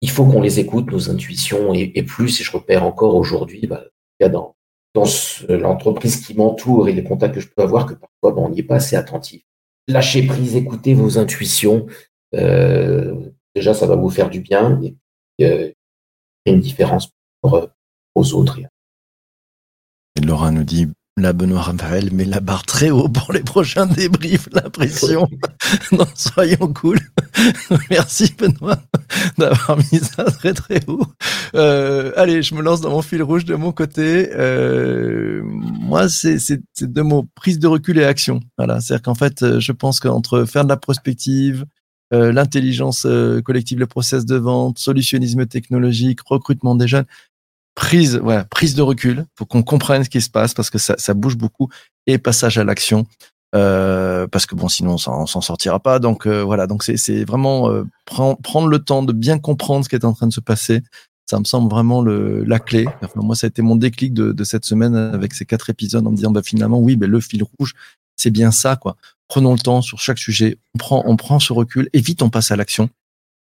Il 0.00 0.10
faut 0.10 0.24
qu'on 0.24 0.42
les 0.42 0.60
écoute, 0.60 0.90
nos 0.90 1.10
intuitions, 1.10 1.74
et, 1.74 1.92
et 1.94 2.02
plus, 2.02 2.40
et 2.40 2.44
je 2.44 2.52
repère 2.52 2.84
encore 2.84 3.14
aujourd'hui, 3.16 3.66
bah, 3.66 3.84
dans, 4.20 4.54
dans 4.94 5.06
l'entreprise 5.48 6.24
qui 6.24 6.34
m'entoure 6.34 6.88
et 6.88 6.92
les 6.92 7.04
contacts 7.04 7.34
que 7.34 7.40
je 7.40 7.48
peux 7.48 7.62
avoir, 7.62 7.86
que 7.86 7.94
parfois, 7.94 8.32
bah, 8.32 8.42
on 8.42 8.50
n'y 8.50 8.60
est 8.60 8.62
pas 8.62 8.76
assez 8.76 8.96
attentif. 8.96 9.42
Lâchez 9.88 10.26
prise, 10.26 10.56
écoutez 10.56 10.94
vos 10.94 11.18
intuitions. 11.18 11.86
Euh, 12.34 13.30
déjà, 13.54 13.72
ça 13.72 13.86
va 13.86 13.94
vous 13.94 14.10
faire 14.10 14.30
du 14.30 14.40
bien 14.40 14.80
et 14.82 14.96
euh, 15.44 15.70
une 16.44 16.60
différence 16.60 17.10
pour, 17.40 17.54
euh, 17.54 17.66
aux 18.14 18.34
autres. 18.34 18.58
Et 20.16 20.20
Laura 20.20 20.50
nous 20.50 20.64
dit 20.64 20.88
La 21.18 21.32
Benoît 21.32 21.62
Raphaël 21.62 22.12
met 22.12 22.26
la 22.26 22.40
barre 22.40 22.64
très 22.64 22.90
haut 22.90 23.08
pour 23.08 23.32
les 23.32 23.40
prochains 23.40 23.86
débriefs, 23.86 24.50
l'impression. 24.52 25.26
non, 25.92 26.04
soyons 26.14 26.70
cool. 26.74 26.98
Merci 27.90 28.34
Benoît 28.38 28.76
d'avoir 29.38 29.78
mis 29.78 29.98
ça 30.00 30.24
très 30.24 30.52
très 30.52 30.82
haut. 30.86 31.06
Euh, 31.54 32.12
allez, 32.16 32.42
je 32.42 32.54
me 32.54 32.60
lance 32.60 32.82
dans 32.82 32.90
mon 32.90 33.00
fil 33.00 33.22
rouge 33.22 33.46
de 33.46 33.54
mon 33.54 33.72
côté. 33.72 34.28
Euh, 34.34 35.40
moi, 35.42 36.10
c'est 36.10 36.60
deux 36.82 37.02
mots 37.02 37.26
prise 37.34 37.58
de 37.58 37.66
recul 37.66 37.96
et 37.96 38.04
action. 38.04 38.40
Voilà, 38.58 38.80
c'est-à-dire 38.80 39.02
qu'en 39.02 39.14
fait, 39.14 39.42
euh, 39.42 39.58
je 39.58 39.72
pense 39.72 40.00
qu'entre 40.00 40.44
faire 40.44 40.64
de 40.64 40.68
la 40.68 40.76
prospective, 40.76 41.64
euh, 42.12 42.30
l'intelligence 42.30 43.04
euh, 43.04 43.40
collective, 43.42 43.80
le 43.80 43.86
process 43.86 44.26
de 44.26 44.36
vente, 44.36 44.78
solutionnisme 44.78 45.46
technologique, 45.46 46.20
recrutement 46.24 46.76
des 46.76 46.86
jeunes, 46.86 47.06
prise, 47.76 48.16
ouais, 48.16 48.42
prise 48.50 48.74
de 48.74 48.82
recul, 48.82 49.24
faut 49.36 49.44
qu'on 49.44 49.62
comprenne 49.62 50.02
ce 50.02 50.10
qui 50.10 50.20
se 50.20 50.30
passe 50.30 50.54
parce 50.54 50.70
que 50.70 50.78
ça, 50.78 50.96
ça 50.98 51.14
bouge 51.14 51.36
beaucoup 51.36 51.68
et 52.08 52.18
passage 52.18 52.58
à 52.58 52.64
l'action. 52.64 53.06
Euh, 53.54 54.26
parce 54.26 54.44
que 54.44 54.56
bon, 54.56 54.68
sinon 54.68 54.96
on 55.06 55.26
s'en 55.26 55.40
sortira 55.40 55.78
pas. 55.78 56.00
Donc 56.00 56.26
euh, 56.26 56.42
voilà, 56.42 56.66
donc 56.66 56.82
c'est 56.82 57.24
vraiment 57.24 57.70
euh, 57.70 57.84
prendre 58.04 58.36
prendre 58.42 58.66
le 58.66 58.80
temps 58.80 59.04
de 59.04 59.12
bien 59.12 59.38
comprendre 59.38 59.84
ce 59.84 59.88
qui 59.88 59.94
est 59.94 60.04
en 60.04 60.14
train 60.14 60.26
de 60.26 60.32
se 60.32 60.40
passer. 60.40 60.82
Ça 61.30 61.38
me 61.38 61.44
semble 61.44 61.70
vraiment 61.70 62.02
le, 62.02 62.44
la 62.44 62.58
clé. 62.58 62.86
Moi, 63.16 63.34
ça 63.34 63.46
a 63.46 63.48
été 63.48 63.60
mon 63.60 63.74
déclic 63.74 64.14
de, 64.14 64.30
de 64.32 64.44
cette 64.44 64.64
semaine 64.64 64.94
avec 64.94 65.34
ces 65.34 65.44
quatre 65.44 65.70
épisodes 65.70 66.06
en 66.06 66.10
me 66.10 66.16
disant 66.16 66.30
bah 66.30 66.42
finalement 66.44 66.78
oui, 66.78 66.96
ben 66.96 67.10
le 67.10 67.20
fil 67.20 67.42
rouge, 67.42 67.74
c'est 68.16 68.30
bien 68.30 68.50
ça 68.50 68.76
quoi. 68.76 68.96
Prenons 69.28 69.52
le 69.52 69.58
temps 69.58 69.82
sur 69.82 69.98
chaque 69.98 70.18
sujet. 70.18 70.56
On 70.74 70.78
prend 70.78 71.02
on 71.06 71.16
prend 71.16 71.38
ce 71.38 71.52
recul 71.52 71.88
et 71.92 72.00
vite 72.00 72.22
on 72.22 72.30
passe 72.30 72.50
à 72.50 72.56
l'action. 72.56 72.88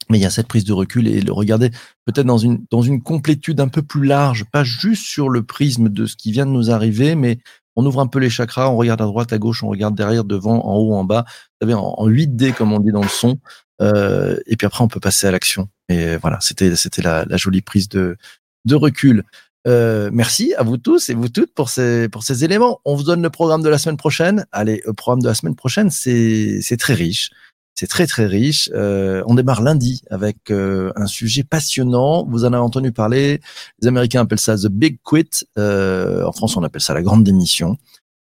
Mais 0.09 0.17
il 0.17 0.21
y 0.21 0.25
a 0.25 0.29
cette 0.29 0.47
prise 0.47 0.63
de 0.65 0.73
recul 0.73 1.07
et 1.07 1.21
le 1.21 1.31
regarder 1.31 1.71
peut-être 2.05 2.25
dans 2.25 2.37
une 2.37 2.63
dans 2.69 2.81
une 2.81 3.01
complétude 3.01 3.59
un 3.59 3.67
peu 3.67 3.81
plus 3.81 4.05
large, 4.05 4.45
pas 4.51 4.63
juste 4.63 5.03
sur 5.05 5.29
le 5.29 5.43
prisme 5.43 5.89
de 5.89 6.05
ce 6.05 6.15
qui 6.15 6.31
vient 6.31 6.45
de 6.45 6.51
nous 6.51 6.71
arriver, 6.71 7.15
mais 7.15 7.39
on 7.75 7.85
ouvre 7.85 7.99
un 7.99 8.07
peu 8.07 8.19
les 8.19 8.29
chakras, 8.29 8.69
on 8.69 8.77
regarde 8.77 9.01
à 9.01 9.05
droite, 9.05 9.33
à 9.33 9.37
gauche, 9.37 9.63
on 9.63 9.67
regarde 9.67 9.95
derrière, 9.95 10.23
devant, 10.23 10.65
en 10.65 10.77
haut, 10.77 10.93
en 10.93 11.03
bas. 11.03 11.25
Vous 11.27 11.67
savez, 11.67 11.73
en, 11.73 11.95
en 11.97 12.07
8D 12.07 12.53
comme 12.53 12.71
on 12.71 12.79
dit 12.79 12.91
dans 12.91 13.01
le 13.01 13.09
son. 13.09 13.39
Euh, 13.81 14.37
et 14.45 14.55
puis 14.55 14.65
après, 14.65 14.83
on 14.83 14.87
peut 14.87 14.99
passer 14.99 15.27
à 15.27 15.31
l'action. 15.31 15.69
Et 15.89 16.17
voilà, 16.17 16.39
c'était 16.41 16.75
c'était 16.75 17.01
la, 17.01 17.25
la 17.25 17.37
jolie 17.37 17.61
prise 17.61 17.89
de 17.89 18.17
de 18.65 18.75
recul. 18.75 19.23
Euh, 19.67 20.11
merci 20.13 20.53
à 20.55 20.63
vous 20.63 20.77
tous 20.77 21.09
et 21.09 21.15
vous 21.15 21.29
toutes 21.29 21.53
pour 21.53 21.69
ces 21.69 22.07
pour 22.09 22.23
ces 22.23 22.43
éléments. 22.43 22.79
On 22.85 22.95
vous 22.95 23.03
donne 23.03 23.21
le 23.21 23.29
programme 23.29 23.63
de 23.63 23.69
la 23.69 23.77
semaine 23.77 23.97
prochaine. 23.97 24.45
Allez, 24.51 24.81
le 24.85 24.93
programme 24.93 25.21
de 25.21 25.27
la 25.27 25.33
semaine 25.33 25.55
prochaine, 25.55 25.89
c'est 25.89 26.59
c'est 26.61 26.77
très 26.77 26.93
riche. 26.93 27.31
C'est 27.75 27.87
très 27.87 28.07
très 28.07 28.25
riche. 28.25 28.69
Euh, 28.73 29.21
on 29.27 29.35
démarre 29.35 29.61
lundi 29.61 30.01
avec 30.09 30.49
euh, 30.49 30.93
un 30.95 31.07
sujet 31.07 31.43
passionnant. 31.43 32.25
Vous 32.25 32.45
en 32.45 32.53
avez 32.53 32.63
entendu 32.63 32.93
parler. 32.93 33.41
Les 33.81 33.89
Américains 33.89 34.21
appellent 34.21 34.39
ça 34.39 34.55
the 34.55 34.67
big 34.67 34.99
quit. 35.03 35.45
Euh, 35.57 36.25
en 36.25 36.31
France, 36.31 36.55
on 36.55 36.63
appelle 36.63 36.81
ça 36.81 36.93
la 36.93 37.01
grande 37.01 37.25
démission. 37.25 37.77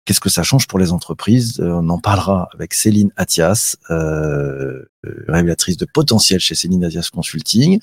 Qu'est-ce 0.07 0.21
que 0.21 0.31
ça 0.31 0.43
change 0.43 0.67
pour 0.67 0.79
les 0.79 0.93
entreprises? 0.93 1.61
Euh, 1.61 1.73
On 1.73 1.89
en 1.91 1.99
parlera 1.99 2.49
avec 2.55 2.73
Céline 2.73 3.11
euh, 3.91 4.83
révélatrice 5.29 5.77
de 5.77 5.87
potentiel 5.93 6.41
chez 6.41 6.55
Céline 6.55 6.85
Athias 6.85 7.11
Consulting. 7.11 7.81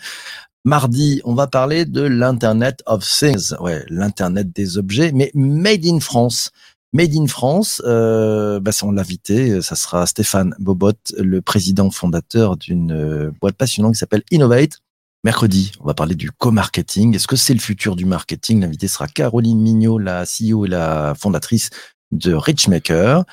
Mardi, 0.63 1.21
on 1.25 1.33
va 1.33 1.47
parler 1.47 1.85
de 1.85 2.01
l'Internet 2.01 2.83
of 2.85 3.03
Things, 3.03 3.53
l'Internet 3.89 4.51
des 4.51 4.77
objets, 4.77 5.11
mais 5.11 5.31
made 5.33 5.85
in 5.85 5.99
France. 5.99 6.51
Made 6.93 7.15
in 7.15 7.27
France, 7.27 7.81
euh, 7.85 8.59
bah, 8.59 8.71
on 8.83 8.91
l'a 8.91 9.01
invité, 9.01 9.61
ça 9.61 9.75
sera 9.75 10.05
Stéphane 10.05 10.53
Bobot, 10.59 10.91
le 11.17 11.41
président 11.41 11.89
fondateur 11.89 12.57
d'une 12.57 12.91
euh, 12.91 13.31
boîte 13.39 13.55
passionnante 13.55 13.93
qui 13.93 13.99
s'appelle 13.99 14.23
Innovate. 14.29 14.79
Mercredi, 15.23 15.71
on 15.79 15.85
va 15.85 15.93
parler 15.93 16.15
du 16.15 16.31
co-marketing. 16.31 17.15
Est-ce 17.15 17.27
que 17.27 17.37
c'est 17.37 17.53
le 17.53 17.61
futur 17.61 17.95
du 17.95 18.03
marketing? 18.03 18.59
L'invité 18.59 18.89
sera 18.89 19.07
Caroline 19.07 19.61
Mignot, 19.61 19.99
la 19.99 20.25
CEO 20.25 20.65
et 20.65 20.67
la 20.67 21.13
fondatrice 21.17 21.69
de 22.11 22.33
Richmaker. 22.33 23.23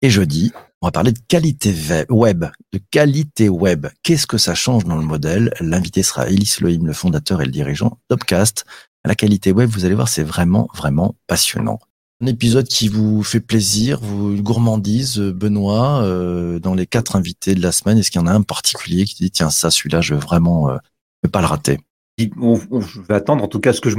Et 0.00 0.08
jeudi, 0.08 0.52
on 0.80 0.86
va 0.86 0.92
parler 0.92 1.12
de 1.12 1.20
qualité 1.28 1.74
web, 2.08 2.46
de 2.72 2.80
qualité 2.90 3.50
web. 3.50 3.88
Qu'est-ce 4.02 4.26
que 4.26 4.38
ça 4.38 4.54
change 4.54 4.84
dans 4.84 4.96
le 4.96 5.04
modèle? 5.04 5.52
L'invité 5.60 6.02
sera 6.02 6.28
Elise 6.28 6.60
Lohim, 6.60 6.86
le 6.86 6.94
fondateur 6.94 7.42
et 7.42 7.44
le 7.44 7.52
dirigeant 7.52 7.98
d'Opcast. 8.08 8.64
La 9.04 9.14
qualité 9.14 9.52
web, 9.52 9.68
vous 9.68 9.84
allez 9.84 9.96
voir, 9.96 10.08
c'est 10.08 10.22
vraiment, 10.22 10.68
vraiment 10.74 11.14
passionnant. 11.26 11.78
Un 12.22 12.26
épisode 12.26 12.68
qui 12.68 12.86
vous 12.86 13.24
fait 13.24 13.40
plaisir, 13.40 13.98
vous 14.00 14.40
gourmandise, 14.40 15.18
euh, 15.18 15.32
Benoît, 15.32 16.04
euh, 16.04 16.60
dans 16.60 16.72
les 16.72 16.86
quatre 16.86 17.16
invités 17.16 17.56
de 17.56 17.60
la 17.60 17.72
semaine. 17.72 17.98
Est-ce 17.98 18.12
qu'il 18.12 18.20
y 18.20 18.22
en 18.22 18.28
a 18.28 18.32
un 18.32 18.42
particulier 18.42 19.06
qui 19.06 19.16
dit 19.16 19.32
tiens 19.32 19.50
ça, 19.50 19.72
celui-là, 19.72 20.00
je 20.00 20.14
veux 20.14 20.20
vraiment 20.20 20.70
euh, 20.70 20.76
ne 21.24 21.28
pas 21.28 21.40
le 21.40 21.48
rater? 21.48 21.80
On- 22.40 22.60
je 22.80 23.00
vais 23.00 23.14
attendre. 23.14 23.42
En 23.42 23.48
tout 23.48 23.58
cas, 23.58 23.72
ce 23.72 23.80
que 23.80 23.90
je, 23.90 23.96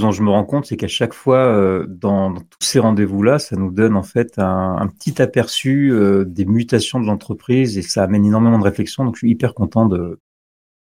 dont 0.00 0.10
je 0.10 0.22
me 0.24 0.30
rends 0.30 0.42
compte, 0.44 0.66
c'est 0.66 0.76
qu'à 0.76 0.88
chaque 0.88 1.14
fois, 1.14 1.86
dans, 1.86 2.34
tous 2.34 2.66
ces 2.66 2.80
rendez-vous-là, 2.80 3.38
ça 3.38 3.54
nous 3.54 3.70
donne 3.70 3.94
en 3.94 4.02
fait 4.02 4.40
un, 4.40 4.78
un 4.80 4.88
petit 4.88 5.22
aperçu 5.22 5.92
des 6.26 6.46
mutations 6.46 6.98
de 6.98 7.06
l'entreprise 7.06 7.78
et 7.78 7.82
ça 7.82 8.02
amène 8.02 8.24
énormément 8.24 8.58
de 8.58 8.64
réflexion. 8.64 9.04
Donc, 9.04 9.14
je 9.14 9.20
suis 9.20 9.30
hyper 9.30 9.54
content 9.54 9.86
de 9.86 10.18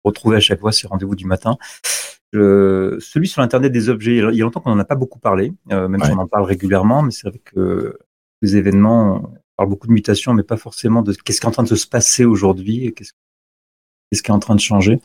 retrouver 0.04 0.36
à 0.36 0.40
chaque 0.40 0.60
fois 0.60 0.70
ces 0.70 0.86
rendez-vous 0.86 1.16
du 1.16 1.24
matin. 1.24 1.56
Je- 2.32 2.98
celui 3.00 3.28
sur 3.28 3.42
l'Internet 3.42 3.70
des 3.72 3.88
objets, 3.90 4.16
il 4.16 4.34
y 4.36 4.40
a 4.40 4.44
longtemps 4.44 4.60
qu'on 4.60 4.70
n'en 4.74 4.78
a 4.78 4.84
pas 4.86 4.94
beaucoup 4.94 5.18
parlé, 5.18 5.52
euh, 5.70 5.86
même 5.88 6.00
si 6.02 6.10
on 6.16 6.18
en 6.20 6.26
parle 6.28 6.44
régulièrement, 6.44 7.02
mais 7.02 7.10
c'est 7.10 7.28
vrai 7.28 7.38
que 7.44 7.98
les 8.40 8.56
événements, 8.56 9.16
on 9.16 9.36
parle 9.56 9.68
beaucoup 9.68 9.86
de 9.86 9.92
mutations, 9.92 10.32
mais 10.34 10.42
pas 10.42 10.56
forcément 10.56 11.02
de 11.02 11.12
qu'est-ce 11.12 11.40
qui 11.40 11.46
est 11.46 11.48
en 11.48 11.52
train 11.52 11.62
de 11.62 11.74
se 11.74 11.86
passer 11.86 12.24
aujourd'hui 12.24 12.86
et 12.86 12.92
qu'est-ce 12.92 13.12
qu'est-ce 14.10 14.22
qui 14.22 14.30
est 14.30 14.34
en 14.34 14.38
train 14.38 14.54
de 14.54 14.60
changer. 14.60 15.00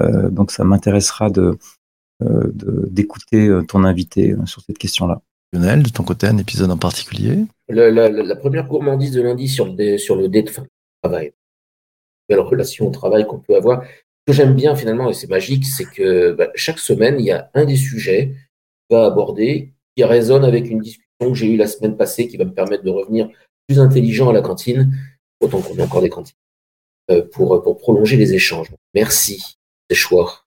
Euh, 0.00 0.30
donc 0.30 0.50
ça 0.52 0.64
m'intéressera 0.64 1.30
de 1.30 1.56
euh, 2.22 2.50
de- 2.54 2.86
d'écouter 2.90 3.50
ton 3.66 3.82
invité 3.84 4.36
sur 4.46 4.62
cette 4.62 4.78
question-là. 4.78 5.20
Lionel, 5.52 5.82
de 5.82 5.88
ton 5.90 6.04
côté, 6.04 6.28
un 6.28 6.38
épisode 6.38 6.70
en 6.70 6.76
particulier? 6.78 7.44
La, 7.68 7.90
la- 7.90 8.08
la- 8.08 8.22
la 8.22 8.36
première 8.36 8.66
gourmandise 8.68 9.10
de 9.12 9.20
lundi 9.22 9.48
sur 9.48 9.66
le, 9.66 9.72
dé- 9.72 9.98
sur 9.98 10.14
le 10.16 10.28
dé 10.28 10.42
de 10.42 10.50
fin 10.50 10.62
de 10.62 10.68
travail, 11.02 11.32
belle 12.28 12.38
relation 12.40 12.86
au 12.86 12.90
travail 12.90 13.26
qu'on 13.26 13.40
peut 13.40 13.56
avoir. 13.56 13.82
Que 14.26 14.32
j'aime 14.32 14.54
bien 14.54 14.76
finalement, 14.76 15.10
et 15.10 15.14
c'est 15.14 15.28
magique, 15.28 15.66
c'est 15.66 15.84
que 15.84 16.32
bah, 16.32 16.48
chaque 16.54 16.78
semaine, 16.78 17.18
il 17.18 17.26
y 17.26 17.32
a 17.32 17.50
un 17.54 17.64
des 17.64 17.76
sujets 17.76 18.34
qu'on 18.88 18.96
va 18.96 19.06
aborder 19.06 19.72
qui 19.96 20.04
résonne 20.04 20.44
avec 20.44 20.70
une 20.70 20.80
discussion 20.80 21.08
que 21.20 21.34
j'ai 21.34 21.52
eue 21.52 21.56
la 21.56 21.66
semaine 21.66 21.96
passée 21.96 22.28
qui 22.28 22.36
va 22.36 22.44
me 22.44 22.54
permettre 22.54 22.84
de 22.84 22.90
revenir 22.90 23.28
plus 23.66 23.80
intelligent 23.80 24.30
à 24.30 24.32
la 24.32 24.40
cantine, 24.40 24.92
autant 25.40 25.60
qu'on 25.60 25.78
a 25.78 25.84
encore 25.84 26.02
des 26.02 26.08
cantines, 26.08 26.36
euh, 27.10 27.22
pour, 27.32 27.62
pour 27.62 27.78
prolonger 27.78 28.16
les 28.16 28.34
échanges. 28.34 28.70
Merci, 28.94 29.56
c'est 29.90 29.96
choix. 29.96 30.44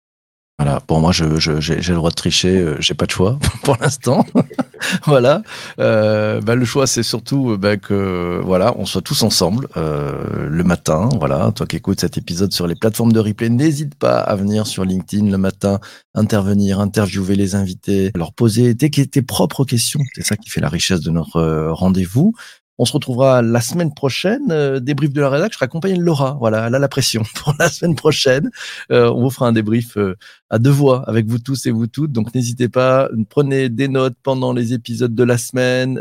Voilà. 0.60 0.78
Bon, 0.86 1.00
moi, 1.00 1.10
je, 1.10 1.38
je- 1.40 1.58
j'ai, 1.58 1.80
j'ai 1.80 1.92
le 1.92 1.96
droit 1.96 2.10
de 2.10 2.14
tricher. 2.14 2.58
euh, 2.58 2.76
J'ai 2.80 2.92
pas 2.92 3.06
de 3.06 3.10
choix 3.10 3.38
pour 3.64 3.78
l'instant. 3.80 4.26
voilà. 5.06 5.40
Euh, 5.78 6.42
bah, 6.42 6.54
le 6.54 6.66
choix, 6.66 6.86
c'est 6.86 7.02
surtout 7.02 7.52
euh, 7.52 7.56
bah, 7.56 7.78
que 7.78 8.42
voilà, 8.44 8.74
on 8.76 8.84
soit 8.84 9.00
tous 9.00 9.22
ensemble 9.22 9.68
euh, 9.78 10.12
le 10.50 10.62
matin. 10.62 11.08
Voilà. 11.18 11.50
Toi 11.54 11.66
qui 11.66 11.76
écoutes 11.76 12.00
cet 12.00 12.18
épisode 12.18 12.52
sur 12.52 12.66
les 12.66 12.74
plateformes 12.74 13.12
de 13.12 13.20
replay, 13.20 13.48
n'hésite 13.48 13.94
pas 13.94 14.18
à 14.18 14.36
venir 14.36 14.66
sur 14.66 14.84
LinkedIn 14.84 15.30
le 15.30 15.38
matin, 15.38 15.80
intervenir, 16.14 16.78
interviewer 16.80 17.36
les 17.36 17.54
invités, 17.54 18.10
leur 18.14 18.34
poser 18.34 18.76
tes, 18.76 18.90
tes 18.90 19.22
propres 19.22 19.64
questions. 19.64 20.00
C'est 20.14 20.26
ça 20.26 20.36
qui 20.36 20.50
fait 20.50 20.60
la 20.60 20.68
richesse 20.68 21.00
de 21.00 21.10
notre 21.10 21.36
euh, 21.36 21.72
rendez-vous. 21.72 22.34
On 22.82 22.86
se 22.86 22.94
retrouvera 22.94 23.42
la 23.42 23.60
semaine 23.60 23.92
prochaine. 23.92 24.50
Euh, 24.50 24.80
débrief 24.80 25.12
de 25.12 25.20
la 25.20 25.28
rédac. 25.28 25.52
Je 25.52 25.58
serai 25.58 25.96
Laura. 25.98 26.38
Voilà, 26.40 26.66
elle 26.66 26.74
a 26.74 26.78
la 26.78 26.88
pression 26.88 27.22
pour 27.34 27.54
la 27.58 27.68
semaine 27.68 27.94
prochaine. 27.94 28.50
Euh, 28.90 29.12
on 29.12 29.20
vous 29.20 29.28
fera 29.28 29.48
un 29.48 29.52
débrief 29.52 29.98
euh, 29.98 30.16
à 30.48 30.58
deux 30.58 30.70
voix 30.70 31.06
avec 31.06 31.26
vous 31.26 31.38
tous 31.38 31.66
et 31.66 31.72
vous 31.72 31.88
toutes. 31.88 32.10
Donc 32.10 32.34
n'hésitez 32.34 32.70
pas, 32.70 33.10
prenez 33.28 33.68
des 33.68 33.86
notes 33.86 34.16
pendant 34.22 34.54
les 34.54 34.72
épisodes 34.72 35.14
de 35.14 35.24
la 35.24 35.36
semaine, 35.36 36.00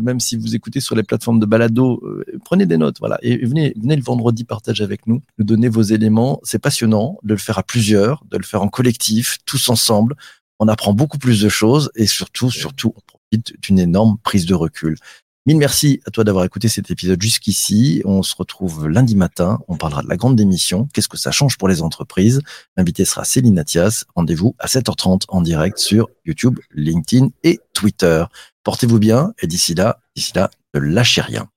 même 0.00 0.18
si 0.18 0.36
vous 0.36 0.56
écoutez 0.56 0.80
sur 0.80 0.96
les 0.96 1.04
plateformes 1.04 1.38
de 1.38 1.46
balado, 1.46 2.02
prenez 2.44 2.66
des 2.66 2.78
notes, 2.78 2.96
voilà. 2.98 3.18
Et 3.22 3.46
venez, 3.46 3.72
venez 3.80 3.94
le 3.94 4.02
vendredi 4.02 4.42
partager 4.42 4.82
avec 4.82 5.06
nous, 5.06 5.22
nous 5.38 5.44
donner 5.44 5.68
vos 5.68 5.82
éléments. 5.82 6.40
C'est 6.42 6.58
passionnant 6.58 7.18
de 7.22 7.34
le 7.34 7.38
faire 7.38 7.58
à 7.58 7.62
plusieurs, 7.62 8.24
de 8.28 8.38
le 8.38 8.44
faire 8.44 8.62
en 8.62 8.68
collectif, 8.68 9.38
tous 9.46 9.68
ensemble. 9.68 10.16
On 10.58 10.66
apprend 10.66 10.94
beaucoup 10.94 11.18
plus 11.18 11.40
de 11.40 11.48
choses 11.48 11.92
et 11.94 12.06
surtout, 12.06 12.50
surtout, 12.50 12.92
on 12.96 13.00
profite 13.06 13.54
d'une 13.62 13.78
énorme 13.78 14.18
prise 14.22 14.46
de 14.46 14.54
recul. 14.54 14.96
Mille 15.44 15.56
merci 15.56 16.00
à 16.06 16.12
toi 16.12 16.22
d'avoir 16.22 16.44
écouté 16.44 16.68
cet 16.68 16.92
épisode 16.92 17.20
jusqu'ici. 17.20 18.00
On 18.04 18.22
se 18.22 18.36
retrouve 18.36 18.86
lundi 18.86 19.16
matin. 19.16 19.58
On 19.66 19.76
parlera 19.76 20.02
de 20.02 20.08
la 20.08 20.16
grande 20.16 20.36
démission. 20.36 20.88
Qu'est-ce 20.94 21.08
que 21.08 21.16
ça 21.16 21.32
change 21.32 21.58
pour 21.58 21.66
les 21.66 21.82
entreprises? 21.82 22.40
L'invité 22.76 23.04
sera 23.04 23.24
Céline 23.24 23.58
Athias. 23.58 24.04
Rendez-vous 24.14 24.54
à 24.60 24.68
7h30 24.68 25.22
en 25.26 25.40
direct 25.40 25.78
sur 25.78 26.08
YouTube, 26.24 26.60
LinkedIn 26.70 27.30
et 27.42 27.58
Twitter. 27.72 28.24
Portez-vous 28.62 29.00
bien 29.00 29.32
et 29.40 29.48
d'ici 29.48 29.74
là, 29.74 29.98
d'ici 30.14 30.30
là, 30.36 30.48
ne 30.74 30.80
lâchez 30.80 31.22
rien. 31.22 31.48